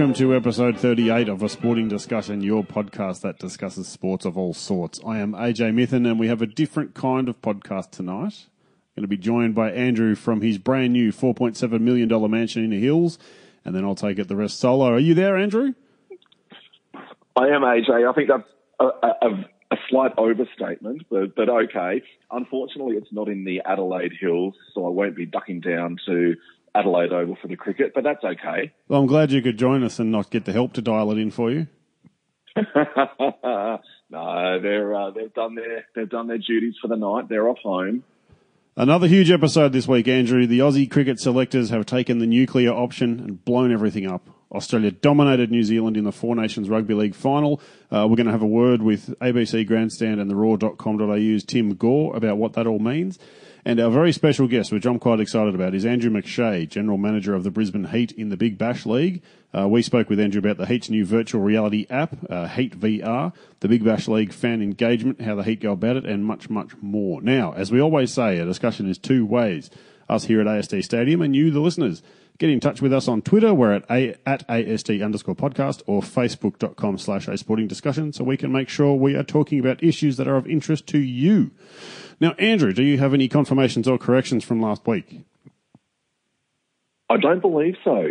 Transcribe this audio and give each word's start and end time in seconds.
Welcome 0.00 0.14
to 0.14 0.34
episode 0.34 0.78
38 0.78 1.28
of 1.28 1.42
A 1.42 1.48
Sporting 1.50 1.86
Discussion, 1.86 2.40
your 2.40 2.64
podcast 2.64 3.20
that 3.20 3.38
discusses 3.38 3.86
sports 3.86 4.24
of 4.24 4.38
all 4.38 4.54
sorts. 4.54 4.98
I 5.06 5.18
am 5.18 5.32
AJ 5.32 5.74
Mithen 5.74 6.08
and 6.08 6.18
we 6.18 6.26
have 6.28 6.40
a 6.40 6.46
different 6.46 6.94
kind 6.94 7.28
of 7.28 7.42
podcast 7.42 7.90
tonight. 7.90 8.46
I'm 8.46 8.96
Going 8.96 9.02
to 9.02 9.08
be 9.08 9.18
joined 9.18 9.54
by 9.54 9.70
Andrew 9.72 10.14
from 10.14 10.40
his 10.40 10.56
brand 10.56 10.94
new 10.94 11.12
$4.7 11.12 11.80
million 11.82 12.30
mansion 12.30 12.64
in 12.64 12.70
the 12.70 12.80
hills, 12.80 13.18
and 13.62 13.74
then 13.74 13.84
I'll 13.84 13.94
take 13.94 14.18
it 14.18 14.28
the 14.28 14.36
rest 14.36 14.58
solo. 14.58 14.86
Are 14.86 14.98
you 14.98 15.12
there, 15.12 15.36
Andrew? 15.36 15.74
I 17.36 17.48
am 17.48 17.60
AJ. 17.60 18.08
I 18.08 18.12
think 18.14 18.30
that's 18.30 18.48
a, 18.80 18.84
a, 18.86 19.50
a 19.70 19.76
slight 19.90 20.12
overstatement, 20.16 21.02
but, 21.10 21.36
but 21.36 21.50
okay. 21.50 22.02
Unfortunately, 22.30 22.96
it's 22.96 23.12
not 23.12 23.28
in 23.28 23.44
the 23.44 23.60
Adelaide 23.66 24.12
Hills, 24.18 24.54
so 24.74 24.86
I 24.86 24.88
won't 24.88 25.14
be 25.14 25.26
ducking 25.26 25.60
down 25.60 25.98
to 26.06 26.36
Adelaide 26.74 27.12
Oval 27.12 27.36
for 27.40 27.48
the 27.48 27.56
cricket, 27.56 27.92
but 27.94 28.04
that's 28.04 28.24
okay. 28.24 28.72
Well, 28.88 29.00
I'm 29.00 29.06
glad 29.06 29.32
you 29.32 29.42
could 29.42 29.58
join 29.58 29.82
us 29.82 29.98
and 29.98 30.10
not 30.10 30.30
get 30.30 30.44
the 30.44 30.52
help 30.52 30.72
to 30.74 30.82
dial 30.82 31.10
it 31.10 31.18
in 31.18 31.30
for 31.30 31.50
you. 31.50 31.66
no, 32.56 34.58
they're 34.60 34.94
uh, 34.94 35.10
they've 35.10 35.32
done 35.32 35.54
their 35.54 35.86
they've 35.94 36.08
done 36.08 36.26
their 36.26 36.38
duties 36.38 36.74
for 36.80 36.88
the 36.88 36.96
night. 36.96 37.28
They're 37.28 37.48
off 37.48 37.58
home. 37.62 38.04
Another 38.76 39.08
huge 39.08 39.30
episode 39.30 39.72
this 39.72 39.88
week, 39.88 40.08
Andrew. 40.08 40.46
The 40.46 40.60
Aussie 40.60 40.90
cricket 40.90 41.20
selectors 41.20 41.70
have 41.70 41.86
taken 41.86 42.18
the 42.18 42.26
nuclear 42.26 42.72
option 42.72 43.20
and 43.20 43.44
blown 43.44 43.72
everything 43.72 44.06
up. 44.06 44.28
Australia 44.52 44.90
dominated 44.90 45.50
New 45.50 45.62
Zealand 45.62 45.96
in 45.96 46.04
the 46.04 46.12
Four 46.12 46.34
Nations 46.34 46.68
Rugby 46.68 46.94
League 46.94 47.14
final. 47.14 47.60
Uh, 47.90 48.06
we're 48.08 48.16
going 48.16 48.26
to 48.26 48.32
have 48.32 48.42
a 48.42 48.46
word 48.46 48.82
with 48.82 49.14
ABC 49.20 49.66
Grandstand 49.66 50.20
and 50.20 50.30
the 50.30 50.34
Roar.com.au's 50.34 51.44
Tim 51.44 51.74
Gore 51.74 52.16
about 52.16 52.36
what 52.36 52.54
that 52.54 52.66
all 52.66 52.80
means. 52.80 53.18
And 53.64 53.78
our 53.78 53.90
very 53.90 54.12
special 54.12 54.48
guest, 54.48 54.72
which 54.72 54.86
I'm 54.86 54.98
quite 54.98 55.20
excited 55.20 55.54
about, 55.54 55.74
is 55.74 55.84
Andrew 55.84 56.10
McShea, 56.10 56.68
General 56.68 56.96
Manager 56.96 57.34
of 57.34 57.44
the 57.44 57.50
Brisbane 57.50 57.86
Heat 57.86 58.12
in 58.12 58.30
the 58.30 58.36
Big 58.36 58.56
Bash 58.56 58.86
League. 58.86 59.22
Uh, 59.52 59.68
we 59.68 59.82
spoke 59.82 60.08
with 60.08 60.18
Andrew 60.18 60.38
about 60.38 60.56
the 60.56 60.66
Heat's 60.66 60.88
new 60.88 61.04
virtual 61.04 61.42
reality 61.42 61.86
app, 61.90 62.16
uh, 62.30 62.48
Heat 62.48 62.78
VR, 62.78 63.34
the 63.60 63.68
Big 63.68 63.84
Bash 63.84 64.08
League 64.08 64.32
fan 64.32 64.62
engagement, 64.62 65.20
how 65.20 65.34
the 65.34 65.42
Heat 65.42 65.60
go 65.60 65.72
about 65.72 65.96
it, 65.96 66.06
and 66.06 66.24
much, 66.24 66.48
much 66.48 66.70
more. 66.80 67.20
Now, 67.20 67.52
as 67.52 67.70
we 67.70 67.80
always 67.80 68.12
say, 68.12 68.38
a 68.38 68.46
discussion 68.46 68.88
is 68.88 68.96
two 68.96 69.26
ways. 69.26 69.68
Us 70.08 70.24
here 70.24 70.40
at 70.40 70.46
ASD 70.46 70.82
Stadium 70.82 71.20
and 71.20 71.36
you, 71.36 71.50
the 71.50 71.60
listeners. 71.60 72.02
Get 72.40 72.48
in 72.48 72.58
touch 72.58 72.80
with 72.80 72.90
us 72.90 73.06
on 73.06 73.20
Twitter. 73.20 73.52
We're 73.52 73.74
at, 73.74 73.84
a, 73.90 74.16
at 74.24 74.48
ASD 74.48 75.04
underscore 75.04 75.34
podcast 75.34 75.82
or 75.86 76.00
facebook.com 76.00 76.96
slash 76.96 77.28
a 77.28 77.36
sporting 77.36 77.68
discussion 77.68 78.14
so 78.14 78.24
we 78.24 78.38
can 78.38 78.50
make 78.50 78.70
sure 78.70 78.94
we 78.94 79.14
are 79.14 79.22
talking 79.22 79.60
about 79.60 79.82
issues 79.82 80.16
that 80.16 80.26
are 80.26 80.36
of 80.36 80.46
interest 80.46 80.86
to 80.86 80.98
you. 80.98 81.50
Now, 82.18 82.32
Andrew, 82.38 82.72
do 82.72 82.82
you 82.82 82.96
have 82.96 83.12
any 83.12 83.28
confirmations 83.28 83.86
or 83.86 83.98
corrections 83.98 84.42
from 84.42 84.58
last 84.58 84.86
week? 84.86 85.20
I 87.10 87.18
don't 87.18 87.42
believe 87.42 87.74
so. 87.84 88.06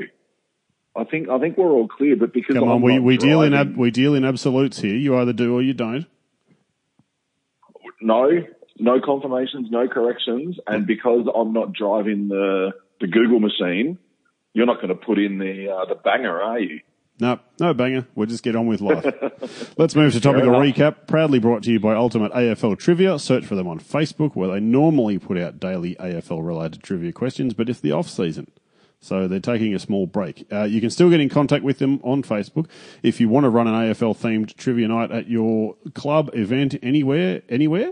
I 0.95 1.05
think 1.05 1.27
I 1.27 1.39
think 1.39 1.57
we're 1.57 1.71
all 1.71 1.87
clear, 1.87 2.15
but 2.15 2.31
because 2.31 2.53
come 2.53 2.65
I'm 2.65 2.69
on, 2.69 2.81
we, 2.83 2.95
not 2.97 3.03
we 3.03 3.17
deal 3.17 3.41
in 3.41 3.55
ab, 3.55 3.75
we 3.77 3.89
deal 3.89 4.13
in 4.13 4.25
absolutes 4.25 4.79
here. 4.79 4.95
You 4.95 5.17
either 5.17 5.33
do 5.33 5.55
or 5.55 5.63
you 5.63 5.73
don't. 5.73 6.05
no 7.99 8.29
no 8.77 9.01
confirmations, 9.03 9.71
no 9.71 9.87
corrections, 9.87 10.57
and 10.67 10.85
because 10.85 11.25
I'm 11.33 11.51
not 11.51 11.73
driving 11.73 12.27
the 12.27 12.73
the 12.99 13.07
Google 13.07 13.39
machine, 13.39 13.97
you're 14.53 14.65
not 14.65 14.77
going 14.77 14.89
to 14.89 14.95
put 14.95 15.19
in 15.19 15.37
the 15.37 15.71
uh, 15.71 15.85
the 15.85 15.95
banger, 15.95 16.41
are 16.41 16.59
you? 16.59 16.81
No, 17.19 17.39
no 17.59 17.73
banger. 17.73 18.07
We'll 18.15 18.27
just 18.27 18.43
get 18.43 18.55
on 18.55 18.65
with 18.67 18.79
life. 18.79 19.03
Let's 19.77 19.93
move 19.93 20.13
to 20.13 20.21
topical 20.21 20.49
enough. 20.49 20.75
recap. 20.75 21.07
Proudly 21.07 21.39
brought 21.39 21.63
to 21.63 21.71
you 21.71 21.79
by 21.79 21.93
Ultimate 21.93 22.31
AFL 22.31 22.79
Trivia. 22.79 23.19
Search 23.19 23.45
for 23.45 23.55
them 23.55 23.67
on 23.67 23.79
Facebook, 23.79 24.35
where 24.35 24.49
they 24.49 24.61
normally 24.61 25.19
put 25.19 25.37
out 25.37 25.59
daily 25.59 25.95
AFL 25.95 26.45
related 26.45 26.81
trivia 26.81 27.11
questions, 27.11 27.53
but 27.53 27.67
it's 27.67 27.81
the 27.81 27.91
off 27.91 28.09
season. 28.09 28.49
So 29.01 29.27
they're 29.27 29.39
taking 29.39 29.73
a 29.73 29.79
small 29.79 30.07
break. 30.07 30.45
Uh, 30.51 30.63
you 30.63 30.81
can 30.81 30.89
still 30.89 31.09
get 31.09 31.19
in 31.19 31.29
contact 31.29 31.63
with 31.63 31.79
them 31.79 31.99
on 32.03 32.21
Facebook 32.23 32.67
if 33.01 33.19
you 33.19 33.29
want 33.29 33.45
to 33.45 33.49
run 33.49 33.67
an 33.67 33.73
AFL 33.73 34.17
themed 34.17 34.55
trivia 34.55 34.87
night 34.87 35.11
at 35.11 35.27
your 35.27 35.75
club 35.93 36.29
event 36.33 36.75
anywhere. 36.81 37.41
Anywhere? 37.49 37.91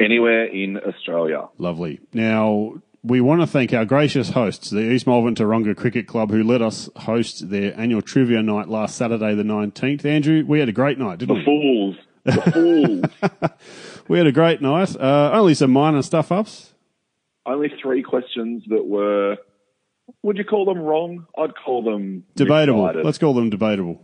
Anywhere 0.00 0.44
in 0.44 0.78
Australia. 0.78 1.48
Lovely. 1.58 2.00
Now, 2.12 2.74
we 3.08 3.20
want 3.20 3.40
to 3.40 3.46
thank 3.46 3.72
our 3.72 3.84
gracious 3.84 4.30
hosts, 4.30 4.70
the 4.70 4.80
East 4.92 5.06
Malvern 5.06 5.34
Tooronga 5.34 5.76
Cricket 5.76 6.06
Club, 6.06 6.30
who 6.30 6.42
let 6.44 6.62
us 6.62 6.88
host 6.96 7.48
their 7.50 7.78
annual 7.78 8.02
trivia 8.02 8.42
night 8.42 8.68
last 8.68 8.96
Saturday, 8.96 9.34
the 9.34 9.42
19th. 9.42 10.04
Andrew, 10.04 10.44
we 10.46 10.60
had 10.60 10.68
a 10.68 10.72
great 10.72 10.98
night, 10.98 11.18
didn't 11.18 11.36
we? 11.38 11.44
The 11.44 11.50
we? 11.50 11.56
fools. 11.62 11.96
The 12.24 13.12
fools. 13.32 13.50
We 14.08 14.16
had 14.16 14.26
a 14.26 14.32
great 14.32 14.62
night. 14.62 14.96
Uh, 14.96 15.30
only 15.34 15.52
some 15.52 15.70
minor 15.70 16.00
stuff 16.00 16.32
ups. 16.32 16.72
Only 17.44 17.68
three 17.82 18.02
questions 18.02 18.62
that 18.68 18.86
were, 18.86 19.36
would 20.22 20.38
you 20.38 20.44
call 20.44 20.64
them 20.64 20.78
wrong? 20.78 21.26
I'd 21.36 21.54
call 21.54 21.82
them 21.82 22.24
Debatable. 22.34 22.84
misguided. 22.84 23.04
Let's 23.04 23.18
call 23.18 23.34
them 23.34 23.50
debatable. 23.50 24.02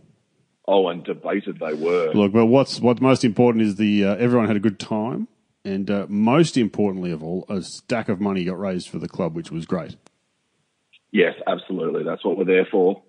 Oh, 0.67 0.87
and 0.89 1.03
debated 1.03 1.59
they 1.59 1.73
were. 1.73 2.11
Look, 2.13 2.33
but 2.33 2.45
what's 2.45 2.79
what's 2.79 3.01
most 3.01 3.23
important 3.25 3.63
is 3.63 3.75
the 3.77 4.05
uh, 4.05 4.15
everyone 4.17 4.47
had 4.47 4.55
a 4.55 4.59
good 4.59 4.79
time, 4.79 5.27
and 5.65 5.89
uh, 5.89 6.05
most 6.07 6.57
importantly 6.57 7.11
of 7.11 7.23
all, 7.23 7.45
a 7.49 7.61
stack 7.61 8.09
of 8.09 8.21
money 8.21 8.45
got 8.45 8.59
raised 8.59 8.89
for 8.89 8.99
the 8.99 9.07
club, 9.07 9.35
which 9.35 9.51
was 9.51 9.65
great. 9.65 9.97
Yes, 11.11 11.33
absolutely. 11.47 12.03
That's 12.03 12.23
what 12.23 12.37
we're 12.37 12.45
there 12.45 12.67
for. 12.69 13.01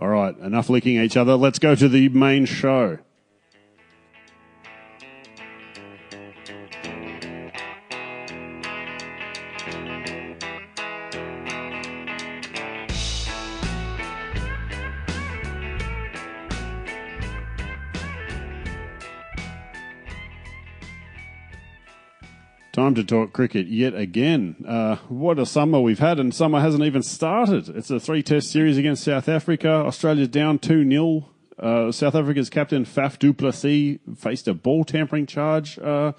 All 0.00 0.08
right, 0.08 0.36
enough 0.38 0.70
licking 0.70 1.00
each 1.00 1.16
other. 1.16 1.34
Let's 1.34 1.58
go 1.58 1.74
to 1.74 1.88
the 1.88 2.08
main 2.10 2.44
show. 2.44 2.98
Time 22.78 22.94
to 22.94 23.02
talk 23.02 23.32
cricket 23.32 23.66
yet 23.66 23.96
again. 23.96 24.64
Uh, 24.64 24.98
what 25.08 25.40
a 25.40 25.44
summer 25.44 25.80
we've 25.80 25.98
had, 25.98 26.20
and 26.20 26.32
summer 26.32 26.60
hasn't 26.60 26.84
even 26.84 27.02
started. 27.02 27.68
It's 27.70 27.90
a 27.90 27.98
three 27.98 28.22
test 28.22 28.52
series 28.52 28.78
against 28.78 29.02
South 29.02 29.28
Africa. 29.28 29.68
Australia's 29.68 30.28
down 30.28 30.60
2 30.60 30.88
0. 30.88 31.28
Uh, 31.58 31.90
South 31.90 32.14
Africa's 32.14 32.48
captain, 32.48 32.84
Faf 32.84 33.18
du 33.18 33.32
Plessis, 33.32 33.98
faced 34.16 34.46
a 34.46 34.54
ball 34.54 34.84
tampering 34.84 35.26
charge 35.26 35.76
uh, 35.80 36.12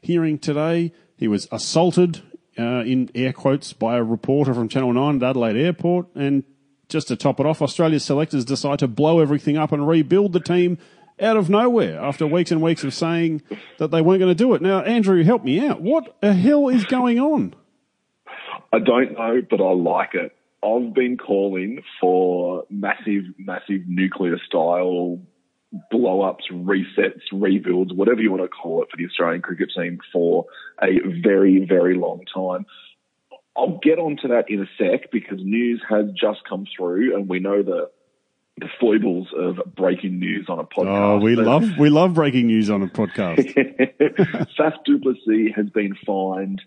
hearing 0.00 0.38
today. 0.38 0.92
He 1.16 1.26
was 1.26 1.48
assaulted, 1.50 2.22
uh, 2.56 2.84
in 2.84 3.10
air 3.16 3.32
quotes, 3.32 3.72
by 3.72 3.96
a 3.96 4.04
reporter 4.04 4.54
from 4.54 4.68
Channel 4.68 4.92
9 4.92 5.16
at 5.16 5.30
Adelaide 5.30 5.56
Airport. 5.56 6.06
And 6.14 6.44
just 6.88 7.08
to 7.08 7.16
top 7.16 7.40
it 7.40 7.46
off, 7.46 7.60
Australia's 7.60 8.04
selectors 8.04 8.44
decide 8.44 8.78
to 8.78 8.86
blow 8.86 9.18
everything 9.18 9.56
up 9.56 9.72
and 9.72 9.88
rebuild 9.88 10.32
the 10.32 10.38
team 10.38 10.78
out 11.20 11.36
of 11.36 11.48
nowhere 11.48 11.98
after 12.00 12.26
weeks 12.26 12.50
and 12.50 12.60
weeks 12.62 12.84
of 12.84 12.92
saying 12.92 13.42
that 13.78 13.90
they 13.90 14.02
weren't 14.02 14.20
going 14.20 14.30
to 14.30 14.34
do 14.34 14.54
it. 14.54 14.62
Now, 14.62 14.80
Andrew, 14.82 15.22
help 15.22 15.44
me 15.44 15.60
out. 15.66 15.80
What 15.80 16.16
the 16.20 16.34
hell 16.34 16.68
is 16.68 16.84
going 16.84 17.18
on? 17.20 17.54
I 18.72 18.78
don't 18.80 19.12
know, 19.12 19.40
but 19.48 19.60
I 19.60 19.72
like 19.72 20.14
it. 20.14 20.34
I've 20.64 20.94
been 20.94 21.18
calling 21.18 21.82
for 22.00 22.64
massive, 22.70 23.24
massive 23.38 23.82
nuclear 23.86 24.38
style 24.46 25.20
blow 25.90 26.22
ups, 26.22 26.44
resets, 26.52 27.22
rebuilds, 27.32 27.92
whatever 27.92 28.20
you 28.20 28.30
want 28.30 28.42
to 28.42 28.48
call 28.48 28.82
it 28.82 28.88
for 28.90 28.96
the 28.96 29.06
Australian 29.06 29.42
cricket 29.42 29.70
team 29.76 29.98
for 30.12 30.46
a 30.82 31.00
very, 31.22 31.66
very 31.68 31.96
long 31.96 32.22
time. 32.32 32.64
I'll 33.56 33.78
get 33.82 33.98
onto 33.98 34.28
that 34.28 34.44
in 34.48 34.60
a 34.60 34.66
sec 34.78 35.10
because 35.12 35.38
news 35.40 35.82
has 35.88 36.06
just 36.12 36.40
come 36.48 36.66
through 36.76 37.16
and 37.16 37.28
we 37.28 37.38
know 37.40 37.62
the 37.62 37.90
the 38.58 38.68
foibles 38.80 39.28
of 39.36 39.58
breaking 39.74 40.18
news 40.18 40.46
on 40.48 40.58
a 40.58 40.64
podcast. 40.64 40.86
Oh, 40.86 41.18
we 41.18 41.34
But- 41.34 41.44
love 41.46 41.64
we 41.78 41.88
love 41.90 42.14
breaking 42.14 42.46
news 42.46 42.70
on 42.70 42.82
a 42.82 42.86
podcast. 42.86 43.52
Faf 44.58 44.74
du 44.84 44.98
Plessis 45.00 45.52
has 45.56 45.68
been 45.70 45.94
fined, 46.06 46.62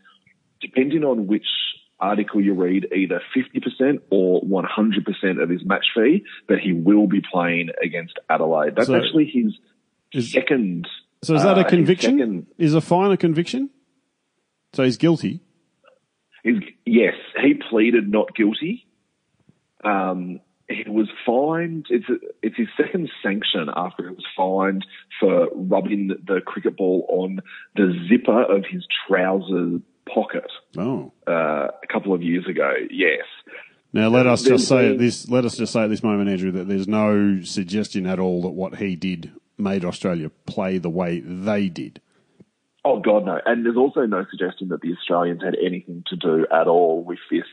depending 0.62 1.04
on 1.04 1.28
which 1.28 1.46
article 2.00 2.40
you 2.42 2.54
read, 2.54 2.88
either 2.96 3.22
50% 3.36 4.00
or 4.12 4.42
100% 4.44 5.42
of 5.42 5.50
his 5.50 5.66
match 5.66 5.86
fee, 5.96 6.24
but 6.48 6.60
he 6.60 6.72
will 6.72 7.08
be 7.08 7.22
playing 7.32 7.70
against 7.84 8.20
Adelaide. 8.30 8.76
That's 8.76 8.88
So- 8.88 8.96
actually 8.96 9.26
his 9.26 9.58
Is- 10.14 10.32
second. 10.32 10.88
So 11.24 11.34
is 11.34 11.42
that 11.44 11.58
uh, 11.58 11.62
a 11.62 11.64
his 11.64 11.70
conviction? 11.72 12.20
second- 12.20 12.48
Is 12.60 12.76
a 12.76 12.82
fine 12.82 13.12
a 13.12 13.18
conviction? 13.18 13.72
So 14.74 14.84
he's 14.84 14.98
guilty. 14.98 15.40
yes, 16.86 17.16
he 17.42 17.56
pleaded 17.70 18.10
not 18.12 18.36
guilty. 18.36 18.86
Um, 19.84 20.40
he 20.70 20.90
was 20.90 21.08
fined. 21.26 21.88
It's 21.90 22.06
it's 22.42 22.58
his 22.58 22.68
second 22.76 23.10
sanction 23.24 23.70
after 23.76 24.10
he 24.10 24.16
was 24.16 24.26
fined 24.36 24.86
for 25.20 25.48
rubbing 25.54 26.10
the 26.26 26.42
cricket 26.46 26.78
ball 26.78 27.06
on 27.10 27.42
the 27.76 27.94
zipper 28.10 28.44
of 28.44 28.66
his 28.70 28.86
trousers 29.08 29.82
pocket. 30.14 30.50
Oh. 30.78 31.12
uh, 31.28 31.68
a 31.84 31.88
couple 31.92 32.14
of 32.14 32.22
years 32.22 32.48
ago. 32.48 32.74
Yes. 32.90 33.26
Now 33.94 34.10
let 34.10 34.28
us 34.28 34.44
just 34.44 34.68
say 34.68 34.92
at 34.92 35.00
this. 35.00 35.30
Let 35.30 35.46
us 35.46 35.58
just 35.58 35.74
say 35.74 35.84
at 35.84 35.90
this 35.90 36.04
moment, 36.04 36.30
Andrew, 36.30 36.52
that 36.52 36.68
there's 36.68 36.88
no 36.88 37.42
suggestion 37.44 38.06
at 38.06 38.20
all 38.20 38.42
that 38.44 38.50
what 38.50 38.76
he 38.76 38.96
did 38.96 39.32
made 39.58 39.86
Australia 39.86 40.30
play 40.46 40.78
the 40.78 40.90
way 40.90 41.20
they 41.20 41.70
did. 41.70 42.02
Oh 42.84 43.00
God, 43.00 43.26
no. 43.26 43.40
And 43.46 43.66
there's 43.66 43.78
also 43.78 44.06
no 44.06 44.26
suggestion 44.30 44.70
that 44.70 44.82
the 44.82 44.94
Australians 44.94 45.42
had 45.44 45.56
anything 45.56 46.04
to 46.08 46.16
do 46.16 46.46
at 46.52 46.68
all 46.68 47.04
with 47.04 47.20
this 47.32 47.46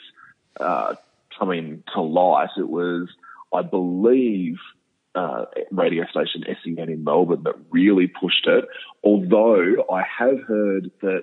uh, 0.61 0.95
coming 1.39 1.83
to 1.95 2.03
light. 2.03 2.51
It 2.57 2.69
was 2.69 3.09
I 3.55 3.63
believe, 3.63 4.57
uh, 5.15 5.45
radio 5.71 6.05
station 6.11 6.43
SEN 6.65 6.89
in 6.89 7.05
Melbourne 7.05 7.45
that 7.45 7.55
really 7.71 8.09
pushed 8.09 8.47
it. 8.47 8.65
Although 9.05 9.85
I 9.91 10.03
have 10.19 10.43
heard 10.43 10.91
that 11.03 11.23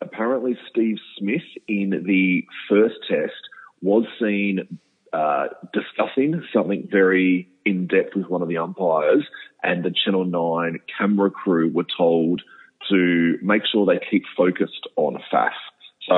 apparently 0.00 0.58
Steve 0.68 0.96
Smith 1.16 1.42
in 1.68 2.02
the 2.04 2.44
first 2.68 2.96
test 3.08 3.32
was 3.80 4.04
seen 4.20 4.78
uh, 5.12 5.46
discussing 5.72 6.42
something 6.52 6.88
very 6.90 7.48
in 7.64 7.86
depth 7.86 8.16
with 8.16 8.26
one 8.26 8.42
of 8.42 8.48
the 8.48 8.58
umpires, 8.58 9.24
and 9.62 9.84
the 9.84 9.94
Channel 10.04 10.24
9 10.24 10.80
camera 10.98 11.30
crew 11.30 11.70
were 11.72 11.86
told 11.96 12.42
to 12.90 13.38
make 13.40 13.62
sure 13.70 13.86
they 13.86 14.04
keep 14.10 14.24
focused 14.36 14.88
on 14.96 15.22
Faf. 15.32 15.52
So, 16.08 16.14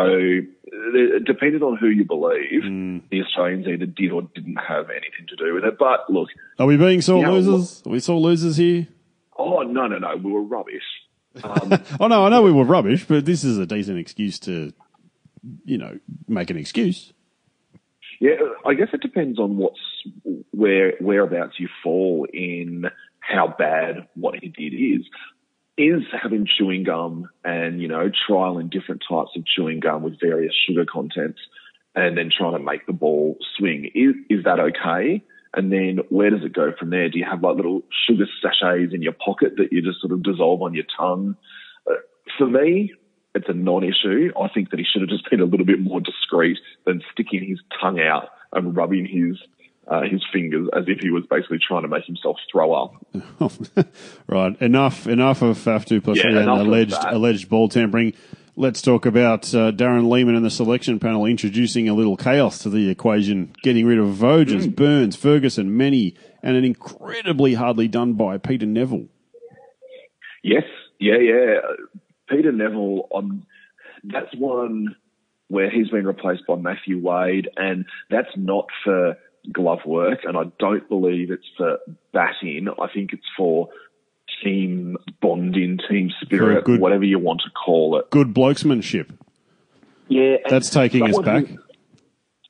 depending 1.27 1.63
on 1.63 1.77
who 1.77 1.89
you 1.89 2.07
believe, 2.07 2.63
mm. 2.63 3.03
the 3.11 3.23
Australians 3.23 3.67
either 3.67 3.85
did 3.85 4.13
or 4.13 4.23
didn't 4.35 4.57
have 4.57 4.89
anything 4.89 5.27
to 5.29 5.37
do 5.37 5.55
with 5.55 5.65
it. 5.65 5.79
But 5.79 6.11
look, 6.11 6.29
are 6.59 6.67
we 6.67 6.77
being 6.79 7.03
sore 7.03 7.23
losers? 7.27 7.83
Are 7.85 7.91
we 7.91 8.01
sore 8.01 8.19
losers 8.19 8.57
here? 8.57 8.89
Oh 9.39 9.63
no, 9.63 9.87
no, 9.87 9.99
no, 9.99 10.17
we 10.17 10.33
were 10.33 10.43
rubbish. 10.43 10.83
Um, 11.43 11.79
oh 12.01 12.07
no, 12.07 12.25
I 12.25 12.31
know 12.31 12.43
we 12.43 12.53
were 12.53 12.65
rubbish, 12.65 13.05
but 13.07 13.27
this 13.27 13.45
is 13.45 13.59
a 13.59 13.67
decent 13.67 13.99
excuse 13.99 14.39
to, 14.41 14.73
you 15.65 15.77
know, 15.77 15.99
make 16.29 16.49
an 16.49 16.57
excuse. 16.57 17.13
Yeah, 18.21 18.37
I 18.65 18.73
guess 18.73 18.89
it 18.95 19.03
depends 19.03 19.39
on 19.39 19.59
what's 19.59 19.81
where 20.51 20.95
whereabouts 20.99 21.59
you 21.59 21.69
fall 21.83 22.27
in 22.33 22.87
how 23.21 23.55
bad 23.59 24.09
what 24.15 24.37
he 24.41 24.49
did 24.49 24.75
is. 24.75 25.07
Is 25.77 26.03
having 26.23 26.47
chewing 26.47 26.85
gum 26.85 27.29
and 27.45 27.83
you 27.83 27.89
know 27.89 28.09
trialing 28.29 28.71
different 28.71 29.03
types 29.09 29.31
of 29.37 29.45
chewing 29.45 29.81
gum 29.81 30.03
with 30.03 30.21
various 30.21 30.55
sugar 30.67 30.85
contents, 30.85 31.41
and 31.97 32.17
then 32.17 32.31
trying 32.37 32.53
to 32.53 32.61
make 32.61 32.87
the 32.87 32.93
ball 32.93 33.37
swing 33.57 33.91
is 33.95 34.15
is 34.31 34.45
that 34.45 34.61
okay? 34.61 35.25
And 35.57 35.73
then 35.73 35.99
where 36.11 36.31
does 36.31 36.45
it 36.45 36.53
go 36.53 36.73
from 36.79 36.91
there? 36.91 37.09
Do 37.09 37.19
you 37.19 37.27
have 37.29 37.43
like 37.43 37.57
little 37.57 37.83
sugar 38.09 38.27
sachets 38.43 38.93
in 38.93 39.03
your 39.03 39.13
pocket 39.13 39.55
that 39.57 39.73
you 39.73 39.83
just 39.83 40.01
sort 40.01 40.13
of 40.13 40.23
dissolve 40.23 40.63
on 40.63 40.75
your 40.75 40.85
tongue? 40.97 41.37
Uh, 41.89 41.95
for 42.39 42.47
me, 42.47 42.93
it's 43.35 43.49
a 43.49 43.53
non-issue. 43.53 44.31
I 44.41 44.49
think 44.49 44.71
that 44.71 44.79
he 44.79 44.85
should 44.85 45.03
have 45.03 45.11
just 45.11 45.29
been 45.31 45.41
a 45.41 45.45
little 45.45 45.67
bit 45.67 45.81
more 45.81 46.01
discreet 46.01 46.59
than 46.87 47.03
sticking 47.13 47.47
his 47.47 47.61
tongue 47.81 48.01
out 48.01 48.29
and 48.53 48.77
rubbing 48.77 49.07
his 49.07 49.39
uh, 49.89 50.03
his 50.03 50.23
fingers 50.33 50.69
as 50.77 50.85
if 50.87 50.99
he 51.01 51.11
was 51.11 51.25
basically 51.29 51.59
trying 51.67 51.83
to 51.83 51.89
make 51.89 52.05
himself 52.05 52.37
throw 52.51 52.73
up. 52.73 52.95
right, 54.27 54.61
enough 54.61 55.07
enough 55.07 55.43
of 55.43 55.59
Faf 55.59 55.85
du 55.85 56.01
Plessis 56.01 56.25
yeah, 56.25 56.39
and 56.39 56.49
alleged 56.49 56.97
alleged 57.07 57.49
ball 57.49 57.69
tampering. 57.69 58.15
Let's 58.57 58.81
talk 58.83 59.05
about 59.05 59.53
uh, 59.53 59.73
Darren 59.73 60.09
Lehmann 60.09 60.37
and 60.37 60.45
the 60.45 60.51
selection 60.51 61.01
panel 61.01 61.27
introducing 61.27 61.89
a 61.89 61.95
little 61.95 62.17
chaos 62.17 62.61
to 62.61 62.71
the 62.71 62.89
equation, 62.89 63.53
getting 63.65 63.85
rid 63.85 63.99
of 63.99 64.07
Voges, 64.15 64.69
mm. 64.69 64.77
Burns, 64.77 65.17
Ferguson, 65.17 65.77
Mennie, 65.77 66.15
and 66.41 66.57
an 66.57 66.65
incredibly 66.65 67.55
hardly 67.55 67.89
done 67.89 68.13
by 68.13 68.39
Peter 68.39 68.65
Nevill. 68.65 69.09
Yes, 70.45 70.63
yeah, 71.01 71.19
yeah. 71.19 71.61
Peter 72.29 72.53
Nevill 72.53 73.09
on 73.11 73.45
that's 74.05 74.35
one 74.37 74.95
where 75.49 75.71
he's 75.71 75.89
been 75.89 76.07
replaced 76.07 76.47
by 76.47 76.57
Matthew 76.57 77.01
Wade, 77.01 77.49
and 77.57 77.87
that's 78.11 78.31
not 78.37 78.67
for 78.85 79.17
glove 79.53 79.81
work, 79.87 80.21
and 80.25 80.37
I 80.37 80.45
don't 80.59 80.89
believe 80.89 81.31
it's 81.31 81.49
for 81.57 81.79
batting. 82.13 82.69
I 82.81 82.87
think 82.93 83.13
it's 83.13 83.27
for 83.37 83.69
team 84.43 84.97
bonding, 85.21 85.79
team 85.89 86.11
spirit, 86.23 86.65
good, 86.65 86.81
whatever 86.81 87.05
you 87.05 87.19
want 87.19 87.43
to 87.43 87.51
call 87.51 87.99
it. 87.99 88.11
Good 88.11 88.35
blokesmanship. 88.35 89.11
Yeah, 90.09 90.37
that's 90.49 90.71
taking 90.71 91.09
us 91.09 91.19
back. 91.19 91.45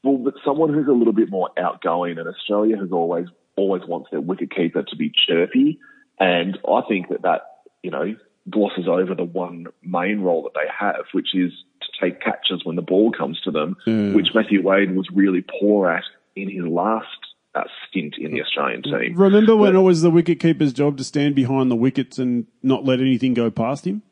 Well, 0.02 0.18
but 0.18 0.34
someone 0.44 0.72
who's 0.72 0.88
a 0.88 0.92
little 0.92 1.12
bit 1.12 1.30
more 1.30 1.50
outgoing, 1.58 2.18
and 2.18 2.28
Australia 2.28 2.76
has 2.76 2.90
always 2.92 3.26
always 3.56 3.82
wants 3.86 4.10
their 4.10 4.20
wicketkeeper 4.20 4.86
to 4.86 4.96
be 4.96 5.12
chirpy, 5.26 5.78
and 6.18 6.58
I 6.68 6.82
think 6.88 7.08
that 7.08 7.22
that 7.22 7.42
you 7.82 7.90
know 7.90 8.14
glosses 8.50 8.86
over 8.88 9.14
the 9.14 9.24
one 9.24 9.66
main 9.82 10.20
role 10.20 10.42
that 10.42 10.54
they 10.54 10.68
have, 10.78 11.06
which 11.12 11.34
is 11.34 11.52
to 11.80 11.88
take 12.00 12.20
catches 12.20 12.64
when 12.64 12.76
the 12.76 12.82
ball 12.82 13.10
comes 13.10 13.40
to 13.42 13.50
them, 13.50 13.76
mm. 13.86 14.14
which 14.14 14.28
Matthew 14.34 14.62
Wade 14.62 14.94
was 14.94 15.08
really 15.12 15.42
poor 15.60 15.90
at 15.90 16.04
in 16.36 16.50
his 16.50 16.64
last 16.64 17.06
uh, 17.54 17.62
stint 17.88 18.16
in 18.18 18.32
the 18.32 18.42
Australian 18.42 18.82
team. 18.82 19.14
Remember 19.16 19.56
when 19.56 19.72
but, 19.72 19.78
it 19.78 19.82
was 19.82 20.02
the 20.02 20.10
wicketkeeper's 20.10 20.72
job 20.72 20.96
to 20.98 21.04
stand 21.04 21.34
behind 21.34 21.70
the 21.70 21.76
wickets 21.76 22.18
and 22.18 22.46
not 22.62 22.84
let 22.84 23.00
anything 23.00 23.34
go 23.34 23.50
past 23.50 23.86
him? 23.86 24.02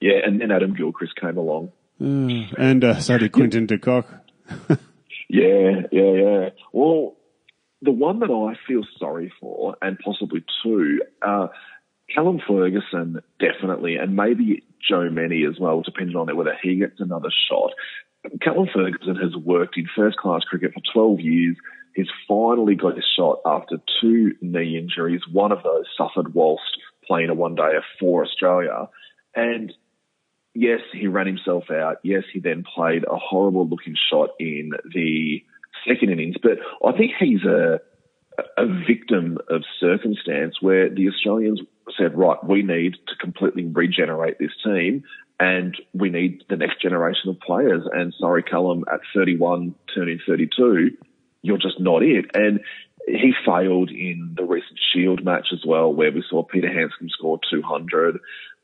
Yeah, 0.00 0.18
and 0.24 0.40
then 0.40 0.50
Adam 0.50 0.74
Gilchrist 0.74 1.14
came 1.16 1.36
along. 1.36 1.72
Uh, 2.00 2.46
and 2.58 2.82
uh, 2.82 3.00
so 3.00 3.18
did 3.18 3.32
Quinton 3.32 3.66
de 3.66 3.78
Kock. 3.78 4.06
yeah, 5.28 5.82
yeah, 5.92 6.12
yeah. 6.12 6.48
Well, 6.72 7.16
the 7.82 7.90
one 7.90 8.20
that 8.20 8.30
I 8.30 8.54
feel 8.66 8.82
sorry 8.98 9.32
for, 9.40 9.76
and 9.82 9.98
possibly 9.98 10.44
two, 10.62 11.02
uh, 11.22 11.48
Callum 12.14 12.40
Ferguson 12.46 13.20
definitely, 13.38 13.96
and 13.96 14.16
maybe 14.16 14.64
Joe 14.86 15.08
Mennie 15.10 15.44
as 15.44 15.58
well, 15.60 15.82
depending 15.82 16.16
on 16.16 16.34
whether 16.36 16.56
he 16.62 16.76
gets 16.76 17.00
another 17.00 17.30
shot. 17.48 17.72
Callum 18.42 18.68
Ferguson 18.72 19.16
has 19.16 19.34
worked 19.36 19.76
in 19.76 19.86
first 19.96 20.16
class 20.18 20.42
cricket 20.42 20.72
for 20.74 20.82
12 20.92 21.20
years. 21.20 21.56
He's 21.94 22.08
finally 22.28 22.74
got 22.74 22.96
his 22.96 23.04
shot 23.16 23.40
after 23.44 23.78
two 24.00 24.32
knee 24.40 24.78
injuries. 24.78 25.22
One 25.30 25.52
of 25.52 25.62
those 25.62 25.86
suffered 25.96 26.34
whilst 26.34 26.62
playing 27.06 27.30
a 27.30 27.34
one 27.34 27.54
day 27.54 27.72
for 27.98 28.24
Australia. 28.24 28.88
And 29.34 29.72
yes, 30.54 30.80
he 30.92 31.06
ran 31.06 31.26
himself 31.26 31.64
out. 31.70 31.96
Yes, 32.04 32.24
he 32.32 32.40
then 32.40 32.62
played 32.62 33.04
a 33.04 33.16
horrible 33.16 33.66
looking 33.66 33.96
shot 34.10 34.30
in 34.38 34.70
the 34.94 35.42
second 35.88 36.10
innings. 36.10 36.36
But 36.40 36.58
I 36.86 36.96
think 36.96 37.12
he's 37.18 37.44
a, 37.44 37.80
a 38.56 38.66
victim 38.86 39.38
of 39.48 39.62
circumstance 39.80 40.56
where 40.60 40.88
the 40.88 41.08
Australians 41.08 41.60
said, 41.98 42.16
right, 42.16 42.42
we 42.44 42.62
need 42.62 42.94
to 43.08 43.16
completely 43.16 43.64
regenerate 43.64 44.38
this 44.38 44.52
team 44.62 45.04
and 45.40 45.74
we 45.94 46.10
need 46.10 46.44
the 46.50 46.56
next 46.56 46.82
generation 46.82 47.30
of 47.30 47.40
players. 47.40 47.82
And 47.90 48.14
sorry, 48.20 48.42
Callum, 48.42 48.84
at 48.92 49.00
31, 49.14 49.74
turning 49.94 50.20
32, 50.26 50.90
you're 51.40 51.56
just 51.56 51.80
not 51.80 52.02
it. 52.02 52.26
And 52.34 52.60
he 53.06 53.32
failed 53.46 53.90
in 53.90 54.34
the 54.36 54.44
recent 54.44 54.78
Shield 54.92 55.24
match 55.24 55.48
as 55.54 55.60
well, 55.66 55.92
where 55.94 56.12
we 56.12 56.22
saw 56.28 56.42
Peter 56.42 56.68
Handscomb 56.68 57.08
score 57.08 57.40
200. 57.50 58.18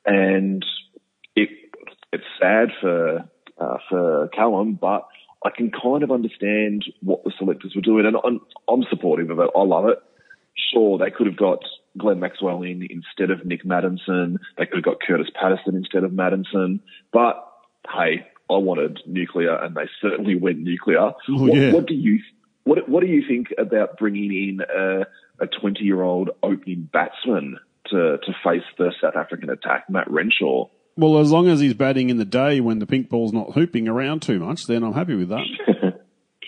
And 0.04 0.62
it, 1.34 1.48
it's 2.12 2.24
sad 2.38 2.68
for, 2.78 3.24
uh, 3.58 3.78
for 3.88 4.28
Callum, 4.28 4.74
but 4.78 5.08
I 5.42 5.50
can 5.56 5.70
kind 5.70 6.02
of 6.02 6.10
understand 6.10 6.84
what 7.00 7.24
the 7.24 7.32
selectors 7.38 7.72
were 7.74 7.80
doing. 7.80 8.04
And 8.04 8.18
I'm, 8.22 8.40
I'm 8.68 8.84
supportive 8.90 9.30
of 9.30 9.38
it. 9.38 9.50
I 9.56 9.62
love 9.62 9.86
it. 9.86 9.98
Sure, 10.72 10.98
they 10.98 11.10
could 11.10 11.26
have 11.26 11.36
got 11.36 11.60
Glenn 11.98 12.20
Maxwell 12.20 12.62
in 12.62 12.86
instead 12.88 13.30
of 13.30 13.44
Nick 13.44 13.64
Maddinson. 13.64 14.38
They 14.58 14.66
could 14.66 14.76
have 14.76 14.84
got 14.84 14.98
Kurtis 15.06 15.32
Patterson 15.34 15.76
instead 15.76 16.04
of 16.04 16.12
Maddinson. 16.12 16.80
But 17.12 17.46
hey, 17.92 18.26
I 18.50 18.56
wanted 18.56 19.00
nuclear, 19.06 19.54
and 19.54 19.74
they 19.74 19.88
certainly 20.00 20.36
went 20.36 20.58
nuclear. 20.58 21.00
Oh, 21.00 21.14
what, 21.28 21.54
yeah. 21.54 21.72
what, 21.72 21.86
do 21.86 21.94
you 21.94 22.20
what 22.64 22.88
What 22.88 23.00
do 23.00 23.06
you 23.06 23.22
think 23.26 23.48
about 23.58 23.98
bringing 23.98 24.32
in 24.32 24.60
a 25.40 25.46
twenty 25.60 25.84
year 25.84 26.02
old 26.02 26.30
opening 26.42 26.88
batsman 26.92 27.58
to 27.90 28.18
to 28.18 28.32
face 28.44 28.64
the 28.78 28.92
South 29.00 29.16
African 29.16 29.50
attack, 29.50 29.88
Matt 29.90 30.10
Renshaw? 30.10 30.68
Well, 30.98 31.18
as 31.18 31.30
long 31.30 31.46
as 31.48 31.60
he's 31.60 31.74
batting 31.74 32.08
in 32.08 32.16
the 32.16 32.24
day 32.24 32.60
when 32.60 32.78
the 32.78 32.86
pink 32.86 33.10
ball's 33.10 33.32
not 33.32 33.52
hooping 33.52 33.86
around 33.86 34.22
too 34.22 34.38
much, 34.38 34.66
then 34.66 34.82
I'm 34.82 34.94
happy 34.94 35.14
with 35.14 35.28
that. 35.28 35.44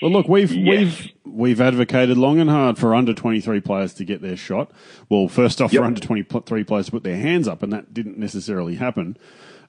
Well, 0.00 0.10
look, 0.10 0.28
we've 0.28 0.52
yes. 0.52 0.78
we've 0.78 1.12
we've 1.24 1.60
advocated 1.60 2.18
long 2.18 2.38
and 2.38 2.48
hard 2.48 2.78
for 2.78 2.94
under 2.94 3.14
twenty 3.14 3.40
three 3.40 3.60
players 3.60 3.94
to 3.94 4.04
get 4.04 4.22
their 4.22 4.36
shot. 4.36 4.70
Well, 5.08 5.28
first 5.28 5.60
off, 5.60 5.72
yep. 5.72 5.80
for 5.80 5.86
under 5.86 6.00
twenty 6.00 6.22
three 6.22 6.64
players 6.64 6.86
to 6.86 6.92
put 6.92 7.04
their 7.04 7.16
hands 7.16 7.48
up, 7.48 7.62
and 7.62 7.72
that 7.72 7.92
didn't 7.92 8.18
necessarily 8.18 8.76
happen. 8.76 9.16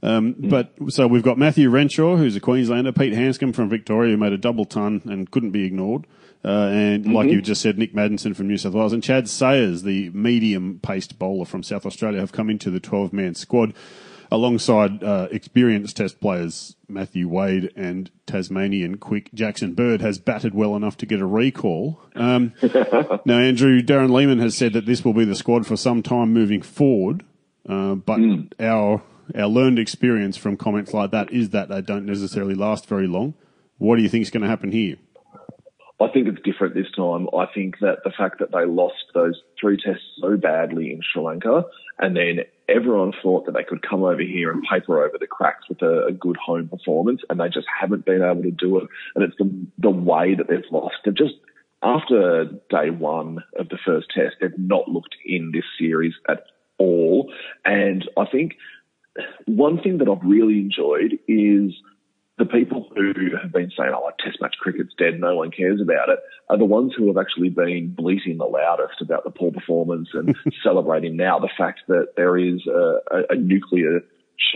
Um, 0.01 0.36
mm. 0.36 0.50
But 0.50 0.74
so 0.93 1.07
we've 1.07 1.24
got 1.24 1.38
Matthew 1.38 1.69
Renshaw, 1.69 2.15
who's 2.15 2.36
a 2.36 2.39
Queenslander, 2.39 2.91
Pete 2.91 3.13
Handscomb 3.13 3.53
from 3.53 3.69
Victoria, 3.69 4.12
who 4.12 4.17
made 4.17 4.33
a 4.33 4.38
double 4.38 4.65
ton 4.65 5.01
and 5.05 5.29
couldn't 5.29 5.51
be 5.51 5.65
ignored. 5.65 6.05
Uh, 6.43 6.69
and 6.71 7.03
mm-hmm. 7.03 7.13
like 7.13 7.29
you 7.29 7.41
just 7.41 7.62
said, 7.62 7.77
Nick 7.77 7.93
Maddinson 7.93 8.33
from 8.33 8.48
New 8.48 8.57
South 8.57 8.74
Wales 8.74 8.93
and 8.93 9.03
Chad 9.03 9.27
Sayers, 9.27 9.83
the 9.83 10.09
medium 10.12 10.79
paced 10.81 11.19
bowler 11.19 11.43
from 11.43 11.63
South 11.63 11.86
Australia, 11.86 12.21
have 12.21 12.31
come 12.31 12.50
into 12.50 12.69
the 12.69 12.79
12 12.79 13.12
man 13.12 13.36
squad 13.36 13.74
alongside 14.31 15.03
uh, 15.03 15.27
experienced 15.31 15.98
Test 15.98 16.19
players 16.19 16.75
Matthew 16.88 17.27
Wade 17.27 17.71
and 17.75 18.09
Tasmanian 18.25 18.98
quick 18.98 19.29
Jackson 19.33 19.74
Bird 19.74 20.01
has 20.01 20.17
batted 20.17 20.53
well 20.53 20.75
enough 20.75 20.98
to 20.98 21.05
get 21.05 21.19
a 21.19 21.25
recall. 21.25 22.01
Um, 22.15 22.53
now, 23.25 23.39
Andrew 23.39 23.81
Darren 23.81 24.12
Lehmann 24.12 24.39
has 24.39 24.55
said 24.55 24.74
that 24.74 24.86
this 24.86 25.03
will 25.03 25.13
be 25.13 25.25
the 25.25 25.36
squad 25.36 25.65
for 25.65 25.75
some 25.75 26.03
time 26.03 26.33
moving 26.33 26.62
forward, 26.62 27.24
uh, 27.67 27.95
but 27.95 28.19
mm. 28.19 28.51
our 28.59 29.01
our 29.36 29.48
learned 29.48 29.77
experience 29.77 30.38
from 30.38 30.57
comments 30.57 30.93
like 30.93 31.12
that 31.12 31.31
is 31.31 31.51
that 31.51 31.69
they 31.69 31.81
don't 31.81 32.05
necessarily 32.05 32.55
last 32.55 32.88
very 32.88 33.07
long. 33.07 33.36
What 33.77 33.95
do 33.95 34.01
you 34.01 34.09
think 34.09 34.24
is 34.24 34.31
going 34.31 34.43
to 34.43 34.50
happen 34.50 34.71
here? 34.71 34.98
I 36.01 36.07
think 36.07 36.27
it's 36.27 36.41
different 36.43 36.75
this 36.75 36.89
time. 36.95 37.27
I 37.38 37.45
think 37.53 37.79
that 37.79 38.03
the 38.03 38.12
fact 38.17 38.39
that 38.39 38.51
they 38.51 38.65
lost 38.65 39.03
those 39.13 39.41
three 39.59 39.77
tests 39.77 40.03
so 40.21 40.38
badly 40.38 40.93
in 40.93 41.01
Sri 41.01 41.21
Lanka 41.21 41.65
and 42.00 42.15
then 42.15 42.39
everyone 42.69 43.13
thought 43.21 43.45
that 43.45 43.53
they 43.53 43.63
could 43.63 43.81
come 43.81 44.03
over 44.03 44.21
here 44.21 44.51
and 44.51 44.63
paper 44.63 45.03
over 45.03 45.17
the 45.19 45.27
cracks 45.27 45.67
with 45.69 45.81
a, 45.81 46.05
a, 46.07 46.11
good 46.11 46.38
home 46.38 46.67
performance, 46.67 47.21
and 47.29 47.39
they 47.39 47.49
just 47.49 47.67
haven't 47.79 48.05
been 48.05 48.21
able 48.21 48.43
to 48.43 48.51
do 48.51 48.77
it. 48.77 48.88
And 49.15 49.23
it's 49.23 49.38
the 49.38 49.49
the 49.77 49.89
way 49.89 50.35
that 50.35 50.47
they've 50.47 50.71
lost. 50.71 50.95
They've 51.03 51.15
just 51.15 51.35
after 51.81 52.45
day 52.69 52.89
one 52.89 53.43
of 53.57 53.69
the 53.69 53.77
first 53.85 54.07
test, 54.13 54.35
they've 54.41 54.57
not 54.57 54.88
looked 54.88 55.15
in 55.25 55.51
this 55.53 55.63
series 55.77 56.13
at 56.27 56.43
all. 56.77 57.31
And 57.65 58.09
I 58.17 58.25
think 58.25 58.55
one 59.45 59.81
thing 59.81 59.97
that 59.99 60.09
I've 60.09 60.23
really 60.23 60.59
enjoyed 60.59 61.19
is 61.27 61.73
the 62.39 62.46
people 62.46 62.89
who 62.96 63.36
have 63.41 63.51
been 63.51 63.72
saying, 63.77 63.91
oh, 63.93 64.10
test 64.24 64.41
match 64.41 64.55
cricket's 64.60 64.93
dead, 64.98 65.19
no 65.19 65.36
one 65.36 65.51
cares 65.51 65.81
about 65.81 66.08
it, 66.08 66.19
are 66.50 66.58
the 66.58 66.65
ones 66.65 66.93
who 66.98 67.08
have 67.08 67.17
actually 67.17 67.50
been 67.50 67.93
bleating 67.96 68.38
the 68.38 68.46
loudest 68.46 69.01
about 69.01 69.25
the 69.25 69.29
poor 69.29 69.51
performance 69.51 70.08
and 70.13 70.36
celebrating 70.63 71.17
now 71.17 71.38
the 71.38 71.50
fact 71.58 71.81
that 71.89 72.13
there 72.15 72.38
is 72.38 72.65
a, 72.65 73.00
a, 73.12 73.24
a 73.31 73.36
nuclear 73.36 74.01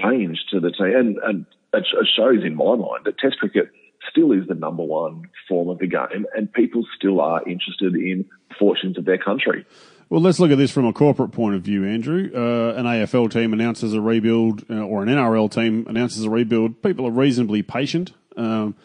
change 0.02 0.46
to 0.50 0.62
the 0.62 0.72
team. 0.72 0.96
And, 0.96 1.18
and 1.18 1.46
it 1.74 1.86
shows 2.16 2.44
in 2.44 2.56
my 2.56 2.76
mind 2.76 3.04
that 3.04 3.20
test 3.20 3.38
cricket 3.40 3.70
still 4.10 4.32
is 4.32 4.48
the 4.48 4.56
number 4.56 4.84
one 4.84 5.30
form 5.48 5.70
of 5.70 5.80
the 5.80 5.88
game 5.88 6.26
and 6.36 6.52
people 6.52 6.86
still 6.98 7.20
are 7.20 7.42
interested 7.48 7.96
in 7.96 8.26
fortunes 8.58 8.98
of 8.98 9.06
their 9.06 9.18
country. 9.18 9.66
Well, 10.14 10.22
let's 10.22 10.40
look 10.40 10.52
at 10.52 10.60
this 10.60 10.70
from 10.70 10.86
a 10.86 10.94
corporate 10.94 11.32
point 11.32 11.56
of 11.56 11.64
view, 11.64 11.88
Andrew. 11.88 12.30
Uh, 12.32 12.76
an 12.78 12.86
AFL 12.86 13.32
team 13.32 13.52
announces 13.52 13.96
a 13.96 14.00
rebuild, 14.00 14.64
uh, 14.70 14.76
or 14.76 15.02
an 15.02 15.10
NRL 15.10 15.50
team 15.50 15.88
announces 15.90 16.24
a 16.24 16.30
rebuild. 16.30 16.84
People 16.84 17.08
are 17.08 17.12
reasonably 17.12 17.64
patient, 17.64 18.14
um, 18.38 18.76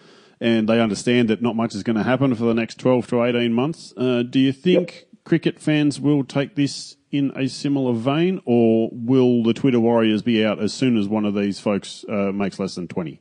and 0.40 0.66
they 0.66 0.80
understand 0.80 1.28
that 1.28 1.42
not 1.42 1.54
much 1.54 1.74
is 1.74 1.82
going 1.82 1.96
to 1.96 2.02
happen 2.02 2.34
for 2.34 2.44
the 2.44 2.54
next 2.54 2.76
12 2.76 3.08
to 3.08 3.24
18 3.24 3.52
months. 3.52 3.92
Uh, 3.94 4.22
do 4.22 4.38
you 4.38 4.52
think 4.52 4.94
yep. 4.94 5.24
cricket 5.24 5.60
fans 5.60 6.00
will 6.00 6.24
take 6.24 6.54
this 6.54 6.96
in 7.10 7.30
a 7.36 7.46
similar 7.46 7.92
vein, 7.92 8.40
or 8.46 8.88
will 8.90 9.42
the 9.42 9.52
Twitter 9.52 9.80
warriors 9.80 10.22
be 10.22 10.42
out 10.42 10.58
as 10.58 10.72
soon 10.72 10.96
as 10.96 11.08
one 11.08 11.26
of 11.26 11.34
these 11.34 11.60
folks 11.60 12.06
uh, 12.08 12.32
makes 12.32 12.58
less 12.58 12.74
than 12.74 12.88
20? 12.88 13.20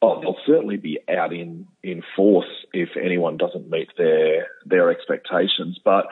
Oh, 0.00 0.22
they'll 0.22 0.38
certainly 0.46 0.78
be 0.78 1.00
out 1.06 1.34
in, 1.34 1.66
in 1.82 2.02
force 2.16 2.48
if 2.72 2.88
anyone 2.96 3.36
doesn't 3.36 3.68
meet 3.68 3.90
their 3.98 4.46
their 4.64 4.90
expectations. 4.90 5.78
But 5.84 6.06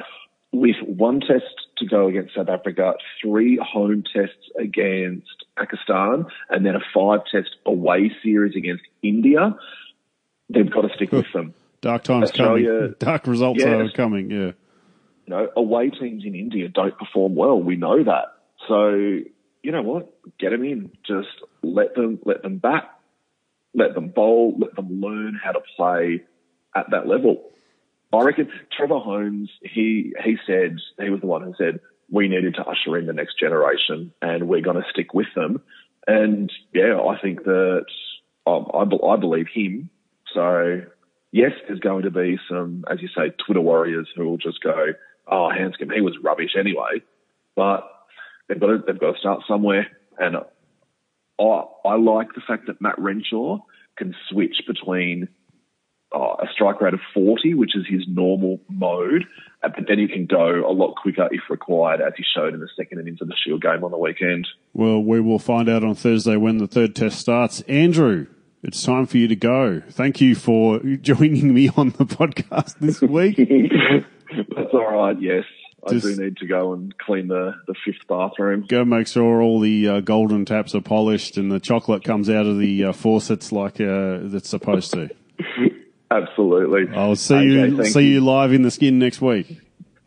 with 0.52 0.76
one 0.84 1.20
test 1.20 1.44
to 1.78 1.86
go 1.86 2.08
against 2.08 2.34
South 2.34 2.48
Africa, 2.48 2.94
three 3.22 3.58
home 3.62 4.02
tests 4.02 4.50
against 4.58 5.44
Pakistan, 5.56 6.26
and 6.48 6.66
then 6.66 6.74
a 6.74 6.80
five 6.94 7.20
test 7.30 7.50
away 7.64 8.10
series 8.22 8.56
against 8.56 8.82
India, 9.02 9.56
they've 10.48 10.70
got 10.70 10.82
to 10.82 10.88
stick 10.94 11.12
with 11.12 11.32
them. 11.32 11.54
Dark 11.80 12.02
times 12.02 12.30
Australia, 12.30 12.68
coming. 12.68 12.94
Dark 12.98 13.26
results 13.26 13.60
yes, 13.60 13.68
are 13.68 13.90
coming, 13.92 14.30
yeah. 14.30 14.52
You 15.26 15.36
know, 15.36 15.48
away 15.56 15.90
teams 15.90 16.24
in 16.24 16.34
India 16.34 16.68
don't 16.68 16.98
perform 16.98 17.34
well. 17.34 17.60
We 17.60 17.76
know 17.76 18.02
that. 18.02 18.34
So, 18.68 18.90
you 18.90 19.72
know 19.72 19.82
what? 19.82 20.12
Get 20.38 20.50
them 20.50 20.64
in. 20.64 20.90
Just 21.06 21.28
let 21.62 21.94
them, 21.94 22.18
let 22.24 22.42
them 22.42 22.58
bat, 22.58 22.98
let 23.74 23.94
them 23.94 24.08
bowl, 24.08 24.56
let 24.58 24.74
them 24.74 25.00
learn 25.00 25.40
how 25.42 25.52
to 25.52 25.60
play 25.76 26.24
at 26.74 26.90
that 26.90 27.06
level. 27.06 27.50
I 28.12 28.22
reckon 28.22 28.50
Trevor 28.76 28.98
Hohns, 28.98 29.48
he, 29.62 30.12
he 30.24 30.36
said, 30.46 30.78
he 31.00 31.10
was 31.10 31.20
the 31.20 31.26
one 31.26 31.42
who 31.42 31.54
said, 31.56 31.80
we 32.10 32.28
needed 32.28 32.56
to 32.56 32.62
usher 32.62 32.98
in 32.98 33.06
the 33.06 33.12
next 33.12 33.38
generation 33.38 34.12
and 34.20 34.48
we're 34.48 34.62
going 34.62 34.76
to 34.76 34.90
stick 34.90 35.14
with 35.14 35.28
them. 35.36 35.62
And 36.06 36.52
yeah, 36.74 36.98
I 36.98 37.20
think 37.20 37.44
that 37.44 37.86
um, 38.46 38.66
I, 38.74 38.82
I 39.06 39.16
believe 39.16 39.46
him. 39.52 39.90
So 40.34 40.82
yes, 41.30 41.52
there's 41.66 41.80
going 41.80 42.02
to 42.02 42.10
be 42.10 42.38
some, 42.48 42.84
as 42.90 43.00
you 43.00 43.08
say, 43.08 43.32
Twitter 43.44 43.60
warriors 43.60 44.08
who 44.16 44.28
will 44.28 44.38
just 44.38 44.62
go, 44.62 44.86
oh, 45.28 45.50
Handscomb, 45.56 45.90
he 45.94 46.00
was 46.00 46.18
rubbish 46.22 46.56
anyway. 46.58 47.02
But 47.54 47.88
they've 48.48 48.58
got 48.58 48.66
to, 48.66 48.78
they've 48.86 48.98
got 48.98 49.12
to 49.12 49.18
start 49.18 49.42
somewhere. 49.46 49.86
And 50.18 50.36
I, 51.38 51.62
I 51.84 51.94
like 51.94 52.34
the 52.34 52.42
fact 52.46 52.66
that 52.66 52.80
Matt 52.80 52.98
Renshaw 52.98 53.58
can 53.96 54.14
switch 54.28 54.62
between 54.66 55.28
uh, 56.14 56.36
a 56.40 56.46
strike 56.52 56.80
rate 56.80 56.94
of 56.94 57.00
40, 57.14 57.54
which 57.54 57.76
is 57.76 57.86
his 57.88 58.02
normal 58.08 58.60
mode, 58.68 59.24
uh, 59.62 59.68
but 59.68 59.84
then 59.88 59.98
he 59.98 60.08
can 60.08 60.26
go 60.26 60.68
a 60.68 60.72
lot 60.72 60.94
quicker 60.96 61.28
if 61.30 61.42
required, 61.48 62.00
as 62.00 62.12
he 62.16 62.24
showed 62.34 62.54
in 62.54 62.60
the 62.60 62.68
second 62.76 62.98
innings 63.00 63.20
of 63.20 63.28
the 63.28 63.36
Shield 63.44 63.62
game 63.62 63.84
on 63.84 63.90
the 63.90 63.98
weekend. 63.98 64.46
Well, 64.72 65.02
we 65.02 65.20
will 65.20 65.38
find 65.38 65.68
out 65.68 65.84
on 65.84 65.94
Thursday 65.94 66.36
when 66.36 66.58
the 66.58 66.66
third 66.66 66.96
test 66.96 67.18
starts. 67.18 67.60
Andrew, 67.62 68.26
it's 68.62 68.82
time 68.82 69.06
for 69.06 69.16
you 69.18 69.28
to 69.28 69.36
go. 69.36 69.82
Thank 69.90 70.20
you 70.20 70.34
for 70.34 70.78
joining 71.00 71.54
me 71.54 71.70
on 71.76 71.90
the 71.90 72.04
podcast 72.04 72.78
this 72.78 73.00
week. 73.02 73.36
That's 73.36 74.74
all 74.74 74.90
right, 74.92 75.20
yes. 75.20 75.44
Just 75.88 76.06
I 76.06 76.10
do 76.10 76.22
need 76.22 76.36
to 76.38 76.46
go 76.46 76.74
and 76.74 76.96
clean 76.98 77.28
the, 77.28 77.54
the 77.66 77.74
fifth 77.84 78.06
bathroom. 78.06 78.66
Go 78.68 78.84
make 78.84 79.06
sure 79.06 79.40
all 79.40 79.60
the 79.60 79.88
uh, 79.88 80.00
golden 80.00 80.44
taps 80.44 80.74
are 80.74 80.82
polished 80.82 81.38
and 81.38 81.50
the 81.50 81.58
chocolate 81.58 82.04
comes 82.04 82.28
out 82.28 82.44
of 82.44 82.58
the 82.58 82.84
uh, 82.84 82.92
faucets 82.92 83.50
like 83.50 83.80
uh, 83.80 84.20
it's 84.24 84.50
supposed 84.50 84.92
to. 84.92 85.08
Absolutely. 86.10 86.94
I'll 86.96 87.14
see 87.14 87.34
okay, 87.34 87.68
you 87.68 87.84
see 87.84 88.00
you. 88.00 88.14
you 88.14 88.20
live 88.20 88.52
in 88.52 88.62
the 88.62 88.70
skin 88.70 88.98
next 88.98 89.20
week. 89.20 89.60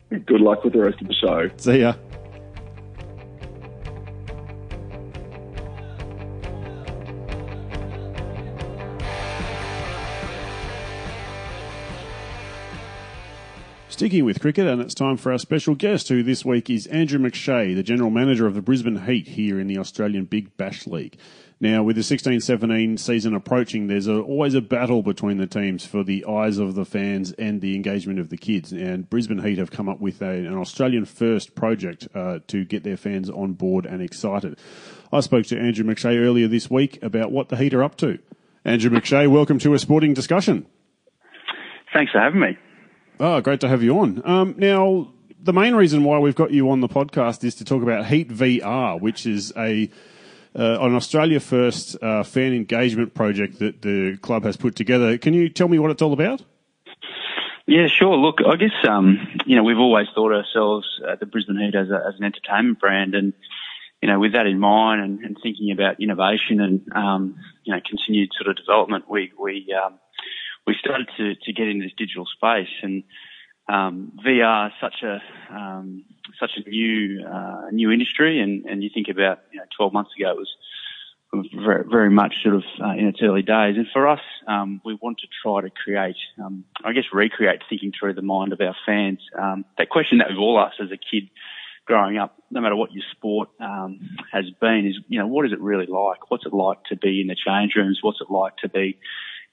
Good 0.10 0.41
luck 0.41 0.63
with 0.63 0.74
the 0.74 0.79
rest 0.79 1.01
of 1.01 1.07
the 1.07 1.13
show. 1.13 1.50
See 1.57 1.79
ya. 1.79 1.93
Sticking 13.88 14.25
with 14.25 14.41
cricket, 14.41 14.67
and 14.67 14.81
it's 14.81 14.95
time 14.95 15.17
for 15.17 15.31
our 15.31 15.38
special 15.38 15.75
guest, 15.75 16.10
who 16.10 16.24
this 16.24 16.43
week 16.43 16.69
is 16.69 16.88
Andrew 16.88 17.19
McShea, 17.19 17.75
the 17.75 17.83
General 17.83 18.10
Manager 18.10 18.45
of 18.45 18.55
the 18.55 18.62
Brisbane 18.62 19.05
Heat 19.05 19.29
here 19.29 19.60
in 19.60 19.67
the 19.67 19.77
Australian 19.77 20.25
Big 20.25 20.57
Bash 20.57 20.86
League. 20.86 21.15
Now, 21.63 21.82
with 21.82 21.96
the 21.96 22.03
16 22.03 22.41
17 22.41 22.98
season 22.98 23.34
approaching, 23.34 23.88
there's 23.88 24.08
a, 24.08 24.20
always 24.20 24.53
a 24.53 24.60
battle 24.60 25.01
between 25.01 25.38
the 25.38 25.48
teams 25.48 25.86
for 25.86 26.03
the 26.03 26.25
eyes 26.25 26.58
of 26.58 26.75
the 26.75 26.84
fans 26.84 27.32
and 27.39 27.62
the 27.62 27.77
engagement 27.77 28.20
of 28.20 28.27
the 28.27 28.36
kids. 28.36 28.74
And 28.74 29.10
Brisbane 29.10 29.41
Heat 29.41 29.60
have 29.60 29.72
come 29.72 29.88
up 29.88 30.01
with 30.01 30.22
a, 30.22 30.25
an 30.25 30.58
Australian 30.58 31.05
first 31.05 31.55
project 31.55 32.10
uh, 32.13 32.39
to 32.48 32.65
get 32.65 32.84
their 32.84 32.98
fans 32.98 33.29
on 33.29 33.53
board 33.53 33.86
and 33.86 34.01
excited. 34.01 34.60
I 35.13 35.22
spoke 35.22 35.46
to 35.46 35.58
Andrew 35.58 35.86
McShea 35.86 36.25
earlier 36.25 36.50
this 36.50 36.70
week 36.70 37.01
about 37.01 37.32
what 37.32 37.48
the 37.48 37.55
Heat 37.55 37.74
are 37.74 37.82
up 37.82 37.96
to. 38.00 38.20
Andrew 38.65 38.91
McShea, 38.91 39.32
welcome 39.32 39.58
to 39.60 39.74
a 39.74 39.79
sporting 39.79 40.13
discussion. 40.13 40.65
Thanks 41.93 42.12
for 42.12 42.20
having 42.20 42.41
me. 42.41 42.58
Oh, 43.22 43.39
great 43.39 43.62
to 43.62 43.70
have 43.70 43.82
you 43.82 43.98
on. 44.00 44.22
Um, 44.25 44.55
now, 44.58 45.13
the 45.41 45.53
main 45.53 45.75
reason 45.75 46.03
why 46.03 46.20
we've 46.20 46.36
got 46.36 46.51
you 46.51 46.70
on 46.70 46.82
the 46.82 46.89
podcast 46.89 47.46
is 47.46 47.55
to 47.55 47.63
talk 47.63 47.84
about 47.84 48.08
Heat 48.08 48.27
VR, 48.27 49.00
which 49.00 49.25
is 49.25 49.53
a 49.55 49.89
uh, 50.55 50.77
an 50.81 50.95
Australia 50.95 51.39
First 51.39 52.01
uh, 52.01 52.24
fan 52.24 52.53
engagement 52.53 53.13
project 53.13 53.60
that 53.60 53.81
the 53.81 54.17
club 54.22 54.43
has 54.43 54.57
put 54.57 54.75
together. 54.75 55.17
Can 55.17 55.33
you 55.33 55.50
tell 55.50 55.67
me 55.67 55.79
what 55.79 55.91
it's 55.91 56.01
all 56.01 56.13
about? 56.13 56.43
Yeah, 57.65 57.88
sure. 57.88 58.17
Look, 58.17 58.39
I 58.45 58.55
guess 58.57 58.75
um, 58.88 59.17
you 59.45 59.55
know 59.55 59.63
we've 59.63 59.77
always 59.77 60.07
thought 60.13 60.33
ourselves 60.33 60.86
at 61.10 61.19
the 61.19 61.25
Brisbane 61.25 61.57
Heat 61.57 61.75
as, 61.75 61.89
a, 61.89 61.95
as 62.07 62.15
an 62.19 62.25
entertainment 62.25 62.79
brand, 62.79 63.15
and 63.15 63.33
you 64.01 64.10
know 64.10 64.19
with 64.19 64.33
that 64.33 64.48
in 64.48 64.60
mind, 64.60 65.01
and, 65.01 65.19
and 65.22 65.38
thinking 65.41 65.72
about 65.72 66.01
innovation 66.01 66.60
and 66.60 66.81
um, 66.93 67.36
you 67.63 67.74
know 67.74 67.81
continued 67.88 68.29
sort 68.38 68.50
of 68.50 68.57
development, 68.57 69.10
we 69.10 69.31
we 69.39 69.74
um, 69.74 70.00
we 70.67 70.75
started 70.79 71.07
to 71.17 71.36
to 71.36 71.53
get 71.53 71.67
into 71.67 71.86
this 71.86 71.93
digital 71.98 72.25
space, 72.25 72.74
and 72.81 73.03
um, 73.67 74.12
VR 74.25 74.72
such 74.82 75.03
a 75.03 75.22
um, 75.53 76.03
such 76.39 76.51
a 76.58 76.70
new 76.70 77.25
uh, 77.25 77.70
new 77.72 77.91
industry, 77.91 78.39
and, 78.41 78.65
and 78.65 78.84
you 78.84 78.89
think 78.93 79.08
about 79.10 79.39
you 79.51 79.60
know, 79.60 79.65
12 79.77 79.93
months 79.93 80.12
ago 80.17 80.32
it 80.32 80.38
was 80.38 80.50
very, 81.53 81.84
very 81.89 82.10
much 82.10 82.34
sort 82.43 82.55
of 82.55 82.63
uh, 82.82 82.91
in 82.91 83.08
its 83.08 83.20
early 83.22 83.41
days. 83.41 83.75
And 83.75 83.88
for 83.91 84.08
us, 84.08 84.20
um, 84.48 84.82
we 84.86 84.98
want 85.01 85.17
to 85.20 85.27
try 85.41 85.62
to 85.62 85.70
create, 85.70 86.15
um, 86.43 86.63
I 86.84 86.93
guess, 86.93 87.05
recreate 87.12 87.62
thinking 87.70 87.91
through 87.98 88.13
the 88.13 88.22
mind 88.22 88.53
of 88.53 88.62
our 88.62 88.75
fans. 88.86 89.20
Um, 89.39 89.65
that 89.77 89.89
question 89.89 90.20
that 90.20 90.27
we've 90.29 90.39
all 90.39 90.60
asked 90.60 90.79
as 90.82 90.91
a 90.91 90.98
kid 90.98 91.29
growing 91.86 92.17
up, 92.17 92.36
no 92.50 92.62
matter 92.62 92.75
what 92.75 92.91
your 92.93 93.03
sport 93.12 93.50
um, 93.60 94.00
has 94.32 94.46
been, 94.62 94.88
is 94.88 94.96
you 95.08 95.20
know 95.20 95.27
what 95.27 95.46
is 95.46 95.51
it 95.51 95.60
really 95.60 95.88
like? 95.88 96.29
What's 96.29 96.46
it 96.46 96.53
like 96.53 96.84
to 96.89 96.96
be 96.96 97.22
in 97.22 97.27
the 97.27 97.36
change 97.36 97.74
rooms? 97.75 98.00
What's 98.01 98.22
it 98.22 98.32
like 98.32 98.58
to 98.58 98.70
be 98.70 98.98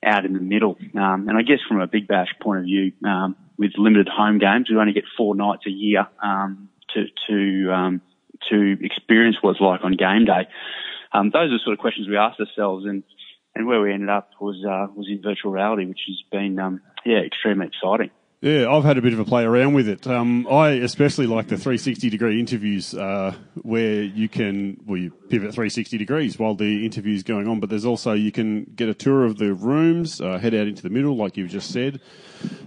out 0.04 0.24
in 0.24 0.32
the 0.32 0.40
middle? 0.40 0.76
Um, 0.94 1.28
and 1.28 1.36
I 1.36 1.42
guess 1.42 1.58
from 1.66 1.80
a 1.80 1.86
Big 1.86 2.08
Bash 2.08 2.28
point 2.40 2.60
of 2.60 2.64
view, 2.64 2.92
um, 3.04 3.36
with 3.58 3.72
limited 3.76 4.08
home 4.08 4.38
games, 4.38 4.68
we 4.70 4.76
only 4.76 4.92
get 4.92 5.04
four 5.16 5.34
nights 5.34 5.62
a 5.66 5.70
year 5.70 6.06
um, 6.22 6.68
to 6.94 7.06
to 7.28 7.72
um, 7.72 8.00
to 8.48 8.76
experience 8.80 9.36
what 9.40 9.52
it's 9.52 9.60
like 9.60 9.80
on 9.84 9.92
game 9.92 10.24
day. 10.24 10.48
Um, 11.12 11.30
those 11.30 11.50
are 11.50 11.58
the 11.58 11.60
sort 11.64 11.74
of 11.74 11.78
questions 11.78 12.08
we 12.08 12.16
asked 12.16 12.40
ourselves, 12.40 12.86
and 12.86 13.02
and 13.54 13.66
where 13.66 13.80
we 13.80 13.92
ended 13.92 14.08
up 14.08 14.30
was 14.40 14.64
uh, 14.64 14.92
was 14.94 15.08
in 15.08 15.20
virtual 15.22 15.52
reality, 15.52 15.84
which 15.86 16.00
has 16.06 16.22
been 16.30 16.58
um, 16.58 16.80
yeah 17.04 17.18
extremely 17.18 17.66
exciting. 17.66 18.10
Yeah, 18.42 18.70
I've 18.70 18.84
had 18.84 18.96
a 18.96 19.02
bit 19.02 19.12
of 19.12 19.18
a 19.18 19.24
play 19.26 19.44
around 19.44 19.74
with 19.74 19.86
it. 19.86 20.06
Um, 20.06 20.46
I 20.50 20.70
especially 20.70 21.26
like 21.26 21.48
the 21.48 21.56
360 21.56 22.08
degree 22.08 22.40
interviews 22.40 22.94
uh, 22.94 23.34
where 23.56 24.02
you 24.02 24.30
can, 24.30 24.80
well, 24.86 24.96
you 24.96 25.10
pivot 25.10 25.52
360 25.52 25.98
degrees 25.98 26.38
while 26.38 26.54
the 26.54 26.86
interview 26.86 27.14
is 27.14 27.22
going 27.22 27.46
on, 27.46 27.60
but 27.60 27.68
there's 27.68 27.84
also, 27.84 28.14
you 28.14 28.32
can 28.32 28.64
get 28.64 28.88
a 28.88 28.94
tour 28.94 29.26
of 29.26 29.36
the 29.36 29.52
rooms, 29.52 30.22
uh, 30.22 30.38
head 30.38 30.54
out 30.54 30.66
into 30.66 30.82
the 30.82 30.88
middle, 30.88 31.16
like 31.16 31.36
you've 31.36 31.50
just 31.50 31.70
said. 31.70 32.00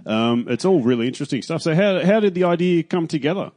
Um, 0.06 0.46
it's 0.48 0.64
all 0.64 0.80
really 0.80 1.08
interesting 1.08 1.42
stuff. 1.42 1.60
So, 1.60 1.74
how, 1.74 2.04
how 2.04 2.20
did 2.20 2.34
the 2.34 2.44
idea 2.44 2.84
come 2.84 3.08
together? 3.08 3.50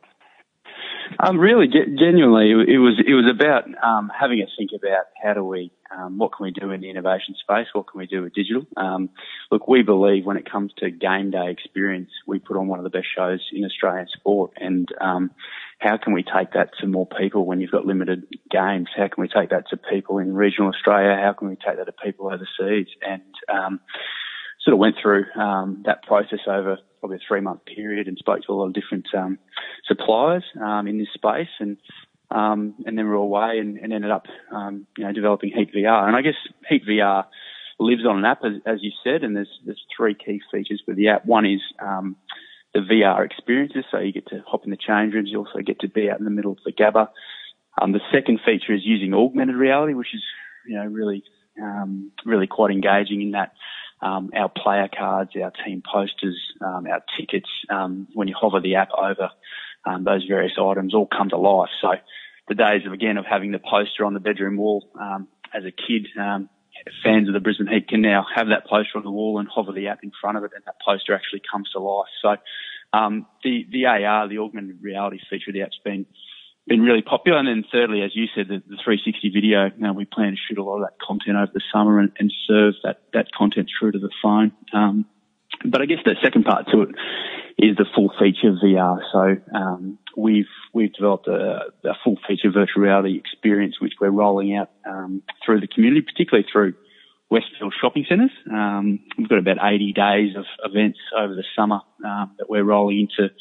Um, 1.20 1.40
really, 1.40 1.68
genuinely, 1.68 2.52
it 2.52 2.78
was 2.78 3.02
it 3.06 3.14
was 3.14 3.26
about 3.30 3.66
um, 3.84 4.12
having 4.18 4.42
a 4.42 4.48
think 4.58 4.72
about 4.76 5.06
how 5.22 5.34
do 5.34 5.44
we, 5.44 5.72
um, 5.96 6.18
what 6.18 6.32
can 6.34 6.46
we 6.46 6.52
do 6.52 6.72
in 6.72 6.82
the 6.82 6.90
innovation 6.90 7.36
space, 7.40 7.68
what 7.74 7.88
can 7.92 8.00
we 8.00 8.08
do 8.08 8.24
with 8.24 8.34
digital. 8.34 8.66
Um, 8.76 9.10
look, 9.52 9.68
we 9.68 9.84
believe 9.84 10.26
when 10.26 10.38
it 10.38 10.50
comes 10.50 10.72
to 10.78 10.92
game 10.92 11.32
day 11.32 11.50
experience, 11.52 12.10
we 12.26 12.40
put 12.40 12.58
on 12.58 12.68
one 12.68 12.80
of 12.80 12.84
the 12.84 12.90
best 12.90 13.08
shows 13.16 13.42
in 13.52 13.66
Australian 13.66 14.08
sport, 14.14 14.52
and 14.58 14.88
um, 15.02 15.32
how 15.80 15.98
can 15.98 16.14
we 16.14 16.24
take 16.24 16.54
that 16.54 16.72
to 16.80 16.88
more 16.88 17.08
people 17.08 17.46
when 17.46 17.62
you've 17.62 17.72
got 17.72 17.86
limited 17.86 18.24
games? 18.50 18.90
How 18.96 19.08
can 19.08 19.22
we 19.22 19.28
take 19.28 19.52
that 19.52 19.70
to 19.70 19.78
people 19.78 20.18
in 20.20 20.34
regional 20.34 20.70
Australia? 20.70 21.16
How 21.22 21.34
can 21.34 21.50
we 21.50 21.56
take 21.56 21.78
that 21.78 21.86
to 21.86 21.94
people 22.04 22.28
overseas? 22.28 22.88
And 23.02 23.22
um, 23.48 23.80
sort 24.68 24.74
of 24.74 24.80
went 24.80 24.96
through 25.02 25.26
um, 25.36 25.84
that 25.86 26.04
process 26.04 26.40
over 26.48 26.78
probably 27.00 27.18
a 27.18 27.27
three 27.27 27.42
month 27.42 27.62
period 27.66 28.08
and 28.08 28.18
spoke 28.18 28.42
to 28.44 28.51
a 28.51 28.56
lot 28.56 28.68
of 28.68 28.74
different 28.74 29.08
um, 29.16 29.39
suppliers 29.86 30.44
um, 30.62 30.88
in 30.88 30.98
this 30.98 31.08
space 31.13 31.50
and 31.60 31.77
um, 32.30 32.75
and 32.86 32.98
then 32.98 33.06
we 33.06 33.12
were 33.12 33.16
away 33.16 33.60
and, 33.60 33.77
and 33.77 33.94
ended 33.94 34.12
up 34.12 34.25
um, 34.51 34.86
you 34.98 35.04
know 35.04 35.13
developing 35.13 35.51
Heat 35.56 35.74
VR 35.74 36.08
and 36.08 36.16
I 36.16 36.22
guess 36.22 36.36
Heat 36.70 36.84
VR 36.86 37.25
lives 37.80 38.06
on 38.06 38.18
an 38.18 38.25
app 38.25 38.44
as, 38.44 38.54
as 38.66 38.80
you 38.82 38.92
said 39.04 39.24
and 39.24 39.36
there's 39.36 39.60
there's 39.66 39.82
three 39.96 40.16
key 40.16 40.42
features 40.51 40.82
with 40.88 40.98
the 40.98 41.10
app. 41.10 41.25
One 41.25 41.46
is 41.46 41.62
um, 41.80 42.16
the 42.74 42.82
VR 42.82 43.25
experiences 43.25 43.86
so 43.92 44.00
you 44.00 44.12
get 44.12 44.27
to 44.27 44.44
hop 44.46 44.66
in 44.66 44.72
the 44.72 44.77
change 44.77 45.13
rooms. 45.13 45.30
You 45.32 45.39
also 45.39 45.60
get 45.66 45.80
to 45.82 45.88
be 45.88 46.10
out 46.10 46.20
in 46.20 46.25
the 46.25 46.32
middle 46.32 46.51
of 46.51 46.60
the 46.66 46.74
Gabba. 46.74 47.10
Um, 47.82 47.92
the 47.92 48.01
second 48.12 48.39
feature 48.46 48.74
is 48.74 48.82
using 48.84 49.13
augmented 49.13 49.56
reality 49.56 49.94
which 49.94 50.13
is 50.13 50.24
you 50.68 50.75
know 50.75 50.86
really 50.86 51.24
really 52.25 52.48
quite 52.48 52.72
engaging 52.72 53.22
in 53.22 53.32
that 53.32 53.54
um, 54.01 54.32
our 54.36 54.50
player 54.50 54.88
cards, 54.96 55.32
our 55.42 55.51
team 55.66 55.82
posters, 55.82 56.39
um, 56.62 56.88
our 56.88 57.04
tickets, 57.20 57.50
um, 57.70 58.08
when 58.13 58.27
you 58.27 58.36
hover 58.39 58.60
the 58.60 58.75
app 58.75 58.89
over 58.98 59.30
um, 59.86 60.04
those 60.04 60.25
various 60.25 60.54
items 60.60 60.94
all 60.94 61.08
come 61.08 61.30
to 61.30 61.38
life. 61.38 61.70
So 61.82 61.94
the 62.48 62.56
days 62.56 62.86
of 62.86 62.94
again 62.94 63.18
of 63.18 63.25
having 63.25 63.51
the 63.51 63.60
poster 63.60 64.06
on 64.06 64.13
the 64.13 64.20
bedroom 64.20 64.58
wall 64.58 64.89
um, 65.00 65.27
as 65.54 65.63
a 65.63 65.72
kid, 65.72 66.08
um, 66.20 66.50
fans 67.04 67.27
of 67.27 67.34
the 67.34 67.39
Brisbane 67.39 67.68
Heat 67.68 67.88
can 67.88 68.01
now 68.01 68.25
have 68.36 68.48
that 68.50 68.68
poster 68.68 68.98
on 68.98 69.04
the 69.04 69.12
wall 69.12 69.39
and 69.39 69.48
hover 69.48 69.72
the 69.72 69.88
app 69.88 70.04
in 70.04 70.12
front 70.20 70.38
of 70.38 70.44
it, 70.44 70.51
and 70.56 70.63
that 70.66 70.75
poster 70.86 71.13
actually 71.13 71.42
comes 71.51 71.70
to 71.72 71.80
life. 71.80 72.10
So 72.22 72.36
the 73.44 73.66
the 73.72 73.86
AR, 73.86 74.27
the 74.27 74.39
augmented 74.39 74.82
reality 74.82 75.20
feature 75.30 75.51
of 75.51 75.54
the 75.54 75.62
app's 75.63 75.80
been 75.84 76.06
been 76.67 76.81
really 76.81 77.01
popular. 77.01 77.39
And 77.39 77.47
then 77.47 77.63
thirdly, 77.71 78.01
as 78.01 78.12
you 78.15 78.25
said, 78.36 78.47
the, 78.47 78.62
the 78.67 78.77
360 78.83 79.29
video, 79.29 79.69
know, 79.77 79.93
we 79.93 80.05
plan 80.05 80.31
to 80.31 80.38
shoot 80.38 80.57
a 80.57 80.63
lot 80.63 80.81
of 80.81 80.89
that 80.89 81.00
content 81.00 81.38
over 81.38 81.51
the 81.53 81.62
summer 81.74 82.00
and, 82.00 82.12
and 82.19 82.31
serve 82.47 82.75
that, 82.83 83.01
that 83.13 83.31
content 83.31 83.69
through 83.79 83.93
to 83.93 84.00
the 84.00 84.12
phone. 84.21 84.51
Um, 84.74 85.05
but 85.65 85.81
I 85.81 85.86
guess 85.86 86.00
the 86.05 86.15
second 86.21 86.43
part 86.43 86.67
to 86.71 86.83
it 86.83 86.89
is 87.57 87.75
the 87.77 87.86
full 87.95 88.12
feature 88.19 88.55
VR. 88.63 89.00
So, 89.12 89.57
um, 89.57 89.97
we've, 90.15 90.45
we've 90.74 90.93
developed 90.93 91.27
a, 91.27 91.71
a, 91.83 91.93
full 92.03 92.17
feature 92.27 92.51
virtual 92.51 92.83
reality 92.83 93.17
experience, 93.17 93.81
which 93.81 93.93
we're 94.00 94.12
rolling 94.12 94.55
out, 94.55 94.69
um, 94.88 95.24
through 95.43 95.62
the 95.62 95.67
community, 95.67 96.01
particularly 96.01 96.45
through 96.51 96.75
Westfield 97.29 97.74
shopping 97.81 98.05
centres. 98.07 98.31
Um, 98.51 99.00
we've 99.17 99.27
got 99.27 99.39
about 99.39 99.57
80 99.62 99.93
days 99.93 100.36
of 100.38 100.45
events 100.63 101.00
over 101.17 101.33
the 101.33 101.43
summer, 101.55 101.81
um, 102.05 102.36
that 102.38 102.50
we're 102.50 102.63
rolling 102.63 103.09
into 103.09 103.33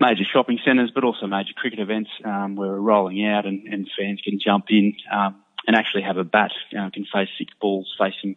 major 0.00 0.24
shopping 0.32 0.58
centres, 0.64 0.90
but 0.94 1.04
also 1.04 1.26
major 1.26 1.52
cricket 1.56 1.78
events 1.78 2.10
um, 2.24 2.56
where 2.56 2.70
we're 2.70 2.78
rolling 2.78 3.24
out 3.26 3.46
and, 3.46 3.66
and 3.72 3.88
fans 3.98 4.20
can 4.22 4.38
jump 4.44 4.66
in 4.70 4.94
um, 5.12 5.36
and 5.66 5.76
actually 5.76 6.02
have 6.02 6.16
a 6.16 6.24
bat, 6.24 6.50
uh, 6.78 6.90
can 6.92 7.06
face 7.12 7.28
six 7.38 7.52
balls 7.60 7.94
facing 7.98 8.36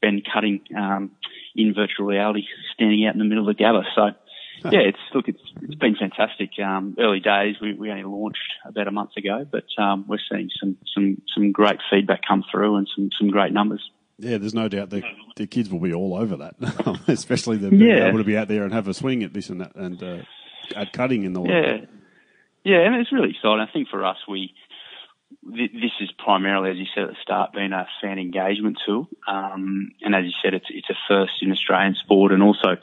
Ben 0.00 0.22
Cutting 0.32 0.60
um, 0.76 1.12
in 1.54 1.74
virtual 1.74 2.06
reality, 2.06 2.44
standing 2.74 3.06
out 3.06 3.14
in 3.14 3.18
the 3.18 3.24
middle 3.24 3.48
of 3.48 3.56
the 3.56 3.62
Gabba. 3.62 3.82
So, 3.94 4.10
yeah, 4.70 4.80
it's 4.80 4.98
look, 5.14 5.28
it's 5.28 5.42
it's 5.60 5.74
been 5.74 5.96
fantastic. 5.96 6.50
Um, 6.62 6.96
early 6.98 7.20
days, 7.20 7.56
we, 7.60 7.74
we 7.74 7.90
only 7.90 8.04
launched 8.04 8.38
about 8.64 8.86
a 8.86 8.92
month 8.92 9.10
ago, 9.16 9.44
but 9.50 9.64
um, 9.76 10.04
we're 10.06 10.18
seeing 10.30 10.50
some 10.60 10.76
some 10.94 11.20
some 11.34 11.52
great 11.52 11.78
feedback 11.90 12.20
come 12.26 12.44
through 12.50 12.76
and 12.76 12.88
some 12.94 13.10
some 13.18 13.30
great 13.30 13.52
numbers. 13.52 13.82
Yeah, 14.18 14.38
there's 14.38 14.54
no 14.54 14.68
doubt 14.68 14.90
the, 14.90 15.02
the 15.36 15.48
kids 15.48 15.68
will 15.68 15.80
be 15.80 15.92
all 15.92 16.14
over 16.14 16.36
that, 16.36 16.54
especially 17.08 17.56
the 17.56 17.70
being 17.70 17.90
yeah. 17.90 18.08
able 18.08 18.18
to 18.18 18.24
be 18.24 18.36
out 18.36 18.46
there 18.46 18.62
and 18.62 18.72
have 18.72 18.86
a 18.86 18.94
swing 18.94 19.24
at 19.24 19.32
this 19.32 19.48
and 19.48 19.60
that. 19.60 19.74
And 19.74 20.00
uh, 20.00 20.18
at 20.74 20.92
cutting 20.92 21.24
in 21.24 21.32
the 21.32 21.40
world. 21.40 21.52
Yeah, 21.52 21.86
yeah, 22.64 22.86
and 22.86 22.94
it's 22.96 23.12
really 23.12 23.30
exciting. 23.30 23.60
I 23.60 23.70
think 23.72 23.88
for 23.88 24.04
us, 24.04 24.18
we 24.28 24.54
this 25.42 25.92
is 26.00 26.10
primarily, 26.18 26.70
as 26.70 26.76
you 26.76 26.86
said 26.94 27.04
at 27.04 27.10
the 27.10 27.16
start, 27.22 27.52
been 27.52 27.72
a 27.72 27.86
fan 28.00 28.18
engagement 28.18 28.78
tool. 28.84 29.08
Um, 29.26 29.92
and 30.02 30.14
as 30.14 30.24
you 30.24 30.32
said, 30.42 30.54
it's 30.54 30.66
it's 30.70 30.90
a 30.90 30.94
first 31.08 31.32
in 31.42 31.50
Australian 31.50 31.94
sport 31.94 32.32
and 32.32 32.42
also 32.42 32.76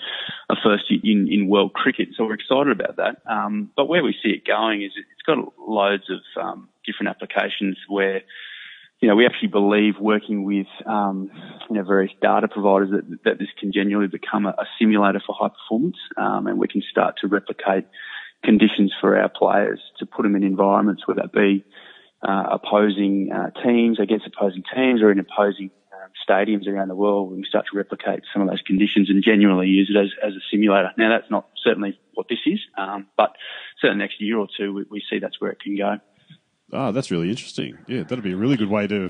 a 0.49 0.55
first 0.63 0.85
in, 0.89 1.27
in 1.31 1.47
world 1.47 1.73
cricket. 1.73 2.09
So 2.15 2.25
we're 2.25 2.33
excited 2.33 2.71
about 2.71 2.97
that. 2.97 3.21
Um, 3.29 3.71
but 3.75 3.87
where 3.87 4.03
we 4.03 4.15
see 4.23 4.29
it 4.29 4.45
going 4.45 4.81
is 4.81 4.91
it's 4.95 5.21
got 5.25 5.37
loads 5.57 6.09
of 6.09 6.19
um, 6.41 6.69
different 6.85 7.09
applications 7.09 7.77
where 7.87 8.23
you 8.99 9.07
know, 9.07 9.15
we 9.15 9.25
actually 9.25 9.47
believe 9.47 9.95
working 9.99 10.43
with, 10.43 10.67
um, 10.85 11.31
you 11.69 11.75
know, 11.77 11.83
various 11.83 12.11
data 12.21 12.47
providers 12.47 12.89
that, 12.91 13.23
that 13.23 13.39
this 13.39 13.47
can 13.57 13.71
genuinely 13.71 14.09
become 14.09 14.45
a, 14.45 14.49
a 14.49 14.65
simulator 14.77 15.21
for 15.25 15.33
high 15.39 15.49
performance, 15.49 15.97
um, 16.17 16.47
and 16.47 16.59
we 16.59 16.67
can 16.67 16.83
start 16.89 17.15
to 17.21 17.27
replicate 17.27 17.85
conditions 18.43 18.93
for 18.99 19.17
our 19.17 19.29
players 19.29 19.79
to 19.99 20.05
put 20.05 20.23
them 20.23 20.35
in 20.35 20.43
environments 20.43 21.07
where 21.07 21.15
that 21.15 21.31
be 21.31 21.63
uh, 22.27 22.43
opposing 22.51 23.31
uh, 23.31 23.49
teams 23.63 23.99
against 23.99 24.27
opposing 24.27 24.63
teams 24.75 25.01
or 25.01 25.11
in 25.11 25.19
opposing 25.19 25.71
um, 25.93 26.09
stadiums 26.27 26.67
around 26.67 26.89
the 26.89 26.95
world. 26.95 27.31
We 27.31 27.37
can 27.37 27.45
start 27.45 27.65
to 27.71 27.77
replicate 27.77 28.23
some 28.33 28.41
of 28.41 28.49
those 28.49 28.61
conditions 28.61 29.09
and 29.09 29.23
genuinely 29.23 29.67
use 29.67 29.89
it 29.93 29.97
as, 29.97 30.09
as 30.21 30.33
a 30.33 30.43
simulator. 30.51 30.91
Now, 30.97 31.09
that's 31.09 31.31
not 31.31 31.47
certainly 31.63 31.97
what 32.13 32.27
this 32.27 32.39
is, 32.45 32.59
um, 32.77 33.07
but 33.15 33.35
certainly 33.79 34.03
next 34.03 34.19
year 34.19 34.37
or 34.37 34.47
two, 34.57 34.73
we, 34.73 34.83
we 34.89 35.03
see 35.09 35.19
that's 35.19 35.39
where 35.39 35.51
it 35.51 35.61
can 35.61 35.77
go. 35.77 35.99
Ah, 36.71 36.91
that's 36.91 37.11
really 37.11 37.29
interesting. 37.29 37.77
Yeah, 37.87 38.03
that'd 38.03 38.23
be 38.23 38.33
a 38.33 38.37
really 38.37 38.57
good 38.57 38.69
way 38.69 38.87
to 38.87 39.09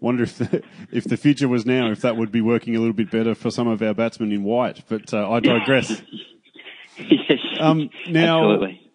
wonder 0.00 0.22
if 0.22 0.38
the, 0.38 0.62
if 0.92 1.04
the 1.04 1.16
future 1.16 1.48
was 1.48 1.66
now, 1.66 1.90
if 1.90 2.00
that 2.02 2.16
would 2.16 2.30
be 2.30 2.40
working 2.40 2.76
a 2.76 2.78
little 2.78 2.94
bit 2.94 3.10
better 3.10 3.34
for 3.34 3.50
some 3.50 3.68
of 3.68 3.82
our 3.82 3.94
batsmen 3.94 4.32
in 4.32 4.44
white. 4.44 4.82
But 4.88 5.12
uh, 5.12 5.28
I 5.30 5.40
digress. 5.40 6.02
yes, 6.98 7.38
um, 7.60 7.90
now, 8.08 8.52
absolutely. 8.52 8.90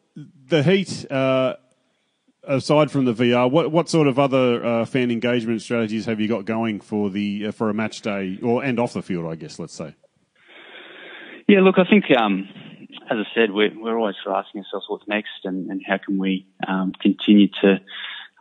the 0.47 0.63
Heat, 0.63 1.11
uh, 1.11 1.55
aside 2.43 2.91
from 2.91 3.05
the 3.05 3.13
VR, 3.13 3.49
what 3.49 3.71
what 3.71 3.89
sort 3.89 4.07
of 4.07 4.17
other 4.17 4.63
uh, 4.63 4.85
fan 4.85 5.11
engagement 5.11 5.61
strategies 5.61 6.05
have 6.05 6.19
you 6.19 6.27
got 6.27 6.45
going 6.45 6.79
for 6.79 7.09
the 7.09 7.47
uh, 7.47 7.51
for 7.51 7.69
a 7.69 7.73
match 7.73 8.01
day 8.01 8.39
or 8.41 8.63
and 8.63 8.79
off 8.79 8.93
the 8.93 9.01
field? 9.01 9.25
I 9.25 9.35
guess 9.35 9.59
let's 9.59 9.73
say. 9.73 9.95
Yeah, 11.47 11.61
look, 11.61 11.79
I 11.79 11.89
think 11.89 12.05
um, 12.15 12.47
as 13.09 13.17
I 13.17 13.23
said, 13.35 13.51
we're, 13.51 13.71
we're 13.75 13.97
always 13.97 14.15
asking 14.27 14.63
ourselves 14.63 14.85
what's 14.87 15.07
next 15.07 15.45
and, 15.45 15.69
and 15.69 15.81
how 15.85 15.97
can 16.03 16.17
we 16.17 16.47
um, 16.67 16.91
continue 16.99 17.47
to 17.61 17.77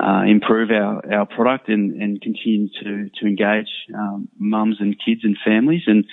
uh, 0.00 0.22
improve 0.26 0.70
our, 0.70 1.02
our 1.12 1.26
product 1.26 1.68
and, 1.68 2.00
and 2.00 2.20
continue 2.20 2.68
to, 2.82 3.10
to 3.20 3.26
engage 3.26 3.68
um, 3.94 4.28
mums 4.38 4.76
and 4.80 4.96
kids 5.04 5.20
and 5.24 5.36
families. 5.44 5.82
And 5.86 6.04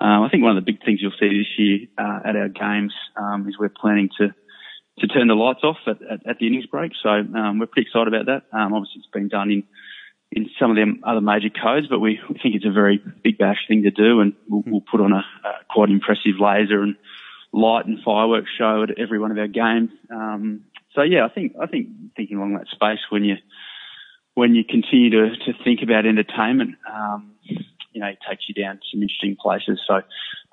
uh, 0.00 0.22
I 0.22 0.28
think 0.30 0.42
one 0.42 0.56
of 0.56 0.64
the 0.64 0.72
big 0.72 0.84
things 0.84 1.00
you'll 1.00 1.12
see 1.18 1.28
this 1.28 1.58
year 1.58 1.78
uh, 1.98 2.20
at 2.28 2.36
our 2.36 2.48
games 2.48 2.94
um, 3.16 3.48
is 3.48 3.56
we're 3.58 3.68
planning 3.68 4.08
to 4.18 4.28
to 5.00 5.06
turn 5.06 5.28
the 5.28 5.34
lights 5.34 5.60
off 5.62 5.76
at, 5.86 6.02
at, 6.02 6.26
at 6.26 6.38
the 6.40 6.48
innings 6.48 6.66
break. 6.66 6.90
So 7.00 7.08
um, 7.08 7.60
we're 7.60 7.66
pretty 7.66 7.86
excited 7.86 8.12
about 8.12 8.26
that. 8.26 8.56
Um, 8.56 8.74
obviously, 8.74 8.98
it's 8.98 9.10
been 9.12 9.28
done 9.28 9.50
in 9.52 9.62
in 10.32 10.50
some 10.60 10.70
of 10.70 10.76
the 10.76 10.94
other 11.06 11.20
major 11.20 11.48
codes, 11.50 11.86
but 11.88 12.00
we, 12.00 12.20
think 12.42 12.54
it's 12.54 12.66
a 12.66 12.72
very 12.72 13.00
big 13.22 13.38
bash 13.38 13.58
thing 13.66 13.84
to 13.84 13.90
do, 13.90 14.20
and 14.20 14.34
we'll, 14.48 14.62
we'll 14.66 14.84
put 14.90 15.00
on 15.00 15.12
a, 15.12 15.24
a 15.44 15.64
quite 15.70 15.88
impressive 15.88 16.38
laser 16.38 16.82
and 16.82 16.96
light 17.52 17.86
and 17.86 17.98
fireworks 18.04 18.50
show 18.56 18.82
at 18.82 18.98
every 18.98 19.18
one 19.18 19.30
of 19.30 19.38
our 19.38 19.48
games. 19.48 19.90
Um, 20.10 20.64
so 20.94 21.02
yeah, 21.02 21.24
I 21.24 21.28
think 21.28 21.54
I 21.60 21.66
think 21.66 21.88
thinking 22.16 22.36
along 22.36 22.54
that 22.54 22.68
space 22.68 23.00
when 23.10 23.24
you 23.24 23.36
when 24.34 24.54
you 24.54 24.64
continue 24.64 25.10
to, 25.10 25.36
to 25.46 25.52
think 25.64 25.80
about 25.82 26.06
entertainment, 26.06 26.76
um, 26.88 27.32
you 27.92 28.00
know, 28.00 28.06
it 28.06 28.18
takes 28.28 28.44
you 28.48 28.54
down 28.54 28.76
to 28.76 28.82
some 28.92 29.02
interesting 29.02 29.36
places. 29.40 29.80
So 29.84 30.02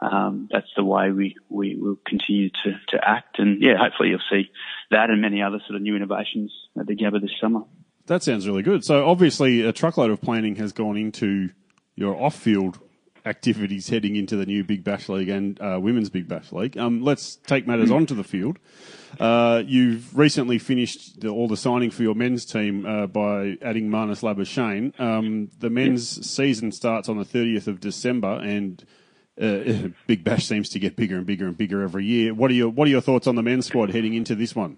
um, 0.01 0.49
that's 0.51 0.69
the 0.75 0.83
way 0.83 1.11
we, 1.11 1.35
we 1.49 1.75
will 1.75 1.97
continue 2.03 2.49
to, 2.49 2.71
to 2.89 3.07
act. 3.07 3.37
And 3.37 3.61
yeah, 3.61 3.75
hopefully 3.77 4.09
you'll 4.09 4.19
see 4.27 4.49
that 4.89 5.11
and 5.11 5.21
many 5.21 5.43
other 5.43 5.59
sort 5.67 5.75
of 5.75 5.83
new 5.83 5.95
innovations 5.95 6.51
at 6.79 6.87
the 6.87 6.95
Gabba 6.95 7.21
this 7.21 7.31
summer. 7.39 7.61
That 8.07 8.23
sounds 8.23 8.47
really 8.47 8.63
good. 8.63 8.83
So 8.83 9.05
obviously 9.05 9.61
a 9.61 9.71
truckload 9.71 10.09
of 10.09 10.19
planning 10.19 10.55
has 10.55 10.71
gone 10.71 10.97
into 10.97 11.49
your 11.95 12.19
off-field 12.19 12.79
activities 13.25 13.89
heading 13.89 14.15
into 14.15 14.35
the 14.35 14.45
new 14.45 14.63
Big 14.63 14.83
Bash 14.83 15.09
League 15.09 15.29
and 15.29 15.59
uh, 15.61 15.79
Women's 15.81 16.09
Big 16.09 16.27
Bash 16.27 16.51
League. 16.51 16.77
Um, 16.77 17.01
let's 17.01 17.35
take 17.35 17.67
matters 17.67 17.91
onto 17.91 18.15
the 18.15 18.23
field. 18.23 18.59
Uh, 19.19 19.63
you've 19.65 20.17
recently 20.17 20.57
finished 20.59 21.21
the, 21.21 21.29
all 21.29 21.47
the 21.47 21.57
signing 21.57 21.89
for 21.89 22.03
your 22.03 22.15
men's 22.15 22.45
team 22.45 22.85
uh, 22.85 23.07
by 23.07 23.57
adding 23.61 23.89
Marnus 23.89 24.21
Labuschagne. 24.21 24.97
Um, 24.99 25.49
the 25.59 25.69
men's 25.69 26.29
season 26.29 26.71
starts 26.71 27.09
on 27.09 27.17
the 27.17 27.25
30th 27.25 27.67
of 27.67 27.79
December, 27.79 28.39
and 28.41 28.85
uh, 29.41 29.89
Big 30.07 30.23
Bash 30.23 30.45
seems 30.45 30.69
to 30.69 30.79
get 30.79 30.95
bigger 30.95 31.17
and 31.17 31.25
bigger 31.25 31.47
and 31.47 31.57
bigger 31.57 31.81
every 31.81 32.05
year. 32.05 32.33
What 32.33 32.51
are 32.51 32.55
your 32.55 32.69
What 32.69 32.87
are 32.87 32.91
your 32.91 33.01
thoughts 33.01 33.27
on 33.27 33.35
the 33.35 33.43
men's 33.43 33.65
squad 33.65 33.91
heading 33.91 34.13
into 34.13 34.35
this 34.35 34.55
one? 34.55 34.77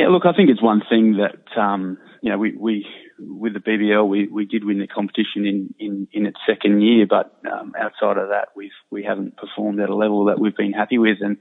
Yeah, 0.00 0.08
look, 0.08 0.24
I 0.24 0.32
think 0.32 0.48
it's 0.48 0.62
one 0.62 0.80
thing 0.88 1.18
that 1.18 1.60
um, 1.60 1.98
you 2.22 2.30
know 2.30 2.38
we, 2.38 2.56
we 2.56 2.86
with 3.18 3.52
the 3.52 3.60
BBL, 3.60 4.08
we, 4.08 4.28
we 4.28 4.46
did 4.46 4.64
win 4.64 4.78
the 4.78 4.86
competition 4.86 5.44
in, 5.44 5.74
in, 5.78 6.08
in 6.10 6.24
its 6.24 6.38
second 6.48 6.80
year, 6.80 7.04
but 7.06 7.38
um, 7.44 7.74
outside 7.78 8.16
of 8.16 8.30
that, 8.30 8.48
we've 8.56 8.70
we 8.90 9.04
haven't 9.04 9.36
performed 9.36 9.78
at 9.78 9.90
a 9.90 9.94
level 9.94 10.24
that 10.24 10.40
we've 10.40 10.56
been 10.56 10.72
happy 10.72 10.96
with. 10.96 11.18
And 11.20 11.36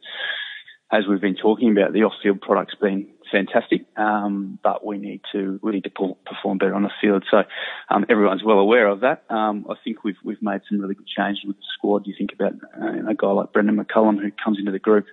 as 0.91 1.03
we've 1.09 1.21
been 1.21 1.37
talking 1.37 1.71
about, 1.71 1.93
the 1.93 2.03
off-field 2.03 2.41
product's 2.41 2.75
been 2.75 3.07
fantastic, 3.31 3.85
um, 3.95 4.59
but 4.61 4.85
we 4.85 4.97
need 4.97 5.21
to 5.31 5.57
we 5.63 5.71
need 5.71 5.85
to 5.85 6.15
perform 6.25 6.57
better 6.57 6.75
on 6.75 6.83
the 6.83 6.91
field. 7.01 7.23
So 7.31 7.43
um, 7.89 8.05
everyone's 8.09 8.43
well 8.43 8.59
aware 8.59 8.89
of 8.89 8.99
that. 9.01 9.23
Um, 9.29 9.67
I 9.69 9.75
think 9.85 10.03
we've 10.03 10.19
we've 10.25 10.41
made 10.41 10.63
some 10.67 10.81
really 10.81 10.95
good 10.95 11.07
changes 11.07 11.45
with 11.47 11.55
the 11.55 11.63
squad. 11.77 12.07
You 12.07 12.13
think 12.17 12.31
about 12.33 12.55
uh, 12.77 13.09
a 13.09 13.15
guy 13.15 13.31
like 13.31 13.53
Brendon 13.53 13.77
McCullum 13.77 14.21
who 14.21 14.31
comes 14.43 14.59
into 14.59 14.73
the 14.73 14.79
group, 14.79 15.05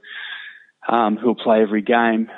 um, 0.89 1.17
who'll 1.17 1.37
play 1.37 1.63
every 1.63 1.83
game. 1.83 2.29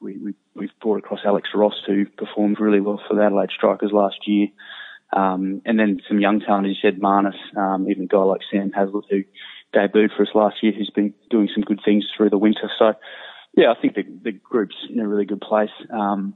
We, 0.00 0.16
we 0.16 0.34
we've 0.54 0.70
brought 0.80 0.98
across 0.98 1.20
Alex 1.24 1.50
Ross 1.54 1.74
who 1.86 2.06
performed 2.06 2.58
really 2.60 2.80
well 2.80 3.00
for 3.06 3.14
the 3.14 3.22
Adelaide 3.22 3.50
Strikers 3.54 3.92
last 3.92 4.16
year. 4.26 4.48
Um, 5.12 5.62
and 5.64 5.78
then 5.78 6.00
some 6.08 6.20
young 6.20 6.40
talent, 6.40 6.66
as 6.66 6.76
you 6.76 6.90
said, 6.90 7.00
Marnus, 7.00 7.34
um, 7.56 7.88
even 7.90 8.04
a 8.04 8.06
guy 8.06 8.18
like 8.18 8.40
Sam 8.50 8.70
Heazlett 8.70 9.04
who 9.10 9.24
debuted 9.74 10.16
for 10.16 10.22
us 10.22 10.34
last 10.34 10.56
year, 10.62 10.72
who's 10.72 10.90
been 10.94 11.14
doing 11.30 11.48
some 11.52 11.64
good 11.64 11.80
things 11.84 12.06
through 12.16 12.30
the 12.30 12.38
winter. 12.38 12.70
So, 12.78 12.94
yeah, 13.56 13.72
I 13.76 13.80
think 13.80 13.94
the, 13.94 14.04
the 14.22 14.32
group's 14.32 14.76
in 14.88 15.00
a 15.00 15.08
really 15.08 15.26
good 15.26 15.40
place. 15.40 15.70
Um, 15.92 16.34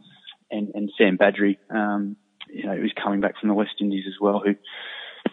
and, 0.51 0.71
and 0.75 0.91
Sam 0.99 1.17
Badree, 1.19 1.59
um, 1.71 2.17
you 2.49 2.67
know, 2.67 2.77
who's 2.77 2.95
coming 3.01 3.21
back 3.21 3.39
from 3.39 3.49
the 3.49 3.55
West 3.55 3.75
Indies 3.81 4.05
as 4.07 4.21
well, 4.21 4.41
who 4.45 4.55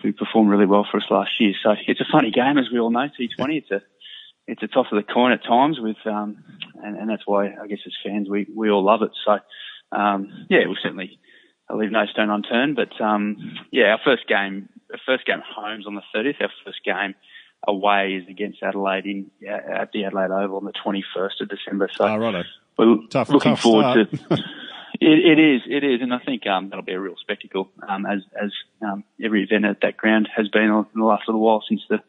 who 0.01 0.13
performed 0.13 0.49
really 0.49 0.65
well 0.65 0.87
for 0.89 0.97
us 0.97 1.03
last 1.11 1.31
year. 1.39 1.53
So 1.61 1.75
it's 1.85 1.99
a 1.99 2.05
funny 2.11 2.31
game, 2.31 2.57
as 2.57 2.65
we 2.71 2.79
all 2.79 2.91
know. 2.91 3.07
T20, 3.19 3.57
it's 3.57 3.71
a 3.71 3.81
it's 4.51 4.61
a 4.61 4.67
toss 4.67 4.87
of 4.91 4.97
the 4.97 5.13
coin 5.13 5.31
at 5.31 5.43
times 5.45 5.79
with, 5.79 5.95
um, 6.05 6.43
and, 6.83 6.97
and 6.97 7.09
that's 7.09 7.25
why 7.25 7.47
I 7.47 7.67
guess 7.67 7.79
as 7.85 7.93
fans 8.03 8.29
we 8.29 8.45
we 8.53 8.69
all 8.69 8.83
love 8.83 9.01
it. 9.01 9.11
So, 9.25 9.39
um, 9.97 10.45
yeah, 10.49 10.65
we'll 10.65 10.75
certainly 10.81 11.19
leave 11.73 11.91
no 11.91 12.05
stone 12.07 12.29
unturned. 12.29 12.75
But 12.75 12.99
um, 12.99 13.57
yeah, 13.71 13.91
our 13.91 13.99
first 14.03 14.27
game, 14.27 14.67
our 14.91 14.99
first 15.05 15.25
game 15.25 15.39
at 15.39 15.45
home's 15.45 15.87
on 15.87 15.95
the 15.95 16.01
30th. 16.13 16.41
Our 16.41 16.49
first 16.65 16.83
game 16.83 17.15
away 17.65 18.21
is 18.21 18.27
against 18.27 18.61
Adelaide 18.61 19.05
in 19.05 19.31
at 19.47 19.93
the 19.93 20.03
Adelaide 20.03 20.31
Oval 20.31 20.57
on 20.57 20.65
the 20.65 20.73
21st 20.73 21.41
of 21.41 21.49
December. 21.49 21.89
So 21.93 22.03
oh, 22.05 22.17
right. 22.17 22.45
we're 22.77 23.07
tough, 23.09 23.29
looking 23.29 23.53
tough 23.53 23.61
forward 23.61 24.09
start. 24.09 24.29
to. 24.29 24.43
It, 24.99 25.39
it 25.39 25.39
is, 25.39 25.61
it 25.65 25.83
is, 25.83 26.01
and 26.01 26.13
I 26.13 26.19
think 26.19 26.45
um, 26.45 26.69
that'll 26.69 26.85
be 26.85 26.91
a 26.91 26.99
real 26.99 27.15
spectacle, 27.19 27.71
um, 27.87 28.05
as 28.05 28.19
as 28.39 28.51
um, 28.83 29.03
every 29.23 29.41
event 29.41 29.65
at 29.65 29.81
that 29.81 29.97
ground 29.97 30.29
has 30.35 30.47
been 30.49 30.63
in 30.63 30.85
the 30.93 31.03
last 31.03 31.23
little 31.27 31.41
while 31.41 31.63
since 31.67 31.81
the 31.89 32.03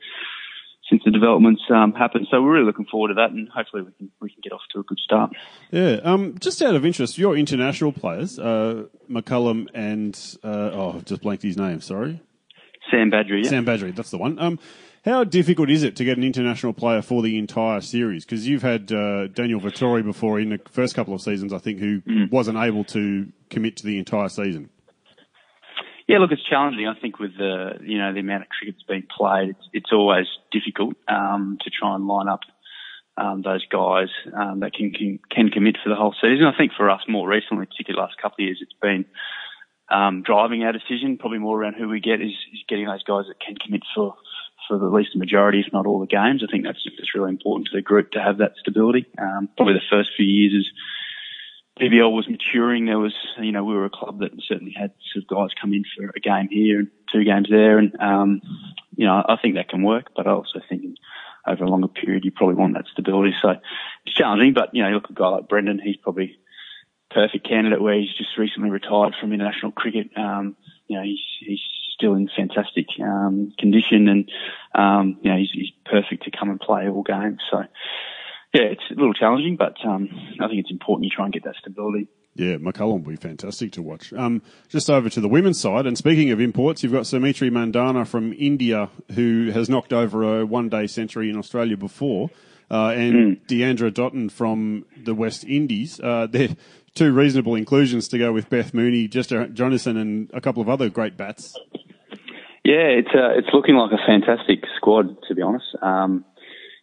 since 0.92 1.02
the 1.05 1.11
developments 1.11 1.62
um, 1.74 1.94
happened. 1.94 2.28
So 2.31 2.42
we're 2.42 2.52
really 2.52 2.66
looking 2.66 2.85
forward 2.85 3.09
to 3.09 3.14
that, 3.14 3.31
and 3.31 3.48
hopefully 3.48 3.83
we 3.83 3.92
can 3.92 4.11
we 4.20 4.31
can 4.31 4.40
get 4.42 4.52
off 4.52 4.61
to 4.72 4.81
a 4.81 4.83
good 4.83 4.98
start. 4.98 5.33
Yeah. 5.70 6.00
Um, 6.05 6.37
just 6.38 6.61
out 6.61 6.76
of 6.76 6.85
interest, 6.85 7.16
your 7.16 7.35
international 7.37 7.92
players, 7.92 8.38
uh, 8.38 8.85
McCullum 9.11 9.68
and 9.74 10.14
uh, 10.44 10.70
oh, 10.74 10.92
I've 10.96 11.07
just 11.07 11.22
blanked 11.22 11.42
his 11.42 11.57
name. 11.57 11.81
Sorry, 11.81 12.20
Sam 12.90 13.11
Badree, 13.11 13.44
yeah. 13.44 13.50
Sam 13.50 13.64
Badree. 13.64 13.96
That's 13.96 14.11
the 14.11 14.18
one. 14.18 14.38
Um, 14.38 14.59
how 15.05 15.24
difficult 15.24 15.68
is 15.68 15.83
it 15.83 15.96
to 15.96 16.05
get 16.05 16.16
an 16.16 16.22
international 16.22 16.72
player 16.74 17.02
for 17.02 17.22
the 17.22 17.37
entire 17.37 17.81
series? 17.81 18.24
Because 18.24 18.46
you've 18.46 18.62
had 18.62 18.92
uh, 18.92 19.26
Daniel 19.28 19.61
Vettori 19.61 20.05
before 20.05 20.38
in 20.38 20.50
the 20.50 20.61
first 20.70 20.94
couple 20.94 21.12
of 21.12 21.20
seasons, 21.20 21.52
I 21.52 21.59
think, 21.59 21.81
who 21.81 22.02
wasn't 22.31 22.59
able 22.59 22.85
to 22.85 23.26
commit 23.50 23.78
to 23.78 23.87
the 23.87 23.98
entire 23.98 24.28
season. 24.28 24.70
Yeah, 26.12 26.18
look, 26.18 26.31
it's 26.31 26.44
challenging. 26.44 26.87
I 26.87 26.98
think 27.01 27.18
with 27.18 27.37
the 27.38 27.81
you 27.81 27.98
know 27.98 28.12
the 28.12 28.20
amount 28.20 28.42
of 28.42 28.48
cricket 28.51 28.77
that's 28.77 28.87
being 28.87 29.07
played, 29.09 29.51
it's, 29.51 29.68
it's 29.72 29.92
always 29.92 30.27
difficult 30.53 30.94
um, 31.09 31.57
to 31.62 31.70
try 31.70 31.94
and 31.94 32.07
line 32.07 32.29
up 32.29 32.40
um, 33.16 33.40
those 33.40 33.64
guys 33.66 34.09
um, 34.37 34.61
that 34.61 34.75
can, 34.75 34.92
can 34.92 35.20
can 35.31 35.48
commit 35.48 35.77
for 35.83 35.88
the 35.88 35.96
whole 35.96 36.14
season. 36.20 36.44
I 36.44 36.57
think 36.57 36.72
for 36.77 36.90
us 36.90 37.01
more 37.09 37.27
recently, 37.27 37.64
particularly 37.64 38.05
last 38.05 38.20
couple 38.20 38.44
of 38.44 38.46
years, 38.46 38.59
it's 38.61 38.77
been 38.81 39.07
um, 39.90 40.22
driving 40.22 40.62
our 40.64 40.72
decision. 40.72 41.16
Probably 41.16 41.38
more 41.38 41.59
around 41.59 41.75
who 41.75 41.88
we 41.88 42.01
get 42.01 42.20
is, 42.20 42.37
is 42.53 42.64
getting 42.68 42.87
those 42.87 43.05
guys 43.05 43.25
that 43.29 43.40
can 43.40 43.57
commit 43.57 43.83
for 43.94 44.14
for 44.68 44.77
at 44.77 44.92
least 44.92 45.11
the 45.14 45.18
majority, 45.18 45.61
if 45.61 45.72
not 45.72 45.87
all 45.87 46.01
the 46.01 46.07
games. 46.07 46.44
I 46.46 46.51
think 46.51 46.64
that's 46.64 46.85
that's 46.98 47.14
really 47.14 47.31
important 47.31 47.68
to 47.68 47.77
the 47.77 47.83
group 47.83 48.12
to 48.12 48.22
have 48.22 48.38
that 48.38 48.53
stability. 48.61 49.07
Um, 49.16 49.48
probably 49.57 49.75
the 49.75 49.90
first 49.90 50.11
few 50.16 50.27
years 50.27 50.53
is 50.53 50.68
BBL 51.82 52.12
was 52.12 52.28
maturing. 52.28 52.86
There 52.86 52.98
was, 52.98 53.14
you 53.40 53.50
know, 53.50 53.64
we 53.64 53.74
were 53.74 53.84
a 53.84 53.90
club 53.90 54.20
that 54.20 54.30
certainly 54.46 54.72
had 54.72 54.92
sort 55.12 55.24
of 55.24 55.28
guys 55.28 55.50
come 55.60 55.72
in 55.72 55.84
for 55.96 56.12
a 56.14 56.20
game 56.20 56.48
here 56.48 56.78
and 56.78 56.88
two 57.12 57.24
games 57.24 57.48
there, 57.50 57.78
and 57.78 58.00
um, 58.00 58.40
you 58.94 59.04
know, 59.04 59.24
I 59.28 59.36
think 59.42 59.56
that 59.56 59.68
can 59.68 59.82
work. 59.82 60.10
But 60.14 60.28
I 60.28 60.30
also 60.30 60.60
think 60.68 60.84
over 61.44 61.64
a 61.64 61.68
longer 61.68 61.88
period, 61.88 62.24
you 62.24 62.30
probably 62.30 62.54
want 62.54 62.74
that 62.74 62.86
stability. 62.92 63.34
So 63.42 63.56
it's 64.06 64.14
challenging, 64.14 64.52
but 64.52 64.72
you 64.72 64.82
know, 64.82 64.90
you 64.90 64.94
look 64.94 65.06
at 65.06 65.10
a 65.10 65.14
guy 65.14 65.26
like 65.26 65.48
Brendon, 65.48 65.80
he's 65.82 65.96
probably 65.96 66.36
perfect 67.10 67.48
candidate 67.48 67.82
where 67.82 67.98
he's 67.98 68.14
just 68.16 68.38
recently 68.38 68.70
retired 68.70 69.14
from 69.20 69.32
international 69.32 69.72
cricket. 69.72 70.10
Um, 70.16 70.56
you 70.86 70.96
know, 70.96 71.02
he's 71.02 71.20
he's 71.40 71.60
still 71.94 72.14
in 72.14 72.28
fantastic 72.36 72.86
um, 73.02 73.52
condition, 73.58 74.06
and 74.06 74.30
um, 74.72 75.18
you 75.22 75.32
know, 75.32 75.36
he's, 75.36 75.50
he's 75.50 75.72
perfect 75.84 76.24
to 76.24 76.30
come 76.30 76.48
and 76.48 76.60
play 76.60 76.88
all 76.88 77.02
games. 77.02 77.40
So 77.50 77.64
yeah, 78.52 78.62
it's 78.62 78.82
a 78.90 78.94
little 78.94 79.14
challenging, 79.14 79.56
but 79.56 79.76
um, 79.84 80.08
I 80.40 80.48
think 80.48 80.60
it's 80.60 80.70
important 80.70 81.04
you 81.04 81.10
try 81.14 81.24
and 81.24 81.32
get 81.32 81.44
that 81.44 81.56
stability. 81.60 82.08
Yeah, 82.34 82.56
McCullum 82.56 83.04
will 83.04 83.10
be 83.10 83.16
fantastic 83.16 83.72
to 83.72 83.82
watch. 83.82 84.12
Um, 84.12 84.40
just 84.68 84.88
over 84.88 85.10
to 85.10 85.20
the 85.20 85.28
women's 85.28 85.60
side, 85.60 85.86
and 85.86 85.98
speaking 85.98 86.30
of 86.30 86.40
imports, 86.40 86.82
you've 86.82 86.92
got 86.92 87.02
Smriti 87.02 87.50
Mandhana 87.50 88.06
from 88.06 88.32
India, 88.38 88.88
who 89.14 89.50
has 89.52 89.68
knocked 89.68 89.92
over 89.92 90.40
a 90.40 90.46
one-day 90.46 90.86
century 90.86 91.28
in 91.28 91.36
Australia 91.36 91.76
before, 91.76 92.30
uh, 92.70 92.88
and 92.88 93.46
Deandra 93.46 93.90
Dottin 93.90 94.30
from 94.30 94.86
the 94.96 95.14
West 95.14 95.44
Indies. 95.44 96.00
Uh, 96.00 96.26
they're 96.30 96.56
two 96.94 97.12
reasonable 97.12 97.54
inclusions 97.54 98.08
to 98.08 98.18
go 98.18 98.32
with 98.32 98.48
Beth 98.48 98.72
Mooney, 98.72 99.08
Jess 99.08 99.28
Jonassen, 99.28 100.00
and 100.00 100.30
a 100.32 100.40
couple 100.40 100.62
of 100.62 100.70
other 100.70 100.88
great 100.88 101.16
bats. 101.16 101.54
Yeah, 102.64 102.86
it's 102.96 103.10
uh, 103.14 103.36
it's 103.36 103.48
looking 103.52 103.74
like 103.74 103.92
a 103.92 104.06
fantastic 104.06 104.64
squad, 104.76 105.16
to 105.28 105.34
be 105.34 105.42
honest. 105.42 105.66
Um, 105.82 106.24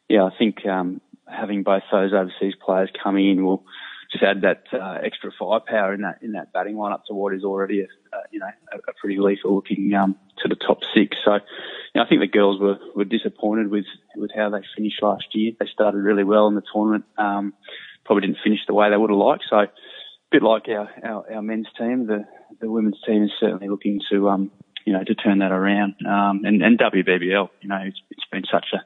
yeah, 0.10 0.26
I 0.26 0.32
think 0.38 0.66
um, 0.66 1.02
having 1.30 1.64
both 1.64 1.84
those 1.92 2.14
overseas 2.14 2.56
players 2.64 2.90
coming 3.02 3.30
in 3.30 3.46
will 3.46 3.64
just 4.12 4.24
add 4.24 4.42
that 4.42 4.64
uh, 4.74 4.98
extra 5.04 5.32
firepower 5.38 5.94
in 5.94 6.02
that 6.02 6.20
in 6.22 6.32
that 6.32 6.52
batting 6.52 6.76
lineup 6.76 7.04
to 7.08 7.14
what 7.14 7.34
is 7.34 7.44
already 7.44 7.82
a, 7.82 7.88
you 8.32 8.40
know 8.40 8.50
a, 8.72 8.78
a 8.78 8.94
pretty 9.00 9.20
lethal 9.20 9.56
looking 9.56 9.94
um, 9.94 10.16
to 10.42 10.48
the 10.48 10.56
top 10.56 10.80
six. 10.94 11.18
So, 11.24 11.34
you 11.34 11.40
know, 11.96 12.04
I 12.04 12.08
think 12.08 12.22
the 12.22 12.28
girls 12.28 12.60
were, 12.60 12.78
were 12.96 13.06
disappointed 13.06 13.70
with 13.70 13.86
with 14.16 14.32
how 14.36 14.50
they 14.50 14.62
finished 14.76 15.02
last 15.02 15.26
year. 15.34 15.52
They 15.60 15.68
started 15.72 16.00
really 16.00 16.24
well 16.24 16.48
in 16.48 16.56
the 16.56 16.64
tournament, 16.74 17.06
um, 17.18 17.54
probably 18.06 18.28
didn't 18.28 18.44
finish 18.44 18.60
the 18.68 18.74
way 18.74 18.90
they 18.90 18.98
would 18.98 19.12
have 19.12 19.20
liked. 19.20 19.46
So, 19.50 19.58
a 19.58 19.70
bit 20.32 20.44
like 20.44 20.68
our, 20.70 20.90
our, 21.04 21.34
our 21.36 21.42
men's 21.42 21.68
team, 21.78 22.08
the 22.08 22.26
the 22.60 22.70
women's 22.70 23.00
team 23.06 23.24
is 23.24 23.32
certainly 23.40 23.70
looking 23.70 24.00
to 24.12 24.30
um, 24.30 24.52
you 24.86 24.94
know 24.94 25.04
to 25.04 25.14
turn 25.14 25.40
that 25.40 25.52
around. 25.52 25.96
Um, 26.06 26.42
and, 26.46 26.64
and 26.64 26.80
WBBL, 26.80 27.50
you 27.62 27.70
know, 27.70 27.82
it's, 27.84 28.02
it's 28.10 28.26
been 28.32 28.44
such 28.52 28.68
a 28.74 28.82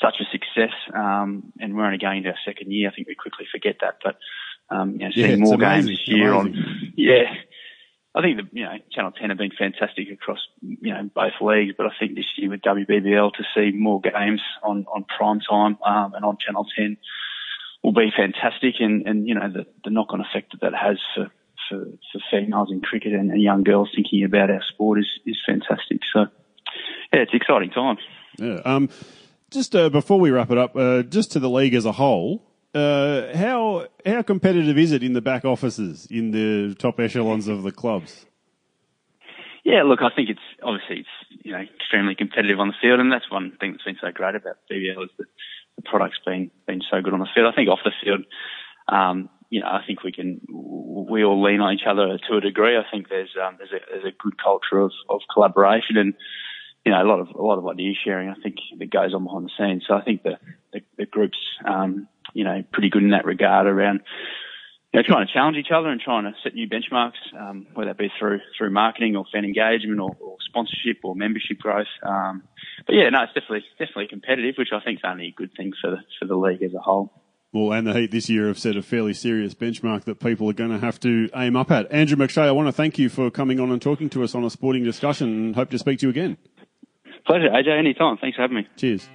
such 0.00 0.16
a 0.20 0.24
success, 0.30 0.74
um, 0.94 1.52
and 1.58 1.74
we're 1.74 1.84
only 1.84 1.98
going 1.98 2.18
into 2.18 2.30
our 2.30 2.36
second 2.44 2.70
year. 2.70 2.90
I 2.90 2.94
think 2.94 3.08
we 3.08 3.14
quickly 3.14 3.46
forget 3.50 3.76
that, 3.80 3.98
but 4.04 4.16
um, 4.68 4.92
you 4.92 4.98
know, 4.98 5.10
seeing 5.14 5.30
it's 5.30 5.40
more 5.40 5.54
amazing, 5.54 5.86
games 5.88 5.98
this 5.98 6.08
year 6.08 6.32
amazing. 6.32 6.62
on, 6.62 6.92
yeah, 6.96 7.34
I 8.14 8.22
think 8.22 8.36
the 8.38 8.48
you 8.52 8.64
know 8.64 8.76
Channel 8.92 9.12
Ten 9.12 9.30
have 9.30 9.38
been 9.38 9.52
fantastic 9.56 10.08
across 10.10 10.40
you 10.60 10.92
know 10.92 11.08
both 11.14 11.32
leagues, 11.40 11.74
but 11.76 11.86
I 11.86 11.90
think 11.98 12.14
this 12.14 12.26
year 12.36 12.50
with 12.50 12.60
WBBL 12.62 13.32
to 13.34 13.44
see 13.54 13.76
more 13.76 14.00
games 14.00 14.42
on 14.62 14.86
on 14.92 15.04
prime 15.04 15.40
time 15.40 15.78
um, 15.84 16.14
and 16.14 16.24
on 16.24 16.36
Channel 16.44 16.66
Ten 16.76 16.98
will 17.82 17.92
be 17.92 18.10
fantastic, 18.14 18.74
and 18.80 19.06
and 19.06 19.26
you 19.26 19.34
know 19.34 19.50
the 19.50 19.66
the 19.84 19.90
knock 19.90 20.08
on 20.10 20.20
effect 20.20 20.52
that 20.52 20.60
that 20.62 20.74
has 20.74 20.98
for. 21.14 21.30
For, 21.70 21.84
for 22.12 22.20
females 22.30 22.68
in 22.70 22.80
cricket 22.80 23.12
and, 23.12 23.28
and 23.32 23.42
young 23.42 23.64
girls 23.64 23.90
thinking 23.92 24.22
about 24.22 24.50
our 24.52 24.62
sport 24.72 25.00
is, 25.00 25.08
is 25.26 25.36
fantastic. 25.44 25.98
So, 26.12 26.26
yeah, 27.12 27.22
it's 27.22 27.34
exciting 27.34 27.70
times. 27.70 27.98
Yeah. 28.38 28.60
Um, 28.64 28.88
just 29.50 29.74
uh, 29.74 29.88
before 29.88 30.20
we 30.20 30.30
wrap 30.30 30.50
it 30.50 30.58
up, 30.58 30.76
uh, 30.76 31.02
just 31.02 31.32
to 31.32 31.38
the 31.38 31.50
league 31.50 31.74
as 31.74 31.84
a 31.84 31.92
whole, 31.92 32.42
uh, 32.74 33.34
how 33.36 33.86
how 34.04 34.22
competitive 34.22 34.76
is 34.76 34.92
it 34.92 35.02
in 35.02 35.12
the 35.12 35.22
back 35.22 35.44
offices, 35.44 36.06
in 36.10 36.30
the 36.30 36.74
top 36.74 37.00
echelons 37.00 37.48
of 37.48 37.62
the 37.62 37.72
clubs? 37.72 38.26
Yeah, 39.64 39.82
look, 39.82 40.00
I 40.02 40.14
think 40.14 40.30
it's 40.30 40.46
obviously 40.62 41.00
it's 41.00 41.44
you 41.44 41.52
know 41.52 41.58
extremely 41.58 42.14
competitive 42.14 42.60
on 42.60 42.68
the 42.68 42.74
field, 42.80 43.00
and 43.00 43.10
that's 43.10 43.30
one 43.30 43.56
thing 43.58 43.72
that's 43.72 43.84
been 43.84 43.98
so 44.00 44.12
great 44.12 44.34
about 44.34 44.56
BBL 44.70 45.04
is 45.04 45.10
that 45.18 45.26
the 45.76 45.82
product's 45.82 46.20
been 46.24 46.50
been 46.66 46.82
so 46.90 47.00
good 47.00 47.14
on 47.14 47.20
the 47.20 47.28
field. 47.34 47.52
I 47.52 47.56
think 47.56 47.68
off 47.68 47.80
the 47.84 47.92
field, 48.02 48.24
um, 48.88 49.28
you 49.48 49.60
know, 49.60 49.68
I 49.68 49.80
think 49.86 50.02
we 50.02 50.12
can 50.12 50.40
we 50.48 51.24
all 51.24 51.42
lean 51.42 51.60
on 51.60 51.74
each 51.74 51.86
other 51.88 52.18
to 52.28 52.36
a 52.36 52.40
degree. 52.40 52.76
I 52.76 52.84
think 52.90 53.08
there's 53.08 53.34
um, 53.40 53.56
there's 53.58 53.72
a 53.72 53.80
there's 53.90 54.04
a 54.04 54.16
good 54.22 54.36
culture 54.42 54.78
of, 54.78 54.92
of 55.08 55.20
collaboration 55.32 55.96
and 55.96 56.14
you 56.86 56.92
know 56.92 57.02
a 57.02 57.04
lot 57.04 57.18
of 57.18 57.28
a 57.34 57.42
lot 57.42 57.58
of 57.58 57.66
idea 57.66 57.94
sharing. 58.04 58.30
I 58.30 58.34
think 58.40 58.56
that 58.78 58.90
goes 58.90 59.12
on 59.12 59.24
behind 59.24 59.44
the 59.44 59.50
scenes. 59.58 59.84
So 59.86 59.94
I 59.94 60.02
think 60.02 60.22
the 60.22 60.38
the, 60.72 60.80
the 60.96 61.06
group's 61.06 61.38
um, 61.68 62.06
you 62.32 62.44
know 62.44 62.62
pretty 62.72 62.90
good 62.90 63.02
in 63.02 63.10
that 63.10 63.26
regard 63.26 63.66
around 63.66 64.00
you 64.94 65.00
know, 65.00 65.06
trying 65.06 65.26
to 65.26 65.32
challenge 65.32 65.56
each 65.56 65.72
other 65.74 65.88
and 65.88 66.00
trying 66.00 66.24
to 66.24 66.32
set 66.42 66.54
new 66.54 66.68
benchmarks, 66.68 67.18
um, 67.38 67.66
whether 67.74 67.90
that 67.90 67.98
be 67.98 68.10
through 68.18 68.40
through 68.56 68.70
marketing 68.70 69.16
or 69.16 69.24
fan 69.32 69.44
engagement 69.44 70.00
or, 70.00 70.16
or 70.20 70.36
sponsorship 70.48 70.98
or 71.02 71.16
membership 71.16 71.58
growth. 71.58 71.90
Um, 72.02 72.44
but 72.86 72.94
yeah, 72.94 73.10
no, 73.10 73.24
it's 73.24 73.34
definitely 73.34 73.64
definitely 73.80 74.06
competitive, 74.06 74.54
which 74.56 74.68
I 74.72 74.80
think 74.80 75.00
is 75.00 75.04
only 75.04 75.26
a 75.26 75.32
good 75.32 75.50
thing 75.56 75.72
for 75.80 75.90
the 75.90 75.98
for 76.20 76.26
the 76.26 76.36
league 76.36 76.62
as 76.62 76.72
a 76.72 76.78
whole. 76.78 77.12
Well, 77.52 77.72
and 77.72 77.86
the 77.86 77.94
Heat 77.94 78.10
this 78.10 78.28
year 78.28 78.48
have 78.48 78.58
set 78.58 78.76
a 78.76 78.82
fairly 78.82 79.12
serious 79.12 79.54
benchmark 79.54 80.04
that 80.04 80.20
people 80.20 80.48
are 80.50 80.54
going 80.54 80.70
to 80.70 80.78
have 80.78 81.00
to 81.00 81.30
aim 81.34 81.56
up 81.56 81.70
at. 81.70 81.90
Andrew 81.90 82.16
McShea, 82.16 82.42
I 82.42 82.52
want 82.52 82.68
to 82.68 82.72
thank 82.72 82.98
you 82.98 83.08
for 83.08 83.30
coming 83.30 83.58
on 83.60 83.70
and 83.70 83.80
talking 83.80 84.10
to 84.10 84.22
us 84.22 84.34
on 84.34 84.44
a 84.44 84.50
sporting 84.50 84.84
discussion 84.84 85.28
and 85.28 85.54
hope 85.56 85.70
to 85.70 85.78
speak 85.78 86.00
to 86.00 86.06
you 86.06 86.10
again. 86.10 86.36
Pleasure, 87.26 87.50
AJ. 87.50 87.78
Any 87.78 87.94
time. 87.94 88.16
Thanks 88.18 88.36
for 88.36 88.42
having 88.42 88.56
me. 88.58 88.68
Cheers. 88.76 89.08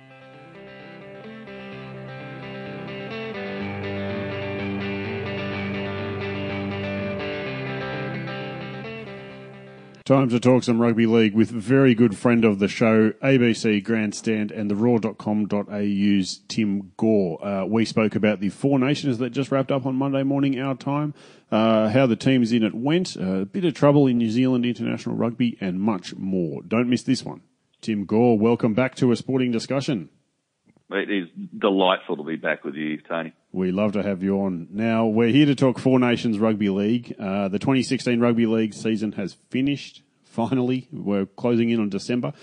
Time 10.03 10.27
to 10.27 10.41
talk 10.41 10.63
some 10.63 10.81
rugby 10.81 11.05
league 11.05 11.33
with 11.33 11.49
very 11.49 11.95
good 11.95 12.17
friend 12.17 12.43
of 12.43 12.59
the 12.59 12.67
show, 12.67 13.11
ABC 13.23 13.81
Grandstand 13.81 14.51
and 14.51 14.69
the 14.69 14.75
roar.com.au's 14.75 16.41
Tim 16.49 16.91
Gore. 16.97 17.45
Uh, 17.45 17.65
we 17.65 17.85
spoke 17.85 18.15
about 18.15 18.41
the 18.41 18.49
Four 18.49 18.77
Nations 18.77 19.19
that 19.19 19.29
just 19.29 19.51
wrapped 19.53 19.71
up 19.71 19.85
on 19.85 19.95
Monday 19.95 20.23
morning, 20.23 20.59
our 20.59 20.75
time, 20.75 21.13
uh, 21.49 21.87
how 21.89 22.07
the 22.07 22.17
teams 22.17 22.51
in 22.51 22.63
it 22.63 22.75
went, 22.75 23.15
uh, 23.15 23.41
a 23.41 23.45
bit 23.45 23.63
of 23.63 23.73
trouble 23.73 24.05
in 24.05 24.17
New 24.17 24.29
Zealand 24.29 24.65
international 24.65 25.15
rugby, 25.15 25.57
and 25.61 25.79
much 25.79 26.13
more. 26.15 26.61
Don't 26.63 26.89
miss 26.89 27.03
this 27.03 27.23
one. 27.23 27.41
Tim 27.81 28.05
Gore, 28.05 28.37
welcome 28.37 28.75
back 28.75 28.93
to 28.95 29.11
a 29.11 29.15
sporting 29.15 29.51
discussion. 29.51 30.09
It 30.91 31.09
is 31.09 31.27
delightful 31.57 32.17
to 32.17 32.23
be 32.23 32.35
back 32.35 32.63
with 32.63 32.75
you, 32.75 33.01
Tony. 33.01 33.33
We 33.51 33.71
love 33.71 33.93
to 33.93 34.03
have 34.03 34.21
you 34.21 34.39
on. 34.41 34.67
Now, 34.69 35.07
we're 35.07 35.29
here 35.29 35.47
to 35.47 35.55
talk 35.55 35.79
Four 35.79 35.99
Nations 35.99 36.37
Rugby 36.37 36.69
League. 36.69 37.15
Uh, 37.17 37.47
the 37.47 37.57
2016 37.57 38.19
Rugby 38.19 38.45
League 38.45 38.75
season 38.75 39.13
has 39.13 39.33
finished, 39.49 40.03
finally. 40.23 40.89
We're 40.91 41.25
closing 41.25 41.71
in 41.71 41.79
on 41.79 41.89
December. 41.89 42.33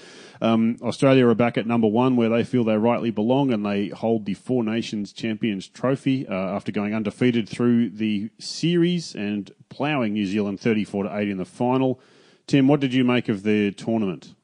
Um, 0.40 0.76
Australia 0.82 1.28
are 1.28 1.34
back 1.36 1.56
at 1.56 1.68
number 1.68 1.86
one 1.86 2.16
where 2.16 2.30
they 2.30 2.42
feel 2.42 2.64
they 2.64 2.76
rightly 2.76 3.12
belong 3.12 3.52
and 3.52 3.64
they 3.64 3.88
hold 3.88 4.24
the 4.24 4.34
Four 4.34 4.64
Nations 4.64 5.12
Champions 5.12 5.68
trophy 5.68 6.26
uh, 6.26 6.34
after 6.34 6.72
going 6.72 6.94
undefeated 6.94 7.48
through 7.48 7.90
the 7.90 8.30
series 8.40 9.14
and 9.14 9.52
ploughing 9.68 10.14
New 10.14 10.26
Zealand 10.26 10.58
34 10.58 11.04
to 11.04 11.16
8 11.16 11.28
in 11.28 11.36
the 11.38 11.44
final. 11.44 12.00
Tim, 12.48 12.66
what 12.66 12.80
did 12.80 12.92
you 12.92 13.04
make 13.04 13.28
of 13.28 13.44
the 13.44 13.70
tournament? 13.70 14.34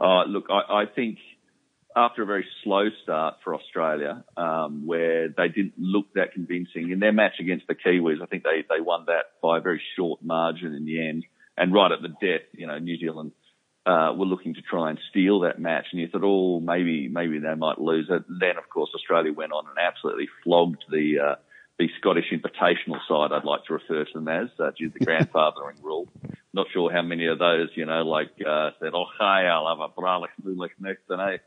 Uh, 0.00 0.24
look, 0.24 0.46
I, 0.50 0.82
I 0.82 0.84
think 0.86 1.18
after 1.96 2.22
a 2.22 2.26
very 2.26 2.46
slow 2.62 2.86
start 3.02 3.36
for 3.44 3.54
Australia, 3.54 4.24
um, 4.36 4.86
where 4.86 5.28
they 5.28 5.48
didn't 5.48 5.74
look 5.78 6.06
that 6.14 6.32
convincing 6.32 6.90
in 6.90 6.98
their 6.98 7.12
match 7.12 7.34
against 7.40 7.66
the 7.68 7.74
Kiwis, 7.74 8.20
I 8.22 8.26
think 8.26 8.42
they, 8.42 8.64
they 8.68 8.80
won 8.80 9.04
that 9.06 9.40
by 9.42 9.58
a 9.58 9.60
very 9.60 9.80
short 9.96 10.20
margin 10.22 10.74
in 10.74 10.84
the 10.84 11.06
end. 11.06 11.24
And 11.56 11.72
right 11.72 11.92
at 11.92 12.02
the 12.02 12.08
death, 12.08 12.46
you 12.52 12.66
know, 12.66 12.78
New 12.78 12.98
Zealand 12.98 13.30
uh, 13.86 14.12
were 14.16 14.26
looking 14.26 14.54
to 14.54 14.62
try 14.62 14.90
and 14.90 14.98
steal 15.10 15.40
that 15.40 15.60
match, 15.60 15.86
and 15.92 16.00
you 16.00 16.08
thought, 16.08 16.22
oh, 16.24 16.58
maybe 16.58 17.08
maybe 17.08 17.38
they 17.38 17.54
might 17.54 17.78
lose 17.78 18.06
it. 18.10 18.24
Then, 18.28 18.56
of 18.58 18.68
course, 18.68 18.90
Australia 18.94 19.32
went 19.32 19.52
on 19.52 19.66
and 19.68 19.78
absolutely 19.78 20.28
flogged 20.42 20.84
the 20.90 21.18
uh, 21.20 21.34
the 21.78 21.88
Scottish 21.98 22.32
Invitational 22.32 22.98
side. 23.08 23.32
I'd 23.32 23.44
like 23.44 23.64
to 23.66 23.74
refer 23.74 24.04
to 24.04 24.12
them 24.14 24.28
as 24.28 24.48
uh, 24.60 24.70
due 24.76 24.90
to 24.90 24.98
the 24.98 25.06
grandfathering 25.06 25.82
rule. 25.82 26.08
Not 26.52 26.66
sure 26.72 26.92
how 26.92 27.02
many 27.02 27.26
of 27.26 27.38
those, 27.38 27.68
you 27.74 27.84
know, 27.84 28.02
like 28.02 28.30
uh, 28.46 28.70
said, 28.80 28.92
oh, 28.94 29.06
hi, 29.18 29.46
I'll 29.46 29.68
have 29.68 29.80
a 29.80 29.88
bralik 29.88 30.28
next, 30.80 31.02
and 31.08 31.20
eh. 31.20 31.38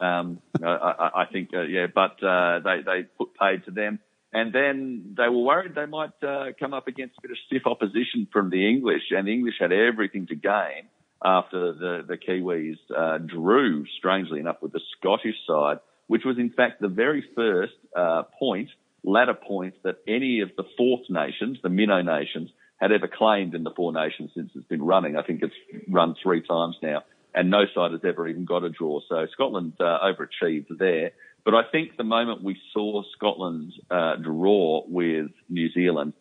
Um, 0.00 0.40
I, 0.62 0.66
I, 0.66 1.22
I 1.22 1.24
think, 1.26 1.50
uh, 1.54 1.62
yeah, 1.62 1.86
but 1.94 2.22
uh, 2.22 2.58
they 2.60 2.82
they 2.84 3.02
put 3.16 3.34
paid 3.34 3.64
to 3.66 3.70
them, 3.70 4.00
and 4.32 4.52
then 4.52 5.14
they 5.16 5.28
were 5.28 5.42
worried 5.42 5.74
they 5.74 5.86
might 5.86 6.22
uh, 6.22 6.46
come 6.58 6.74
up 6.74 6.88
against 6.88 7.16
a 7.18 7.22
bit 7.22 7.30
of 7.30 7.36
stiff 7.46 7.62
opposition 7.66 8.26
from 8.32 8.50
the 8.50 8.68
English, 8.68 9.02
and 9.10 9.28
the 9.28 9.32
English 9.32 9.54
had 9.60 9.70
everything 9.70 10.26
to 10.26 10.34
gain 10.34 10.88
after 11.24 11.72
the 11.72 12.04
the 12.06 12.16
Kiwis 12.16 12.78
uh, 12.94 13.18
drew, 13.18 13.86
strangely 13.98 14.40
enough, 14.40 14.56
with 14.60 14.72
the 14.72 14.80
Scottish 14.98 15.36
side, 15.46 15.78
which 16.08 16.22
was 16.24 16.38
in 16.38 16.50
fact 16.50 16.80
the 16.80 16.88
very 16.88 17.24
first 17.36 17.74
uh, 17.96 18.24
point, 18.38 18.68
ladder 19.04 19.34
point 19.34 19.74
that 19.84 19.98
any 20.08 20.40
of 20.40 20.50
the 20.56 20.64
fourth 20.76 21.08
nations, 21.08 21.58
the 21.62 21.68
Minnow 21.68 22.02
nations, 22.02 22.50
had 22.76 22.90
ever 22.90 23.08
claimed 23.08 23.54
in 23.54 23.62
the 23.62 23.70
Four 23.70 23.92
Nations 23.92 24.30
since 24.34 24.50
it's 24.54 24.66
been 24.66 24.82
running. 24.82 25.16
I 25.16 25.22
think 25.22 25.42
it's 25.42 25.54
run 25.88 26.16
three 26.22 26.42
times 26.42 26.76
now 26.82 27.04
and 27.34 27.50
no 27.50 27.64
side 27.74 27.92
has 27.92 28.00
ever 28.04 28.28
even 28.28 28.44
got 28.44 28.62
a 28.62 28.70
draw. 28.70 29.00
So 29.08 29.26
Scotland 29.32 29.74
uh, 29.80 29.98
overachieved 30.02 30.78
there. 30.78 31.10
But 31.44 31.54
I 31.54 31.62
think 31.70 31.96
the 31.96 32.04
moment 32.04 32.42
we 32.42 32.56
saw 32.72 33.02
Scotland 33.16 33.72
uh, 33.90 34.16
draw 34.16 34.84
with 34.86 35.30
New 35.50 35.70
Zealand, 35.72 36.14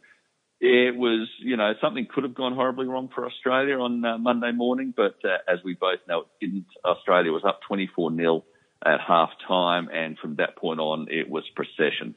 it 0.60 0.96
was, 0.96 1.30
you 1.40 1.56
know, 1.56 1.74
something 1.80 2.08
could 2.14 2.24
have 2.24 2.34
gone 2.34 2.56
horribly 2.56 2.88
wrong 2.88 3.10
for 3.14 3.26
Australia 3.26 3.78
on 3.80 4.04
uh, 4.04 4.18
Monday 4.18 4.52
morning, 4.52 4.94
but 4.96 5.16
uh, 5.24 5.38
as 5.48 5.60
we 5.64 5.76
both 5.76 6.00
know, 6.08 6.22
it 6.22 6.28
didn't. 6.46 6.66
Australia 6.84 7.32
was 7.32 7.44
up 7.46 7.60
24 7.68 8.16
0 8.16 8.44
at 8.86 9.00
half 9.06 9.30
time, 9.48 9.90
and 9.94 10.18
from 10.18 10.36
that 10.38 10.58
point 10.58 10.80
on, 10.80 11.08
it 11.10 11.30
was 11.30 11.44
procession. 11.56 12.16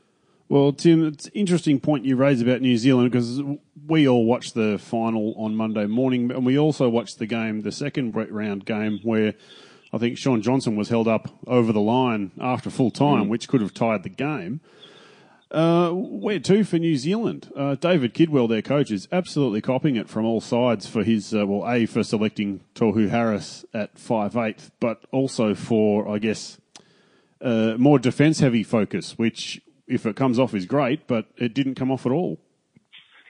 Well, 0.49 0.73
Tim, 0.73 1.09
it's 1.09 1.27
an 1.27 1.33
interesting 1.35 1.81
point 1.81 2.05
you 2.05 2.15
raise 2.15 2.41
about 2.41 2.61
New 2.61 2.77
Zealand 2.77 3.11
because 3.11 3.43
we 3.87 4.07
all 4.07 4.25
watched 4.25 4.55
the 4.55 4.79
final 4.79 5.35
on 5.37 5.57
Monday 5.57 5.87
morning, 5.87 6.31
and 6.31 6.47
we 6.47 6.57
also 6.57 6.89
watched 6.89 7.19
the 7.19 7.27
game, 7.27 7.63
the 7.63 7.73
second 7.73 8.15
round 8.15 8.65
game, 8.65 9.01
where 9.03 9.35
I 9.93 9.99
think 9.99 10.19
Shaun 10.19 10.43
Johnson 10.43 10.77
was 10.77 10.89
held 10.89 11.09
up 11.09 11.29
over 11.49 11.73
the 11.73 11.81
line 11.81 12.31
after 12.41 12.71
full 12.71 12.93
time, 12.93 13.25
mm. 13.25 13.29
which 13.29 13.49
could 13.49 13.61
have 13.61 13.75
tied 13.75 14.05
the 14.05 14.09
game. 14.09 14.61
Uh, 15.51 15.91
where 15.91 16.39
to 16.39 16.63
for 16.63 16.79
New 16.79 16.97
Zealand? 16.97 17.53
Uh, 17.57 17.75
David 17.75 18.15
Kidwell, 18.15 18.49
their 18.49 18.63
coach, 18.63 18.93
is 18.93 19.09
absolutely 19.11 19.61
copying 19.61 19.97
it 19.97 20.09
from 20.09 20.25
all 20.25 20.41
sides 20.41 20.87
for 20.87 21.03
his, 21.03 21.35
uh, 21.35 21.45
well, 21.45 21.69
A, 21.69 21.87
for 21.87 22.05
selecting 22.05 22.61
Tohu 22.75 23.09
Harris 23.09 23.65
at 23.75 23.99
five 23.99 24.37
eight, 24.37 24.71
but 24.79 25.05
also 25.11 25.55
for, 25.55 26.09
I 26.09 26.19
guess, 26.19 26.59
uh, 27.41 27.75
more 27.79 27.99
defence 27.99 28.41
heavy 28.41 28.63
focus, 28.63 29.19
which 29.19 29.61
if 29.87 30.07
it 30.07 30.17
comes 30.17 30.39
off 30.39 30.55
is 30.55 30.67
great, 30.67 31.07
but 31.07 31.27
it 31.37 31.55
didn't 31.55 31.75
come 31.75 31.91
off 31.91 32.07
at 32.07 32.13
all. 32.13 32.39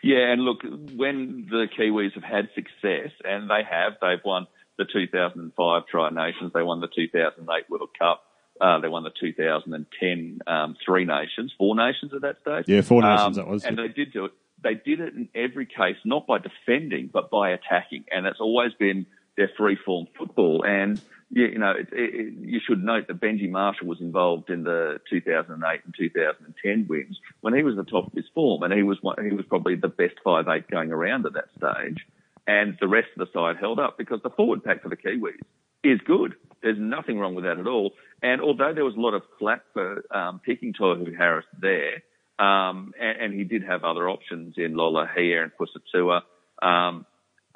Yeah, 0.02 0.30
and 0.32 0.42
look, 0.42 0.62
when 0.62 1.48
the 1.50 1.66
Kiwis 1.76 2.12
have 2.14 2.22
had 2.22 2.48
success, 2.54 3.10
and 3.24 3.50
they 3.50 3.62
have, 3.68 3.94
they've 4.00 4.24
won 4.24 4.46
the 4.78 4.84
2005 4.84 5.82
Tri 5.90 6.10
Nations, 6.10 6.52
they 6.54 6.62
won 6.62 6.80
the 6.80 6.88
2008 6.88 7.70
World 7.70 7.88
Cup, 7.98 8.22
uh, 8.60 8.78
they 8.80 8.88
won 8.88 9.02
the 9.02 9.10
2010 9.18 10.38
um, 10.46 10.76
Three 10.84 11.04
Nations, 11.04 11.52
Four 11.58 11.74
Nations 11.76 12.12
at 12.14 12.22
that 12.22 12.36
stage. 12.40 12.64
Yeah, 12.68 12.82
Four 12.82 13.02
Nations 13.02 13.20
um, 13.20 13.32
that 13.34 13.46
was. 13.48 13.64
And 13.64 13.78
they 13.78 13.88
did 13.88 14.12
do 14.12 14.26
it. 14.26 14.32
They 14.62 14.74
did 14.74 15.00
it 15.00 15.14
in 15.14 15.28
every 15.34 15.66
case, 15.66 15.96
not 16.04 16.26
by 16.26 16.38
defending, 16.38 17.10
but 17.12 17.30
by 17.30 17.50
attacking, 17.50 18.04
and 18.10 18.26
it's 18.26 18.40
always 18.40 18.72
been 18.78 19.06
their 19.36 19.50
free 19.56 19.76
form 19.84 20.06
football. 20.18 20.64
And 20.64 21.00
yeah, 21.30 21.48
you 21.48 21.58
know, 21.58 21.72
it, 21.72 21.88
it, 21.92 22.34
you 22.38 22.60
should 22.66 22.84
note 22.84 23.08
that 23.08 23.20
Benji 23.20 23.50
Marshall 23.50 23.88
was 23.88 24.00
involved 24.00 24.48
in 24.48 24.62
the 24.62 25.00
2008 25.10 25.80
and 25.84 25.94
2010 25.98 26.86
wins 26.88 27.18
when 27.40 27.54
he 27.54 27.62
was 27.62 27.76
at 27.76 27.84
the 27.84 27.90
top 27.90 28.06
of 28.06 28.12
his 28.12 28.26
form, 28.34 28.62
and 28.62 28.72
he 28.72 28.82
was 28.82 28.98
one, 29.00 29.16
he 29.24 29.34
was 29.34 29.44
probably 29.48 29.74
the 29.74 29.88
best 29.88 30.14
five 30.22 30.46
eight 30.48 30.70
going 30.70 30.92
around 30.92 31.26
at 31.26 31.32
that 31.34 31.48
stage. 31.56 32.06
And 32.46 32.76
the 32.80 32.86
rest 32.86 33.08
of 33.18 33.26
the 33.26 33.32
side 33.32 33.56
held 33.58 33.80
up 33.80 33.98
because 33.98 34.20
the 34.22 34.30
forward 34.30 34.62
pack 34.62 34.82
for 34.82 34.88
the 34.88 34.96
Kiwis 34.96 35.40
is 35.82 36.00
good. 36.06 36.34
There's 36.62 36.78
nothing 36.78 37.18
wrong 37.18 37.34
with 37.34 37.44
that 37.44 37.58
at 37.58 37.66
all. 37.66 37.92
And 38.22 38.40
although 38.40 38.72
there 38.72 38.84
was 38.84 38.94
a 38.94 39.00
lot 39.00 39.14
of 39.14 39.22
flack 39.38 39.62
for 39.72 40.04
um, 40.14 40.40
picking 40.44 40.72
Tohu 40.72 41.16
Harris 41.16 41.46
there, 41.60 42.02
um, 42.38 42.92
and, 43.00 43.20
and, 43.20 43.34
he 43.34 43.44
did 43.44 43.62
have 43.64 43.82
other 43.82 44.10
options 44.10 44.56
in 44.58 44.76
Lola 44.76 45.06
Lolohea 45.06 45.42
and 45.42 45.52
Pusatua. 45.58 46.20
Um, 46.62 47.06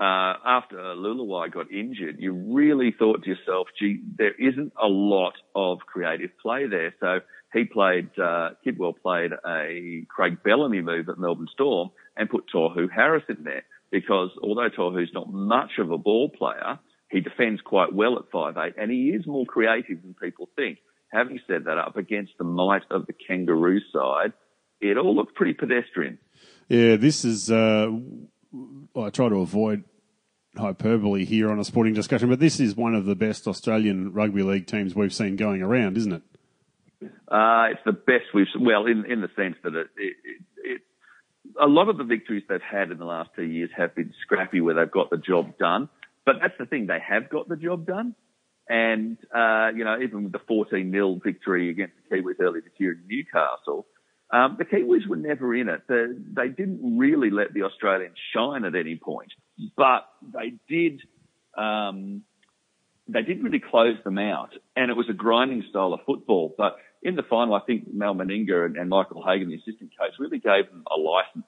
uh, 0.01 0.35
after 0.47 0.77
Leuluai 0.77 1.53
got 1.53 1.71
injured, 1.71 2.17
you 2.19 2.33
really 2.33 2.95
thought 2.99 3.23
to 3.23 3.29
yourself, 3.29 3.69
gee, 3.79 4.01
there 4.17 4.33
isn't 4.33 4.73
a 4.83 4.87
lot 4.87 5.35
of 5.55 5.81
creative 5.81 6.31
play 6.41 6.67
there. 6.67 6.95
So 7.01 7.21
he 7.53 7.65
played, 7.65 8.09
uh, 8.19 8.51
Kidwell 8.65 8.95
played 9.01 9.33
a 9.47 10.07
Craig 10.09 10.39
Bellamy 10.43 10.81
move 10.81 11.11
at 11.11 11.19
Melbourne 11.19 11.49
Storm 11.53 11.91
and 12.17 12.31
put 12.31 12.45
Tohu 12.55 12.91
Harris 12.91 13.25
in 13.29 13.45
there 13.45 13.65
because 13.91 14.31
although 14.43 14.71
Tohu's 14.71 15.13
not 15.13 15.33
much 15.33 15.73
of 15.79 15.91
a 15.91 15.99
ball 15.99 16.31
player, 16.31 16.79
he 17.11 17.21
defends 17.21 17.61
quite 17.61 17.93
well 17.93 18.19
at 18.19 18.31
five 18.33 18.57
eight, 18.57 18.75
and 18.79 18.91
he 18.91 19.09
is 19.09 19.27
more 19.27 19.45
creative 19.45 20.01
than 20.03 20.15
people 20.15 20.49
think. 20.57 20.79
Having 21.13 21.41
said 21.47 21.65
that, 21.65 21.77
up 21.77 21.97
against 21.97 22.33
the 22.39 22.45
might 22.45 22.83
of 22.91 23.07
the 23.07 23.13
Kangaroo 23.13 23.81
side, 23.93 24.33
it 24.81 24.97
all 24.97 25.15
looked 25.17 25.35
pretty 25.35 25.55
pedestrian. 25.55 26.19
Yeah, 26.69 26.97
this 26.97 27.25
is. 27.25 27.51
Uh, 27.51 27.91
I 28.97 29.11
try 29.11 29.29
to 29.29 29.41
avoid 29.41 29.85
hyperbole 30.57 31.25
here 31.25 31.51
on 31.51 31.59
a 31.59 31.65
sporting 31.65 31.95
discussion, 31.95 32.29
but 32.29 32.41
this 32.41 32.61
is 32.61 32.77
one 32.77 32.95
of 32.95 33.05
the 33.05 33.15
best 33.15 33.47
Australian 33.47 34.13
rugby 34.13 34.43
league 34.43 34.67
teams 34.67 34.95
we've 34.95 35.15
seen 35.15 35.37
going 35.37 35.63
around, 35.63 35.97
isn't 35.97 36.13
it? 36.13 36.23
Uh, 37.29 37.69
it's 37.71 37.81
the 37.85 37.93
best 37.93 38.25
we've 38.35 38.47
well 38.59 38.87
in 38.87 39.05
in 39.07 39.21
the 39.21 39.31
sense 39.37 39.57
that 39.63 39.75
it, 39.75 39.89
it, 39.97 40.17
it, 40.57 40.83
a 41.59 41.67
lot 41.67 41.89
of 41.89 41.97
the 41.97 42.05
victories 42.05 42.43
they've 42.49 42.61
had 42.61 42.91
in 42.91 42.99
the 42.99 43.05
last 43.05 43.31
two 43.35 43.45
years 43.45 43.71
have 43.77 43.95
been 43.95 44.13
scrappy 44.23 44.61
where 44.61 44.75
they've 44.75 44.91
got 44.91 45.09
the 45.09 45.17
job 45.17 45.57
done. 45.57 45.89
But 46.27 46.37
that's 46.43 46.59
the 46.59 46.67
thing; 46.67 46.87
they 46.87 46.99
have 47.01 47.31
got 47.31 47.49
the 47.49 47.57
job 47.57 47.87
done. 47.87 48.15
And 48.69 49.17
uh, 49.35 49.71
you 49.75 49.85
know, 49.85 49.99
even 50.03 50.25
with 50.25 50.33
the 50.33 50.41
14 50.47 50.91
0 50.93 51.21
victory 51.25 51.71
against 51.71 51.95
the 52.09 52.17
Kiwis 52.17 52.41
earlier 52.41 52.63
this 52.63 52.73
year 52.79 52.93
in 52.93 53.03
Newcastle, 53.09 53.87
um, 54.33 54.57
the 54.59 54.65
Kiwis 54.65 55.07
were 55.09 55.17
never 55.17 55.55
in 55.55 55.69
it. 55.69 55.83
The, 55.89 56.17
they 56.37 56.49
didn't 56.49 56.99
really 56.99 57.31
let 57.31 57.53
the 57.53 57.63
Australians 57.63 58.17
shine 58.35 58.65
at 58.65 58.77
any 58.77 58.97
point, 58.97 59.33
but 59.77 60.07
they 60.33 60.55
did. 60.69 61.03
Um, 61.57 62.23
they 63.09 63.23
didn't 63.23 63.43
really 63.43 63.61
close 63.61 63.97
them 64.05 64.19
out, 64.19 64.51
and 64.77 64.89
it 64.91 64.97
was 64.97 65.09
a 65.11 65.13
grinding 65.13 65.65
style 65.69 65.93
of 65.93 66.01
football. 66.07 66.55
But 66.57 66.77
in 67.03 67.17
the 67.17 67.25
final, 67.25 67.55
I 67.55 67.61
think 67.61 67.93
Mal 67.93 68.15
Meninga 68.15 68.67
and, 68.67 68.77
and 68.77 68.89
Michael 68.89 69.25
Hagan, 69.27 69.49
the 69.49 69.57
assistant 69.57 69.91
coach, 69.99 70.13
really 70.21 70.39
gave 70.39 70.71
them 70.71 70.85
a 70.87 70.97
license 70.97 71.47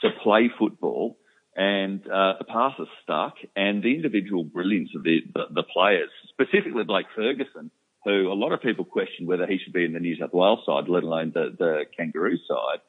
to 0.00 0.08
play 0.22 0.50
football, 0.58 1.18
and 1.54 2.00
uh, 2.06 2.34
the 2.38 2.46
passes 2.46 2.88
stuck, 3.02 3.34
and 3.54 3.82
the 3.82 3.94
individual 3.94 4.42
brilliance 4.42 4.90
of 4.96 5.02
the, 5.02 5.20
the, 5.34 5.44
the 5.50 5.62
players, 5.64 6.08
specifically 6.30 6.84
Blake 6.84 7.06
Ferguson 7.14 7.70
who 8.04 8.32
a 8.32 8.34
lot 8.34 8.52
of 8.52 8.60
people 8.60 8.84
question 8.84 9.26
whether 9.26 9.46
he 9.46 9.58
should 9.58 9.72
be 9.72 9.84
in 9.84 9.92
the 9.92 10.00
New 10.00 10.16
South 10.18 10.32
Wales 10.32 10.60
side, 10.66 10.88
let 10.88 11.02
alone 11.02 11.32
the, 11.34 11.54
the 11.56 11.84
Kangaroo 11.96 12.36
side. 12.48 12.80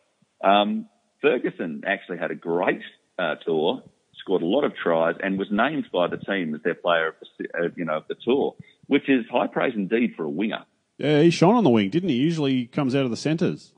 Um, 0.43 0.87
Ferguson 1.21 1.83
actually 1.85 2.17
had 2.17 2.31
a 2.31 2.35
great 2.35 2.81
uh, 3.17 3.35
tour, 3.45 3.83
scored 4.19 4.41
a 4.41 4.45
lot 4.45 4.63
of 4.63 4.73
tries, 4.75 5.15
and 5.23 5.37
was 5.37 5.47
named 5.51 5.85
by 5.93 6.07
the 6.07 6.17
team 6.17 6.53
as 6.55 6.61
their 6.63 6.75
player 6.75 7.09
of 7.09 7.15
the, 7.37 7.45
uh, 7.57 7.69
you 7.75 7.85
know, 7.85 7.97
of 7.97 8.07
the 8.07 8.15
tour, 8.25 8.55
which 8.87 9.07
is 9.07 9.25
high 9.31 9.47
praise 9.47 9.73
indeed 9.75 10.13
for 10.17 10.23
a 10.23 10.29
winger. 10.29 10.65
Yeah, 10.97 11.21
he 11.21 11.29
shone 11.29 11.55
on 11.55 11.63
the 11.63 11.69
wing, 11.69 11.89
didn't 11.89 12.09
he? 12.09 12.15
Usually 12.15 12.65
comes 12.65 12.95
out 12.95 13.05
of 13.05 13.11
the 13.11 13.17
centres. 13.17 13.73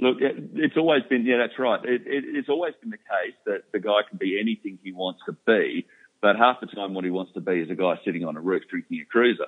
Look, 0.00 0.18
it's 0.20 0.76
always 0.76 1.02
been, 1.10 1.26
yeah, 1.26 1.38
that's 1.38 1.58
right. 1.58 1.80
It, 1.84 2.02
it, 2.06 2.24
it's 2.26 2.48
always 2.48 2.74
been 2.80 2.90
the 2.90 2.98
case 2.98 3.34
that 3.46 3.64
the 3.72 3.80
guy 3.80 4.00
can 4.08 4.18
be 4.18 4.38
anything 4.40 4.78
he 4.82 4.92
wants 4.92 5.20
to 5.26 5.36
be, 5.44 5.86
but 6.20 6.36
half 6.36 6.60
the 6.60 6.66
time 6.68 6.94
what 6.94 7.04
he 7.04 7.10
wants 7.10 7.32
to 7.32 7.40
be 7.40 7.54
is 7.54 7.70
a 7.70 7.74
guy 7.74 7.94
sitting 8.04 8.24
on 8.24 8.36
a 8.36 8.40
roof 8.40 8.62
drinking 8.70 9.00
a 9.00 9.04
cruiser. 9.04 9.46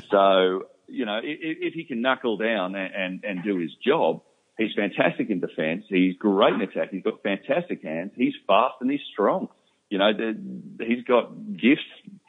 so, 0.10 0.66
you 0.88 1.06
know, 1.06 1.18
if, 1.22 1.58
if, 1.60 1.74
he 1.74 1.84
can 1.84 2.00
knuckle 2.00 2.36
down 2.36 2.74
and, 2.74 2.94
and, 2.94 3.24
and 3.24 3.44
do 3.44 3.58
his 3.58 3.70
job, 3.84 4.22
he's 4.58 4.70
fantastic 4.76 5.30
in 5.30 5.40
defence. 5.40 5.84
He's 5.88 6.16
great 6.16 6.54
in 6.54 6.60
attack. 6.62 6.90
He's 6.90 7.02
got 7.02 7.22
fantastic 7.22 7.82
hands. 7.82 8.12
He's 8.16 8.34
fast 8.46 8.74
and 8.80 8.90
he's 8.90 9.00
strong. 9.12 9.48
You 9.90 9.98
know, 9.98 10.12
the, 10.12 10.84
he's 10.84 11.04
got 11.04 11.32
gifts 11.52 11.82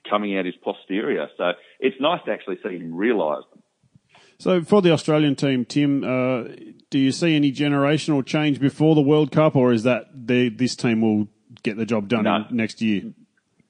coming 0.10 0.38
out 0.38 0.45
his 0.45 0.56
posterior. 0.63 1.28
So 1.38 1.52
it's 1.80 1.95
nice 1.99 2.19
to 2.26 2.32
actually 2.32 2.58
see 2.63 2.78
him 2.78 2.93
realise 2.93 3.45
them. 3.52 3.63
So 4.38 4.62
for 4.62 4.82
the 4.82 4.91
Australian 4.91 5.36
team, 5.36 5.63
Tim, 5.63 6.04
uh, 6.04 6.43
do 6.89 6.99
you 6.99 7.12
see 7.12 7.36
any 7.36 7.52
generational 7.52 8.26
change 8.26 8.60
before 8.60 8.95
the 8.95 9.02
World 9.02 9.32
Cup, 9.32 9.56
or 9.56 9.71
is 9.71 9.84
that 9.84 10.08
the, 10.13 10.49
this 10.49 10.76
team 10.76 11.02
will 11.02 11.30
get 11.63 11.78
the 11.78 11.86
job 11.86 12.10
done 12.10 12.26
no. 12.26 12.45
next 12.52 12.82
year? 12.82 13.13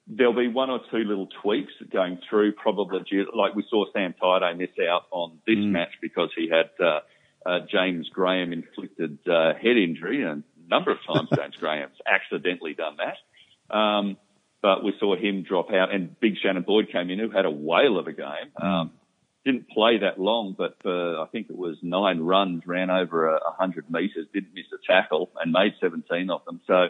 There'll 0.06 0.36
be 0.36 0.48
one 0.48 0.68
or 0.68 0.80
two 0.90 0.98
little 0.98 1.28
tweaks 1.42 1.72
going 1.90 2.18
through, 2.28 2.52
probably 2.52 3.00
like 3.34 3.54
we 3.54 3.64
saw 3.70 3.84
Sam 3.92 4.14
Thaiday 4.22 4.56
miss 4.56 4.70
out 4.88 5.04
on 5.10 5.38
this 5.46 5.56
mm. 5.56 5.70
match 5.70 5.92
because 6.02 6.30
he 6.36 6.50
had 6.50 6.70
uh, 6.84 7.00
uh, 7.46 7.60
James 7.70 8.08
Graham 8.12 8.52
inflicted 8.52 9.18
uh, 9.26 9.54
head 9.54 9.76
injury, 9.76 10.22
and 10.22 10.44
a 10.66 10.68
number 10.68 10.90
of 10.90 10.98
times 11.06 11.28
James 11.36 11.56
Graham's 11.58 11.96
accidentally 12.06 12.74
done 12.74 12.96
that. 12.98 13.74
Um, 13.74 14.18
but 14.60 14.82
we 14.82 14.94
saw 14.98 15.16
him 15.16 15.42
drop 15.42 15.70
out, 15.70 15.94
and 15.94 16.18
Big 16.20 16.34
Shannon 16.42 16.62
Boyd 16.62 16.90
came 16.90 17.10
in, 17.10 17.18
who 17.18 17.30
had 17.30 17.44
a 17.44 17.50
whale 17.50 17.98
of 17.98 18.06
a 18.06 18.12
game. 18.12 18.50
Um, 18.60 18.92
didn't 19.44 19.68
play 19.68 19.98
that 19.98 20.18
long, 20.18 20.54
but 20.56 20.76
for, 20.82 21.20
I 21.20 21.26
think 21.26 21.50
it 21.50 21.56
was 21.56 21.76
nine 21.82 22.20
runs, 22.20 22.62
ran 22.66 22.88
over 22.88 23.28
a, 23.28 23.52
hundred 23.58 23.90
metres, 23.90 24.26
didn't 24.32 24.54
miss 24.54 24.64
a 24.72 24.80
tackle, 24.90 25.30
and 25.38 25.52
made 25.52 25.74
17 25.80 26.30
of 26.30 26.44
them. 26.46 26.62
So 26.66 26.86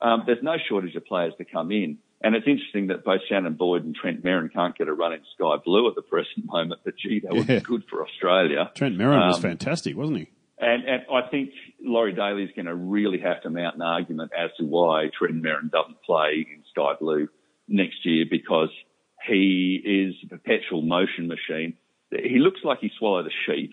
um, 0.00 0.24
there's 0.26 0.42
no 0.42 0.56
shortage 0.68 0.96
of 0.96 1.06
players 1.06 1.34
to 1.38 1.44
come 1.44 1.70
in. 1.70 1.98
And 2.24 2.34
it's 2.34 2.46
interesting 2.46 2.88
that 2.88 3.04
both 3.04 3.20
Shannon 3.28 3.54
Boyd 3.54 3.84
and 3.84 3.94
Trent 3.94 4.24
Merrin 4.24 4.52
can't 4.52 4.76
get 4.76 4.88
a 4.88 4.92
run 4.92 5.12
in 5.12 5.20
Sky 5.34 5.56
Blue 5.64 5.88
at 5.88 5.94
the 5.94 6.02
present 6.02 6.44
moment, 6.46 6.80
but 6.84 6.94
gee, 6.96 7.20
that 7.20 7.32
would 7.32 7.48
yeah. 7.48 7.58
be 7.58 7.64
good 7.64 7.84
for 7.88 8.02
Australia. 8.02 8.70
Trent 8.74 8.96
Merrin 8.96 9.20
um, 9.20 9.28
was 9.28 9.38
fantastic, 9.38 9.96
wasn't 9.96 10.18
he? 10.18 10.28
And, 10.58 10.84
and 10.84 11.02
I 11.12 11.28
think 11.28 11.50
Laurie 11.82 12.14
Daley 12.14 12.44
is 12.44 12.50
going 12.56 12.66
to 12.66 12.74
really 12.74 13.20
have 13.20 13.42
to 13.42 13.50
mount 13.50 13.76
an 13.76 13.82
argument 13.82 14.32
as 14.36 14.50
to 14.58 14.64
why 14.64 15.10
Trent 15.16 15.42
Merrin 15.42 15.70
doesn't 15.70 16.02
play 16.02 16.46
in 16.50 16.62
Sky 16.70 16.94
Blue 16.98 17.28
next 17.68 18.04
year 18.04 18.24
because 18.30 18.70
he 19.28 19.80
is 19.84 20.14
a 20.24 20.28
perpetual 20.28 20.82
motion 20.82 21.28
machine 21.28 21.74
he 22.22 22.38
looks 22.38 22.60
like 22.64 22.78
he 22.80 22.90
swallowed 22.98 23.26
a 23.26 23.30
sheep, 23.46 23.72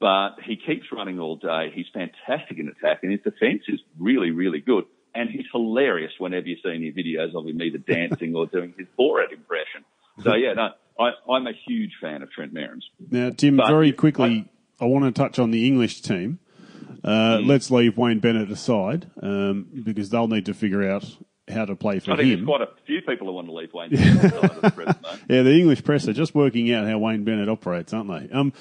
but 0.00 0.36
he 0.44 0.56
keeps 0.56 0.86
running 0.92 1.18
all 1.18 1.36
day. 1.36 1.70
He's 1.74 1.86
fantastic 1.92 2.58
in 2.58 2.68
attack, 2.68 3.00
and 3.02 3.12
his 3.12 3.20
defence 3.20 3.62
is 3.68 3.80
really, 3.98 4.30
really 4.30 4.60
good. 4.60 4.84
And 5.18 5.30
he's 5.30 5.46
hilarious 5.52 6.12
whenever 6.18 6.46
you 6.46 6.56
see 6.62 6.70
any 6.70 6.92
videos 6.92 7.34
of 7.34 7.46
him 7.46 7.60
either 7.60 7.78
dancing 7.78 8.36
or 8.36 8.46
doing 8.46 8.72
his 8.78 8.86
Borat 8.98 9.32
impression. 9.32 9.84
So 10.22 10.34
yeah, 10.34 10.52
no, 10.52 10.70
I, 10.98 11.36
am 11.36 11.46
a 11.46 11.52
huge 11.66 11.92
fan 12.00 12.22
of 12.22 12.30
Trent 12.30 12.52
Merrins. 12.54 12.84
Now, 13.10 13.30
Tim, 13.30 13.56
but 13.56 13.68
very 13.68 13.92
quickly, 13.92 14.48
I, 14.80 14.84
I, 14.84 14.88
want 14.88 15.04
to 15.04 15.12
touch 15.12 15.38
on 15.38 15.50
the 15.50 15.66
English 15.66 16.02
team. 16.02 16.38
Uh, 17.04 17.38
mm. 17.38 17.46
Let's 17.46 17.70
leave 17.70 17.96
Wayne 17.96 18.18
Bennett 18.18 18.50
aside 18.50 19.10
um, 19.22 19.66
because 19.84 20.10
they'll 20.10 20.28
need 20.28 20.46
to 20.46 20.54
figure 20.54 20.88
out 20.88 21.04
how 21.48 21.64
to 21.64 21.76
play 21.76 21.98
for 21.98 22.12
I 22.12 22.16
think 22.16 22.28
him. 22.28 22.38
there's 22.40 22.46
quite 22.46 22.62
a 22.62 22.68
few 22.86 23.00
people 23.02 23.28
who 23.28 23.32
want 23.32 23.46
to 23.46 23.52
leave 23.52 23.72
Wayne 23.72 23.90
Bennett 23.94 24.96
Yeah, 25.28 25.42
the 25.42 25.52
English 25.52 25.84
press 25.84 26.06
are 26.08 26.12
just 26.12 26.34
working 26.34 26.72
out 26.72 26.86
how 26.86 26.98
Wayne 26.98 27.24
Bennett 27.24 27.48
operates, 27.48 27.92
aren't 27.92 28.08
they? 28.08 28.34
Um, 28.34 28.52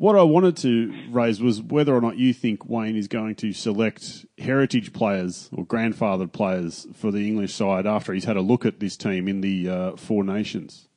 what 0.00 0.16
I 0.16 0.22
wanted 0.22 0.56
to 0.58 0.94
raise 1.10 1.42
was 1.42 1.60
whether 1.60 1.94
or 1.94 2.00
not 2.00 2.16
you 2.16 2.32
think 2.32 2.66
Wayne 2.66 2.96
is 2.96 3.06
going 3.06 3.34
to 3.34 3.52
select 3.52 4.24
heritage 4.38 4.94
players 4.94 5.50
or 5.52 5.66
grandfathered 5.66 6.32
players 6.32 6.86
for 6.94 7.10
the 7.10 7.28
English 7.28 7.52
side 7.52 7.86
after 7.86 8.14
he's 8.14 8.24
had 8.24 8.38
a 8.38 8.40
look 8.40 8.64
at 8.64 8.80
this 8.80 8.96
team 8.96 9.28
in 9.28 9.42
the 9.42 9.68
uh, 9.68 9.96
Four 9.96 10.24
Nations. 10.24 10.88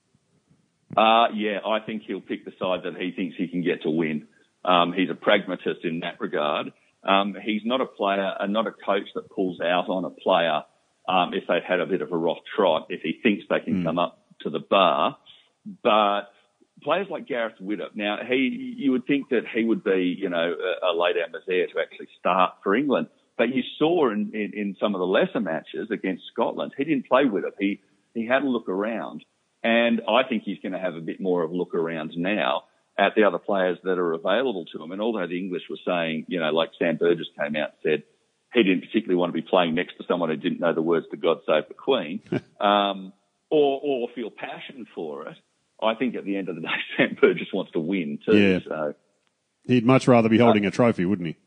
Uh, 0.95 1.27
yeah, 1.33 1.59
I 1.65 1.79
think 1.85 2.03
he'll 2.07 2.21
pick 2.21 2.45
the 2.45 2.53
side 2.57 2.83
that 2.85 2.95
he 2.97 3.11
thinks 3.11 3.35
he 3.35 3.49
can 3.49 3.61
get 3.61 3.81
to 3.81 3.89
win. 3.89 4.25
Um, 4.63 4.93
he's 4.93 5.09
a 5.09 5.15
pragmatist 5.15 5.83
in 5.83 5.99
that 5.99 6.21
regard. 6.21 6.71
Um, 7.03 7.35
he's 7.43 7.63
not 7.65 7.81
a 7.81 7.85
player 7.85 8.33
and 8.39 8.55
uh, 8.55 8.61
not 8.61 8.67
a 8.67 8.71
coach 8.71 9.09
that 9.15 9.29
pulls 9.29 9.59
out 9.59 9.89
on 9.89 10.05
a 10.05 10.11
player 10.11 10.61
um, 11.09 11.33
if 11.33 11.43
they've 11.49 11.61
had 11.61 11.81
a 11.81 11.85
bit 11.85 12.01
of 12.01 12.13
a 12.13 12.17
rough 12.17 12.37
trot, 12.55 12.87
if 12.87 13.01
he 13.01 13.19
thinks 13.21 13.43
they 13.49 13.59
can 13.59 13.81
mm. 13.81 13.83
come 13.83 13.99
up 13.99 14.23
to 14.43 14.49
the 14.49 14.61
bar. 14.61 15.17
But 15.83 16.29
players 16.81 17.07
like 17.09 17.27
Gareth 17.27 17.55
Widdop, 17.61 17.95
now 17.95 18.17
he, 18.27 18.75
you 18.77 18.91
would 18.91 19.05
think 19.05 19.29
that 19.29 19.43
he 19.53 19.63
would 19.63 19.83
be, 19.83 20.15
you 20.17 20.29
know, 20.29 20.53
a, 20.81 20.85
a 20.87 21.13
down 21.13 21.31
Mazaire 21.31 21.71
to 21.71 21.79
actually 21.79 22.07
start 22.19 22.53
for 22.63 22.75
England. 22.75 23.07
But 23.37 23.53
you 23.53 23.63
saw 23.79 24.11
in, 24.11 24.31
in, 24.33 24.51
in 24.53 24.75
some 24.79 24.95
of 24.95 24.99
the 24.99 25.05
lesser 25.05 25.39
matches 25.39 25.89
against 25.91 26.23
Scotland, 26.31 26.73
he 26.77 26.83
didn't 26.83 27.07
play 27.07 27.23
Widdop. 27.23 27.53
He, 27.59 27.81
he 28.13 28.27
had 28.27 28.43
a 28.43 28.47
look 28.47 28.69
around. 28.69 29.23
And 29.63 30.01
I 30.07 30.27
think 30.27 30.43
he's 30.43 30.59
going 30.59 30.73
to 30.73 30.79
have 30.79 30.95
a 30.95 31.01
bit 31.01 31.21
more 31.21 31.43
of 31.43 31.51
a 31.51 31.55
look 31.55 31.73
around 31.73 32.13
now 32.15 32.63
at 32.97 33.15
the 33.15 33.23
other 33.23 33.39
players 33.39 33.79
that 33.83 33.97
are 33.97 34.13
available 34.13 34.65
to 34.65 34.83
him. 34.83 34.91
And 34.91 35.01
although 35.01 35.25
the 35.25 35.37
English 35.37 35.63
were 35.69 35.77
saying, 35.85 36.25
you 36.27 36.39
know, 36.39 36.51
like 36.51 36.69
Sam 36.77 36.97
Burgess 36.97 37.27
came 37.39 37.55
out 37.55 37.71
and 37.71 37.77
said, 37.81 38.03
he 38.53 38.61
didn't 38.61 38.81
particularly 38.81 39.15
want 39.15 39.33
to 39.33 39.41
be 39.41 39.47
playing 39.47 39.73
next 39.73 39.97
to 39.97 40.03
someone 40.07 40.29
who 40.29 40.35
didn't 40.35 40.59
know 40.59 40.73
the 40.73 40.81
words 40.81 41.07
to 41.09 41.17
God 41.17 41.39
Save 41.47 41.69
the 41.69 41.73
Queen, 41.73 42.21
um, 42.61 43.13
or, 43.49 43.81
or 43.83 44.07
feel 44.13 44.29
passion 44.29 44.85
for 44.93 45.27
it. 45.27 45.37
I 45.83 45.95
think 45.95 46.15
at 46.15 46.25
the 46.25 46.35
end 46.35 46.49
of 46.49 46.55
the 46.55 46.61
day, 46.61 46.67
Sam 46.97 47.17
Burgess 47.19 47.47
wants 47.53 47.71
to 47.73 47.79
win 47.79 48.19
too. 48.25 48.37
Yeah. 48.37 48.59
So 48.67 48.93
he'd 49.65 49.85
much 49.85 50.07
rather 50.07 50.29
be 50.29 50.37
holding 50.37 50.65
uh, 50.65 50.69
a 50.69 50.71
trophy, 50.71 51.05
wouldn't 51.05 51.27
he? 51.27 51.37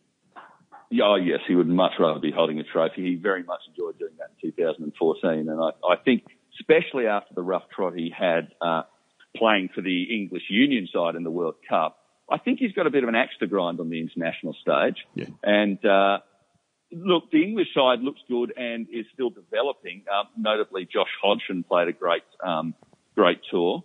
Yeah, 0.88 1.04
oh, 1.04 1.14
yes, 1.16 1.40
he 1.48 1.56
would 1.56 1.66
much 1.66 1.92
rather 1.98 2.20
be 2.20 2.30
holding 2.30 2.60
a 2.60 2.62
trophy. 2.62 3.02
He 3.02 3.14
very 3.16 3.42
much 3.42 3.60
enjoyed 3.68 3.98
doing 3.98 4.12
that 4.18 4.28
in 4.42 4.50
2014, 4.52 5.48
and 5.48 5.60
I, 5.60 5.70
I 5.84 5.96
think, 5.96 6.22
especially 6.60 7.08
after 7.08 7.34
the 7.34 7.42
rough 7.42 7.64
trot 7.74 7.94
he 7.96 8.14
had 8.16 8.52
uh, 8.60 8.82
playing 9.36 9.70
for 9.74 9.80
the 9.80 10.04
English 10.04 10.44
Union 10.48 10.86
side 10.92 11.16
in 11.16 11.24
the 11.24 11.30
World 11.30 11.56
Cup, 11.68 11.98
I 12.30 12.38
think 12.38 12.60
he's 12.60 12.70
got 12.70 12.86
a 12.86 12.90
bit 12.90 13.02
of 13.02 13.08
an 13.08 13.16
axe 13.16 13.32
to 13.40 13.48
grind 13.48 13.80
on 13.80 13.90
the 13.90 14.00
international 14.00 14.54
stage. 14.62 15.04
Yeah. 15.16 15.26
And 15.42 15.84
uh, 15.84 16.18
Look, 16.92 17.32
the 17.32 17.42
English 17.42 17.74
side 17.74 18.00
looks 18.00 18.20
good 18.28 18.52
and 18.56 18.86
is 18.92 19.06
still 19.12 19.30
developing. 19.30 20.04
Um, 20.12 20.28
notably, 20.36 20.84
Josh 20.90 21.10
Hodgson 21.20 21.64
played 21.64 21.88
a 21.88 21.92
great, 21.92 22.22
um, 22.44 22.74
great 23.16 23.40
tour 23.50 23.82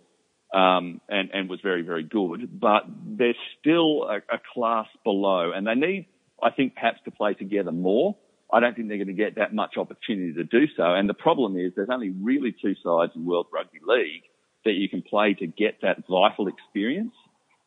um, 0.52 1.00
and, 1.08 1.30
and 1.32 1.48
was 1.48 1.60
very, 1.62 1.82
very 1.82 2.02
good. 2.02 2.60
But 2.60 2.84
they're 3.06 3.34
still 3.60 4.04
a, 4.04 4.16
a 4.16 4.40
class 4.54 4.86
below, 5.04 5.52
and 5.54 5.66
they 5.66 5.74
need, 5.74 6.06
I 6.42 6.50
think, 6.50 6.74
perhaps 6.74 6.98
to 7.04 7.10
play 7.10 7.34
together 7.34 7.72
more. 7.72 8.16
I 8.52 8.60
don't 8.60 8.76
think 8.76 8.88
they're 8.88 8.98
going 8.98 9.06
to 9.08 9.14
get 9.14 9.36
that 9.36 9.54
much 9.54 9.78
opportunity 9.78 10.34
to 10.34 10.44
do 10.44 10.66
so. 10.76 10.94
And 10.94 11.08
the 11.08 11.14
problem 11.14 11.56
is 11.56 11.72
there's 11.74 11.88
only 11.90 12.10
really 12.10 12.54
two 12.60 12.74
sides 12.84 13.12
in 13.16 13.24
World 13.24 13.46
Rugby 13.52 13.78
League 13.82 14.24
that 14.64 14.72
you 14.72 14.88
can 14.88 15.02
play 15.02 15.34
to 15.34 15.46
get 15.46 15.78
that 15.82 16.06
vital 16.08 16.48
experience. 16.48 17.14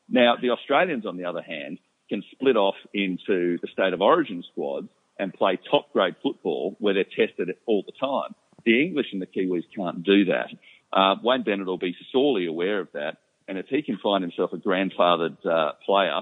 Now, 0.07 0.35
the 0.39 0.51
Australians, 0.51 1.05
on 1.07 1.17
the 1.17 1.25
other 1.25 1.41
hand, 1.41 1.79
can 2.09 2.23
split 2.31 2.55
off 2.55 2.75
into 2.93 3.57
the 3.61 3.67
state 3.73 3.93
of 3.93 4.01
origin 4.01 4.43
squads 4.51 4.87
and 5.17 5.33
play 5.33 5.57
top 5.71 5.91
grade 5.91 6.15
football 6.21 6.75
where 6.79 6.93
they're 6.93 7.03
tested 7.03 7.49
all 7.65 7.83
the 7.85 7.93
time. 7.99 8.35
The 8.65 8.81
English 8.83 9.07
and 9.11 9.21
the 9.21 9.27
Kiwis 9.27 9.63
can't 9.75 10.03
do 10.03 10.25
that. 10.25 10.49
Uh, 10.91 11.15
Wayne 11.23 11.43
Bennett 11.43 11.67
will 11.67 11.77
be 11.77 11.95
sorely 12.11 12.45
aware 12.45 12.79
of 12.79 12.87
that. 12.93 13.17
And 13.47 13.57
if 13.57 13.67
he 13.67 13.81
can 13.81 13.97
find 14.01 14.23
himself 14.23 14.53
a 14.53 14.57
grandfathered 14.57 15.45
uh, 15.45 15.73
player 15.85 16.21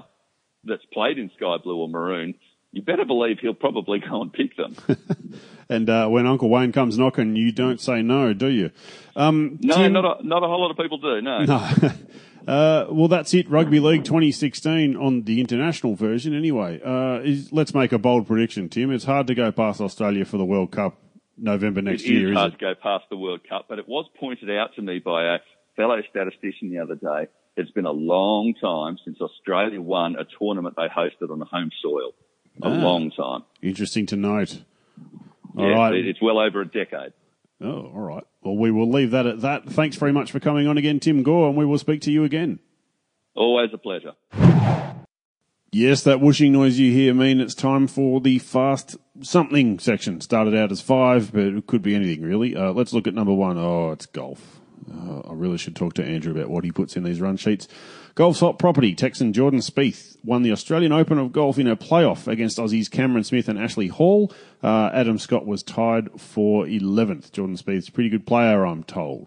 that's 0.64 0.84
played 0.92 1.18
in 1.18 1.30
sky 1.36 1.56
blue 1.62 1.78
or 1.78 1.88
maroon, 1.88 2.34
you 2.72 2.82
better 2.82 3.04
believe 3.04 3.38
he'll 3.40 3.54
probably 3.54 4.00
go 4.10 4.20
and 4.20 4.32
pick 4.32 4.56
them. 4.56 4.76
and 5.68 5.88
uh, 5.88 6.08
when 6.08 6.26
Uncle 6.26 6.50
Wayne 6.50 6.72
comes 6.72 6.98
knocking, 6.98 7.36
you 7.36 7.52
don't 7.52 7.80
say 7.80 8.02
no, 8.02 8.32
do 8.34 8.48
you? 8.48 8.70
Um, 9.16 9.58
no, 9.62 9.76
Tim... 9.76 9.92
not 9.92 10.20
a, 10.20 10.26
not 10.26 10.42
a 10.42 10.46
whole 10.46 10.60
lot 10.60 10.70
of 10.70 10.76
people 10.76 10.98
do. 10.98 11.20
No. 11.22 11.44
No. 11.44 11.70
Uh, 12.46 12.86
well, 12.90 13.08
that's 13.08 13.32
it. 13.32 13.48
Rugby 13.48 13.80
League 13.80 14.04
2016 14.04 14.96
on 14.96 15.22
the 15.22 15.40
international 15.40 15.94
version, 15.94 16.34
anyway. 16.34 16.78
Uh, 16.84 17.20
is, 17.20 17.50
let's 17.54 17.72
make 17.72 17.90
a 17.90 17.98
bold 17.98 18.26
prediction, 18.26 18.68
Tim. 18.68 18.90
It's 18.90 19.04
hard 19.04 19.26
to 19.28 19.34
go 19.34 19.50
past 19.50 19.80
Australia 19.80 20.26
for 20.26 20.36
the 20.36 20.44
World 20.44 20.70
Cup 20.70 20.98
November 21.36 21.82
next 21.82 22.02
it 22.02 22.10
year. 22.10 22.30
Is 22.30 22.36
hard 22.36 22.54
it? 22.54 22.58
to 22.58 22.64
go 22.64 22.74
past 22.80 23.04
the 23.10 23.16
World 23.16 23.40
Cup, 23.48 23.66
but 23.68 23.78
it 23.78 23.88
was 23.88 24.06
pointed 24.18 24.50
out 24.50 24.74
to 24.76 24.82
me 24.82 24.98
by 24.98 25.34
a 25.34 25.38
fellow 25.76 26.00
statistician 26.10 26.70
the 26.70 26.78
other 26.78 26.94
day. 26.94 27.30
It's 27.56 27.70
been 27.70 27.86
a 27.86 27.92
long 27.92 28.54
time 28.60 28.98
since 29.04 29.20
Australia 29.20 29.80
won 29.80 30.16
a 30.16 30.24
tournament 30.38 30.74
they 30.76 30.88
hosted 30.88 31.30
on 31.30 31.38
the 31.38 31.44
home 31.44 31.70
soil. 31.82 32.12
A 32.62 32.66
ah, 32.66 32.70
long 32.70 33.10
time. 33.10 33.42
Interesting 33.62 34.06
to 34.06 34.16
note. 34.16 34.62
All 35.56 35.68
yeah, 35.68 35.76
right. 35.76 35.94
It's 35.94 36.22
well 36.22 36.38
over 36.38 36.60
a 36.60 36.66
decade. 36.66 37.12
Oh, 37.60 37.90
all 37.94 38.00
right. 38.00 38.24
Well, 38.42 38.56
we 38.56 38.70
will 38.70 38.90
leave 38.90 39.12
that 39.12 39.26
at 39.26 39.40
that. 39.40 39.66
Thanks 39.66 39.96
very 39.96 40.12
much 40.12 40.32
for 40.32 40.40
coming 40.40 40.66
on 40.66 40.76
again, 40.78 41.00
Tim 41.00 41.22
Gore, 41.22 41.48
and 41.48 41.56
we 41.56 41.64
will 41.64 41.78
speak 41.78 42.00
to 42.02 42.12
you 42.12 42.24
again. 42.24 42.58
Always 43.34 43.70
a 43.72 43.78
pleasure. 43.78 44.12
Yes, 45.74 46.04
that 46.04 46.20
whooshing 46.20 46.52
noise 46.52 46.78
you 46.78 46.92
hear 46.92 47.12
mean 47.14 47.40
it's 47.40 47.52
time 47.52 47.88
for 47.88 48.20
the 48.20 48.38
fast 48.38 48.96
something 49.22 49.80
section. 49.80 50.20
Started 50.20 50.54
out 50.54 50.70
as 50.70 50.80
five, 50.80 51.32
but 51.32 51.46
it 51.46 51.66
could 51.66 51.82
be 51.82 51.96
anything 51.96 52.22
really. 52.22 52.54
Uh, 52.54 52.70
let's 52.70 52.92
look 52.92 53.08
at 53.08 53.14
number 53.14 53.34
one. 53.34 53.58
Oh, 53.58 53.90
it's 53.90 54.06
golf. 54.06 54.60
Uh, 54.88 55.28
I 55.28 55.32
really 55.32 55.58
should 55.58 55.74
talk 55.74 55.94
to 55.94 56.04
Andrew 56.04 56.30
about 56.30 56.48
what 56.48 56.62
he 56.62 56.70
puts 56.70 56.96
in 56.96 57.02
these 57.02 57.20
run 57.20 57.36
sheets. 57.36 57.66
Golf's 58.14 58.38
hot 58.38 58.56
property. 58.56 58.94
Texan 58.94 59.32
Jordan 59.32 59.58
Spieth 59.58 60.16
won 60.22 60.42
the 60.42 60.52
Australian 60.52 60.92
Open 60.92 61.18
of 61.18 61.32
Golf 61.32 61.58
in 61.58 61.66
a 61.66 61.74
playoff 61.74 62.28
against 62.28 62.58
Aussies 62.58 62.88
Cameron 62.88 63.24
Smith 63.24 63.48
and 63.48 63.58
Ashley 63.58 63.88
Hall. 63.88 64.32
Uh, 64.62 64.90
Adam 64.94 65.18
Scott 65.18 65.44
was 65.44 65.64
tied 65.64 66.08
for 66.20 66.66
11th. 66.66 67.32
Jordan 67.32 67.56
Spieth's 67.56 67.88
a 67.88 67.92
pretty 67.92 68.10
good 68.10 68.28
player, 68.28 68.64
I'm 68.64 68.84
told. 68.84 69.26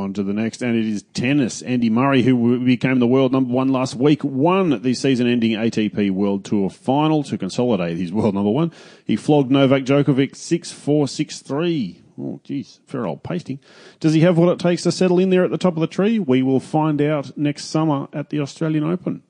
On 0.00 0.14
to 0.14 0.22
the 0.22 0.32
next, 0.32 0.62
and 0.62 0.74
it 0.74 0.86
is 0.86 1.02
tennis. 1.12 1.60
Andy 1.60 1.90
Murray, 1.90 2.22
who 2.22 2.64
became 2.64 3.00
the 3.00 3.06
world 3.06 3.32
number 3.32 3.52
one 3.52 3.68
last 3.68 3.94
week, 3.96 4.24
won 4.24 4.80
the 4.80 4.94
season 4.94 5.26
ending 5.26 5.52
ATP 5.52 6.10
World 6.10 6.42
Tour 6.42 6.70
final 6.70 7.22
to 7.24 7.36
consolidate 7.36 7.98
his 7.98 8.10
world 8.10 8.34
number 8.34 8.50
one. 8.50 8.72
He 9.04 9.14
flogged 9.14 9.50
Novak 9.50 9.82
Djokovic 9.82 10.36
6 10.36 10.72
4 10.72 11.06
6 11.06 11.38
3. 11.40 12.02
Oh, 12.18 12.40
geez, 12.42 12.80
fair 12.86 13.06
old 13.06 13.22
pasting. 13.22 13.60
Does 13.98 14.14
he 14.14 14.20
have 14.20 14.38
what 14.38 14.48
it 14.48 14.58
takes 14.58 14.84
to 14.84 14.92
settle 14.92 15.18
in 15.18 15.28
there 15.28 15.44
at 15.44 15.50
the 15.50 15.58
top 15.58 15.74
of 15.74 15.80
the 15.80 15.86
tree? 15.86 16.18
We 16.18 16.42
will 16.42 16.60
find 16.60 17.02
out 17.02 17.36
next 17.36 17.66
summer 17.66 18.08
at 18.14 18.30
the 18.30 18.40
Australian 18.40 18.84
Open. 18.84 19.22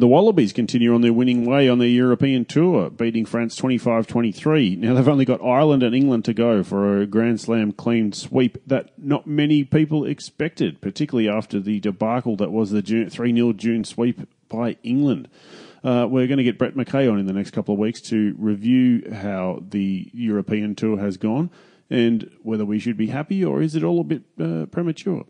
The 0.00 0.08
Wallabies 0.08 0.54
continue 0.54 0.94
on 0.94 1.02
their 1.02 1.12
winning 1.12 1.44
way 1.44 1.68
on 1.68 1.78
their 1.78 1.86
European 1.86 2.46
tour, 2.46 2.88
beating 2.88 3.26
France 3.26 3.54
25 3.54 4.06
23. 4.06 4.76
Now, 4.76 4.94
they've 4.94 5.06
only 5.06 5.26
got 5.26 5.44
Ireland 5.44 5.82
and 5.82 5.94
England 5.94 6.24
to 6.24 6.32
go 6.32 6.62
for 6.62 7.02
a 7.02 7.06
Grand 7.06 7.38
Slam 7.38 7.70
clean 7.72 8.14
sweep 8.14 8.56
that 8.66 8.92
not 8.96 9.26
many 9.26 9.62
people 9.62 10.06
expected, 10.06 10.80
particularly 10.80 11.28
after 11.28 11.60
the 11.60 11.80
debacle 11.80 12.34
that 12.36 12.50
was 12.50 12.70
the 12.70 12.80
3 12.80 13.10
0 13.10 13.52
June 13.52 13.84
sweep 13.84 14.26
by 14.48 14.78
England. 14.82 15.28
Uh, 15.84 16.06
we're 16.08 16.26
going 16.26 16.38
to 16.38 16.44
get 16.44 16.56
Brett 16.56 16.74
McKay 16.76 17.12
on 17.12 17.18
in 17.18 17.26
the 17.26 17.34
next 17.34 17.50
couple 17.50 17.74
of 17.74 17.78
weeks 17.78 18.00
to 18.00 18.34
review 18.38 19.06
how 19.12 19.62
the 19.68 20.08
European 20.14 20.74
tour 20.74 20.98
has 20.98 21.18
gone 21.18 21.50
and 21.90 22.30
whether 22.42 22.64
we 22.64 22.78
should 22.78 22.96
be 22.96 23.08
happy 23.08 23.44
or 23.44 23.60
is 23.60 23.76
it 23.76 23.84
all 23.84 24.00
a 24.00 24.04
bit 24.04 24.22
uh, 24.40 24.64
premature. 24.64 25.26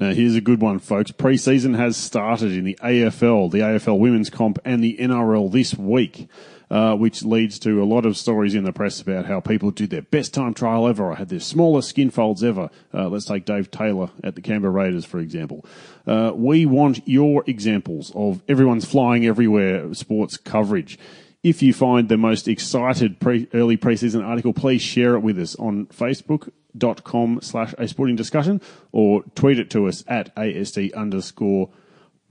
Now, 0.00 0.12
here's 0.12 0.36
a 0.36 0.40
good 0.40 0.60
one, 0.60 0.78
folks. 0.78 1.10
Preseason 1.10 1.76
has 1.76 1.96
started 1.96 2.52
in 2.52 2.62
the 2.62 2.78
AFL, 2.80 3.50
the 3.50 3.58
AFL 3.58 3.98
Women's 3.98 4.30
Comp, 4.30 4.60
and 4.64 4.82
the 4.82 4.96
NRL 4.96 5.50
this 5.50 5.74
week, 5.74 6.28
uh, 6.70 6.94
which 6.94 7.24
leads 7.24 7.58
to 7.60 7.82
a 7.82 7.84
lot 7.84 8.06
of 8.06 8.16
stories 8.16 8.54
in 8.54 8.62
the 8.62 8.72
press 8.72 9.00
about 9.00 9.26
how 9.26 9.40
people 9.40 9.72
did 9.72 9.90
their 9.90 10.02
best 10.02 10.32
time 10.32 10.54
trial 10.54 10.86
ever 10.86 11.04
or 11.04 11.16
had 11.16 11.30
their 11.30 11.40
smallest 11.40 11.88
skin 11.88 12.10
folds 12.10 12.44
ever. 12.44 12.70
Uh, 12.94 13.08
let's 13.08 13.24
take 13.24 13.44
Dave 13.44 13.72
Taylor 13.72 14.10
at 14.22 14.36
the 14.36 14.40
Canberra 14.40 14.70
Raiders, 14.70 15.04
for 15.04 15.18
example. 15.18 15.66
Uh, 16.06 16.30
we 16.32 16.64
want 16.64 17.00
your 17.08 17.42
examples 17.48 18.12
of 18.14 18.40
everyone's 18.48 18.84
flying 18.84 19.26
everywhere 19.26 19.92
sports 19.94 20.36
coverage. 20.36 20.96
If 21.42 21.60
you 21.60 21.72
find 21.72 22.08
the 22.08 22.16
most 22.16 22.46
excited 22.46 23.18
pre- 23.18 23.48
early 23.52 23.76
preseason 23.76 24.24
article, 24.24 24.52
please 24.52 24.82
share 24.82 25.14
it 25.14 25.20
with 25.20 25.40
us 25.40 25.56
on 25.56 25.86
Facebook, 25.86 26.52
dot 26.78 27.04
com 27.04 27.40
slash 27.42 27.74
a 27.78 27.88
sporting 27.88 28.16
discussion 28.16 28.60
or 28.92 29.22
tweet 29.34 29.58
it 29.58 29.70
to 29.70 29.86
us 29.86 30.04
at 30.06 30.34
ASD 30.36 30.94
underscore 30.94 31.70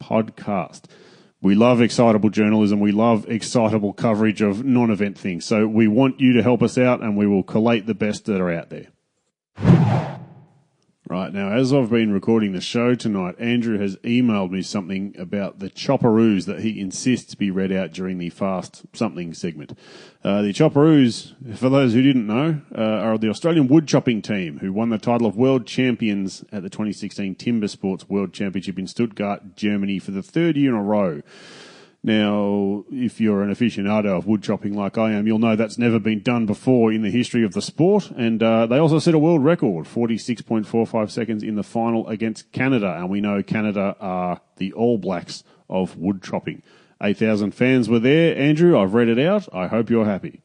podcast. 0.01 0.83
We 1.41 1.53
love 1.53 1.81
excitable 1.81 2.29
journalism. 2.29 2.79
We 2.79 2.91
love 2.91 3.29
excitable 3.29 3.93
coverage 3.93 4.41
of 4.41 4.63
non 4.65 4.89
event 4.89 5.17
things. 5.17 5.45
So 5.45 5.67
we 5.67 5.87
want 5.87 6.19
you 6.19 6.33
to 6.33 6.43
help 6.43 6.63
us 6.63 6.77
out 6.77 7.01
and 7.01 7.15
we 7.15 7.27
will 7.27 7.43
collate 7.43 7.85
the 7.85 7.93
best 7.93 8.25
that 8.25 8.41
are 8.41 8.51
out 8.51 8.69
there. 8.69 10.16
Right 11.09 11.31
now, 11.31 11.53
as 11.53 11.71
I've 11.71 11.89
been 11.89 12.11
recording 12.11 12.51
the 12.51 12.59
show 12.59 12.93
tonight, 12.93 13.35
Andrew 13.39 13.79
has 13.79 13.95
emailed 13.97 14.51
me 14.51 14.61
something 14.61 15.15
about 15.17 15.59
the 15.59 15.69
chopparoos 15.69 16.43
that 16.47 16.59
he 16.59 16.81
insists 16.81 17.33
be 17.33 17.49
read 17.49 17.71
out 17.71 17.93
during 17.93 18.17
the 18.17 18.29
fast 18.29 18.83
something 18.91 19.33
segment. 19.33 19.71
Uh, 20.21 20.41
the 20.41 20.51
chopparoos, 20.51 21.33
for 21.55 21.69
those 21.69 21.93
who 21.93 22.01
didn't 22.01 22.27
know, 22.27 22.59
uh, 22.77 22.81
are 22.81 23.17
the 23.17 23.29
Australian 23.29 23.69
wood 23.69 23.87
chopping 23.87 24.21
team 24.21 24.59
who 24.59 24.73
won 24.73 24.89
the 24.89 24.97
title 24.97 25.27
of 25.27 25.37
world 25.37 25.65
champions 25.65 26.43
at 26.51 26.61
the 26.61 26.69
2016 26.69 27.35
Timber 27.35 27.69
Sports 27.69 28.09
World 28.09 28.33
Championship 28.33 28.77
in 28.77 28.85
Stuttgart, 28.85 29.55
Germany, 29.55 29.99
for 29.99 30.11
the 30.11 30.21
third 30.21 30.57
year 30.57 30.71
in 30.71 30.77
a 30.77 30.83
row. 30.83 31.21
Now, 32.07 32.85
if 32.89 33.19
you're 33.19 33.43
an 33.43 33.53
aficionado 33.53 34.17
of 34.17 34.25
wood 34.25 34.41
chopping 34.41 34.73
like 34.73 34.97
I 34.97 35.11
am, 35.11 35.27
you'll 35.27 35.39
know 35.39 35.57
that's 35.57 35.77
never 35.77 35.99
been 35.99 36.21
done 36.21 36.45
before 36.45 36.89
in 36.89 37.01
the 37.01 37.11
history 37.11 37.43
of 37.43 37.51
the 37.51 37.61
sport. 37.61 38.11
And 38.11 38.41
uh, 38.41 38.65
they 38.65 38.77
also 38.77 38.99
set 38.99 39.13
a 39.13 39.19
world 39.19 39.43
record, 39.43 39.87
46.45 39.87 41.11
seconds 41.11 41.43
in 41.43 41.55
the 41.55 41.63
final 41.63 42.07
against 42.07 42.49
Canada. 42.53 42.95
And 42.97 43.09
we 43.09 43.19
know 43.19 43.43
Canada 43.43 43.97
are 43.99 44.39
the 44.55 44.71
All 44.71 44.97
Blacks 44.97 45.43
of 45.69 45.97
wood 45.97 46.23
chopping. 46.23 46.63
8,000 47.03 47.51
fans 47.51 47.89
were 47.89 47.99
there. 47.99 48.37
Andrew, 48.37 48.79
I've 48.79 48.93
read 48.93 49.09
it 49.09 49.19
out. 49.19 49.53
I 49.53 49.67
hope 49.67 49.89
you're 49.89 50.05
happy. 50.05 50.43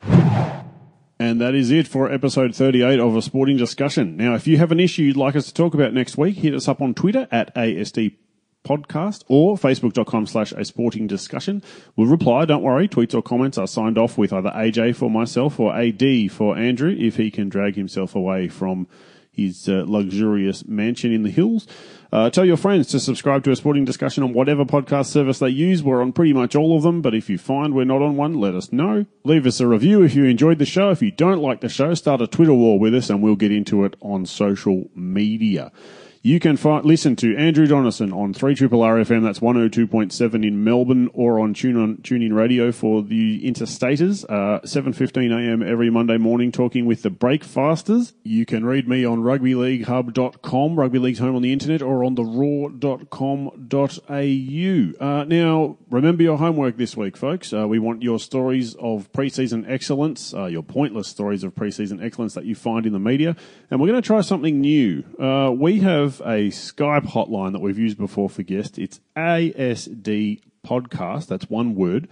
And 0.00 1.38
that 1.38 1.54
is 1.54 1.70
it 1.70 1.86
for 1.86 2.10
episode 2.10 2.56
38 2.56 2.98
of 2.98 3.14
a 3.14 3.20
sporting 3.20 3.58
discussion. 3.58 4.16
Now, 4.16 4.36
if 4.36 4.46
you 4.46 4.56
have 4.56 4.72
an 4.72 4.80
issue 4.80 5.02
you'd 5.02 5.18
like 5.18 5.36
us 5.36 5.44
to 5.48 5.52
talk 5.52 5.74
about 5.74 5.92
next 5.92 6.16
week, 6.16 6.36
hit 6.36 6.54
us 6.54 6.66
up 6.66 6.80
on 6.80 6.94
Twitter 6.94 7.28
at 7.30 7.54
ASD 7.54 8.16
podcast 8.64 9.22
or 9.28 9.56
facebook.com 9.56 10.26
slash 10.26 10.52
a 10.52 10.64
sporting 10.64 11.06
discussion. 11.06 11.62
We'll 11.96 12.08
reply, 12.08 12.46
don't 12.46 12.62
worry. 12.62 12.88
Tweets 12.88 13.14
or 13.14 13.22
comments 13.22 13.58
are 13.58 13.66
signed 13.66 13.98
off 13.98 14.18
with 14.18 14.32
either 14.32 14.50
AJ 14.50 14.96
for 14.96 15.10
myself 15.10 15.60
or 15.60 15.76
AD 15.76 16.32
for 16.32 16.56
Andrew 16.56 16.94
if 16.98 17.16
he 17.16 17.30
can 17.30 17.48
drag 17.48 17.76
himself 17.76 18.14
away 18.14 18.48
from 18.48 18.86
his 19.30 19.68
uh, 19.68 19.84
luxurious 19.86 20.64
mansion 20.66 21.12
in 21.12 21.22
the 21.22 21.30
hills. 21.30 21.66
Uh, 22.12 22.30
tell 22.30 22.44
your 22.44 22.56
friends 22.56 22.86
to 22.86 23.00
subscribe 23.00 23.42
to 23.42 23.50
a 23.50 23.56
sporting 23.56 23.84
discussion 23.84 24.22
on 24.22 24.32
whatever 24.32 24.64
podcast 24.64 25.06
service 25.06 25.40
they 25.40 25.48
use. 25.48 25.82
We're 25.82 26.00
on 26.00 26.12
pretty 26.12 26.32
much 26.32 26.54
all 26.54 26.76
of 26.76 26.84
them, 26.84 27.02
but 27.02 27.14
if 27.14 27.28
you 27.28 27.38
find 27.38 27.74
we're 27.74 27.84
not 27.84 28.02
on 28.02 28.16
one, 28.16 28.34
let 28.34 28.54
us 28.54 28.72
know. 28.72 29.06
Leave 29.24 29.46
us 29.46 29.58
a 29.58 29.66
review 29.66 30.02
if 30.02 30.14
you 30.14 30.24
enjoyed 30.24 30.58
the 30.58 30.64
show. 30.64 30.90
If 30.90 31.02
you 31.02 31.10
don't 31.10 31.42
like 31.42 31.60
the 31.60 31.68
show, 31.68 31.92
start 31.94 32.22
a 32.22 32.28
Twitter 32.28 32.54
war 32.54 32.78
with 32.78 32.94
us 32.94 33.10
and 33.10 33.20
we'll 33.20 33.34
get 33.34 33.50
into 33.50 33.84
it 33.84 33.96
on 34.00 34.26
social 34.26 34.88
media. 34.94 35.72
You 36.26 36.40
can 36.40 36.58
listen 36.84 37.16
to 37.16 37.36
Andrew 37.36 37.66
Donaldson 37.66 38.10
on 38.10 38.32
3 38.32 38.54
Triple 38.54 38.80
RFM, 38.80 39.22
that's 39.22 39.40
102.7 39.40 40.34
in 40.42 40.64
Melbourne, 40.64 41.10
or 41.12 41.38
on 41.38 41.52
Tune 41.52 41.76
on 41.76 41.98
TuneIn 41.98 42.32
Radio 42.34 42.72
for 42.72 43.02
the 43.02 43.42
interstaters, 43.42 44.24
uh, 44.30 44.62
7.15am 44.62 45.62
every 45.62 45.90
Monday 45.90 46.16
morning, 46.16 46.50
talking 46.50 46.86
with 46.86 47.02
the 47.02 47.10
Breakfasters. 47.10 48.14
You 48.22 48.46
can 48.46 48.64
read 48.64 48.88
me 48.88 49.04
on 49.04 49.18
rugbyleaguehub.com, 49.18 50.76
Rugby 50.76 50.98
League's 50.98 51.18
home 51.18 51.36
on 51.36 51.42
the 51.42 51.52
internet, 51.52 51.82
or 51.82 52.02
on 52.02 52.14
the 52.14 52.24
roar.com.au. 52.24 53.58
Uh, 55.06 55.24
now, 55.24 55.76
remember 55.90 56.22
your 56.22 56.38
homework 56.38 56.78
this 56.78 56.96
week, 56.96 57.18
folks. 57.18 57.52
Uh, 57.52 57.68
we 57.68 57.78
want 57.78 58.02
your 58.02 58.18
stories 58.18 58.74
of 58.76 59.12
preseason 59.12 59.70
excellence, 59.70 60.32
uh, 60.32 60.46
your 60.46 60.62
pointless 60.62 61.06
stories 61.06 61.44
of 61.44 61.54
preseason 61.54 62.02
excellence 62.02 62.32
that 62.32 62.46
you 62.46 62.54
find 62.54 62.86
in 62.86 62.94
the 62.94 62.98
media, 62.98 63.36
and 63.70 63.78
we're 63.78 63.88
going 63.88 64.00
to 64.00 64.06
try 64.06 64.22
something 64.22 64.58
new. 64.58 65.04
Uh, 65.20 65.50
we 65.50 65.80
have 65.80 66.13
have 66.18 66.26
a 66.26 66.48
Skype 66.48 67.06
hotline 67.06 67.52
that 67.52 67.60
we've 67.60 67.78
used 67.78 67.98
before 67.98 68.28
for 68.28 68.42
guests. 68.42 68.78
It's 68.78 69.00
ASD 69.16 70.40
Podcast. 70.64 71.26
That's 71.26 71.48
one 71.50 71.74
word. 71.74 72.08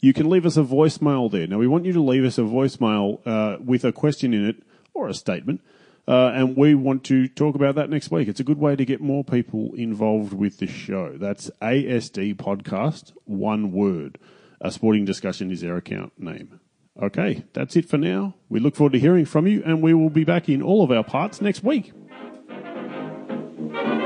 You 0.00 0.12
can 0.12 0.28
leave 0.28 0.44
us 0.46 0.56
a 0.56 0.62
voicemail 0.62 1.30
there. 1.30 1.46
Now, 1.46 1.58
we 1.58 1.66
want 1.66 1.84
you 1.84 1.92
to 1.92 2.02
leave 2.02 2.24
us 2.24 2.38
a 2.38 2.42
voicemail 2.42 3.20
uh, 3.26 3.58
with 3.64 3.84
a 3.84 3.92
question 3.92 4.34
in 4.34 4.46
it 4.46 4.56
or 4.92 5.08
a 5.08 5.14
statement. 5.14 5.60
Uh, 6.06 6.32
and 6.34 6.56
we 6.56 6.74
want 6.74 7.04
to 7.04 7.28
talk 7.28 7.54
about 7.54 7.76
that 7.76 7.88
next 7.88 8.10
week. 8.10 8.28
It's 8.28 8.40
a 8.40 8.44
good 8.44 8.58
way 8.58 8.76
to 8.76 8.84
get 8.84 9.00
more 9.00 9.24
people 9.24 9.72
involved 9.74 10.34
with 10.34 10.58
the 10.58 10.66
show. 10.66 11.16
That's 11.16 11.50
ASD 11.62 12.36
Podcast, 12.36 13.12
one 13.24 13.72
word. 13.72 14.18
A 14.60 14.70
sporting 14.70 15.04
discussion 15.04 15.50
is 15.50 15.64
our 15.64 15.76
account 15.76 16.12
name. 16.18 16.60
Okay, 17.02 17.44
that's 17.54 17.74
it 17.74 17.88
for 17.88 17.98
now. 17.98 18.34
We 18.48 18.60
look 18.60 18.76
forward 18.76 18.92
to 18.92 19.00
hearing 19.00 19.24
from 19.24 19.46
you, 19.48 19.62
and 19.64 19.82
we 19.82 19.94
will 19.94 20.10
be 20.10 20.24
back 20.24 20.48
in 20.48 20.62
all 20.62 20.84
of 20.84 20.92
our 20.92 21.02
parts 21.02 21.40
next 21.40 21.64
week. 21.64 21.92
Thank 23.74 23.98
you. 23.98 24.03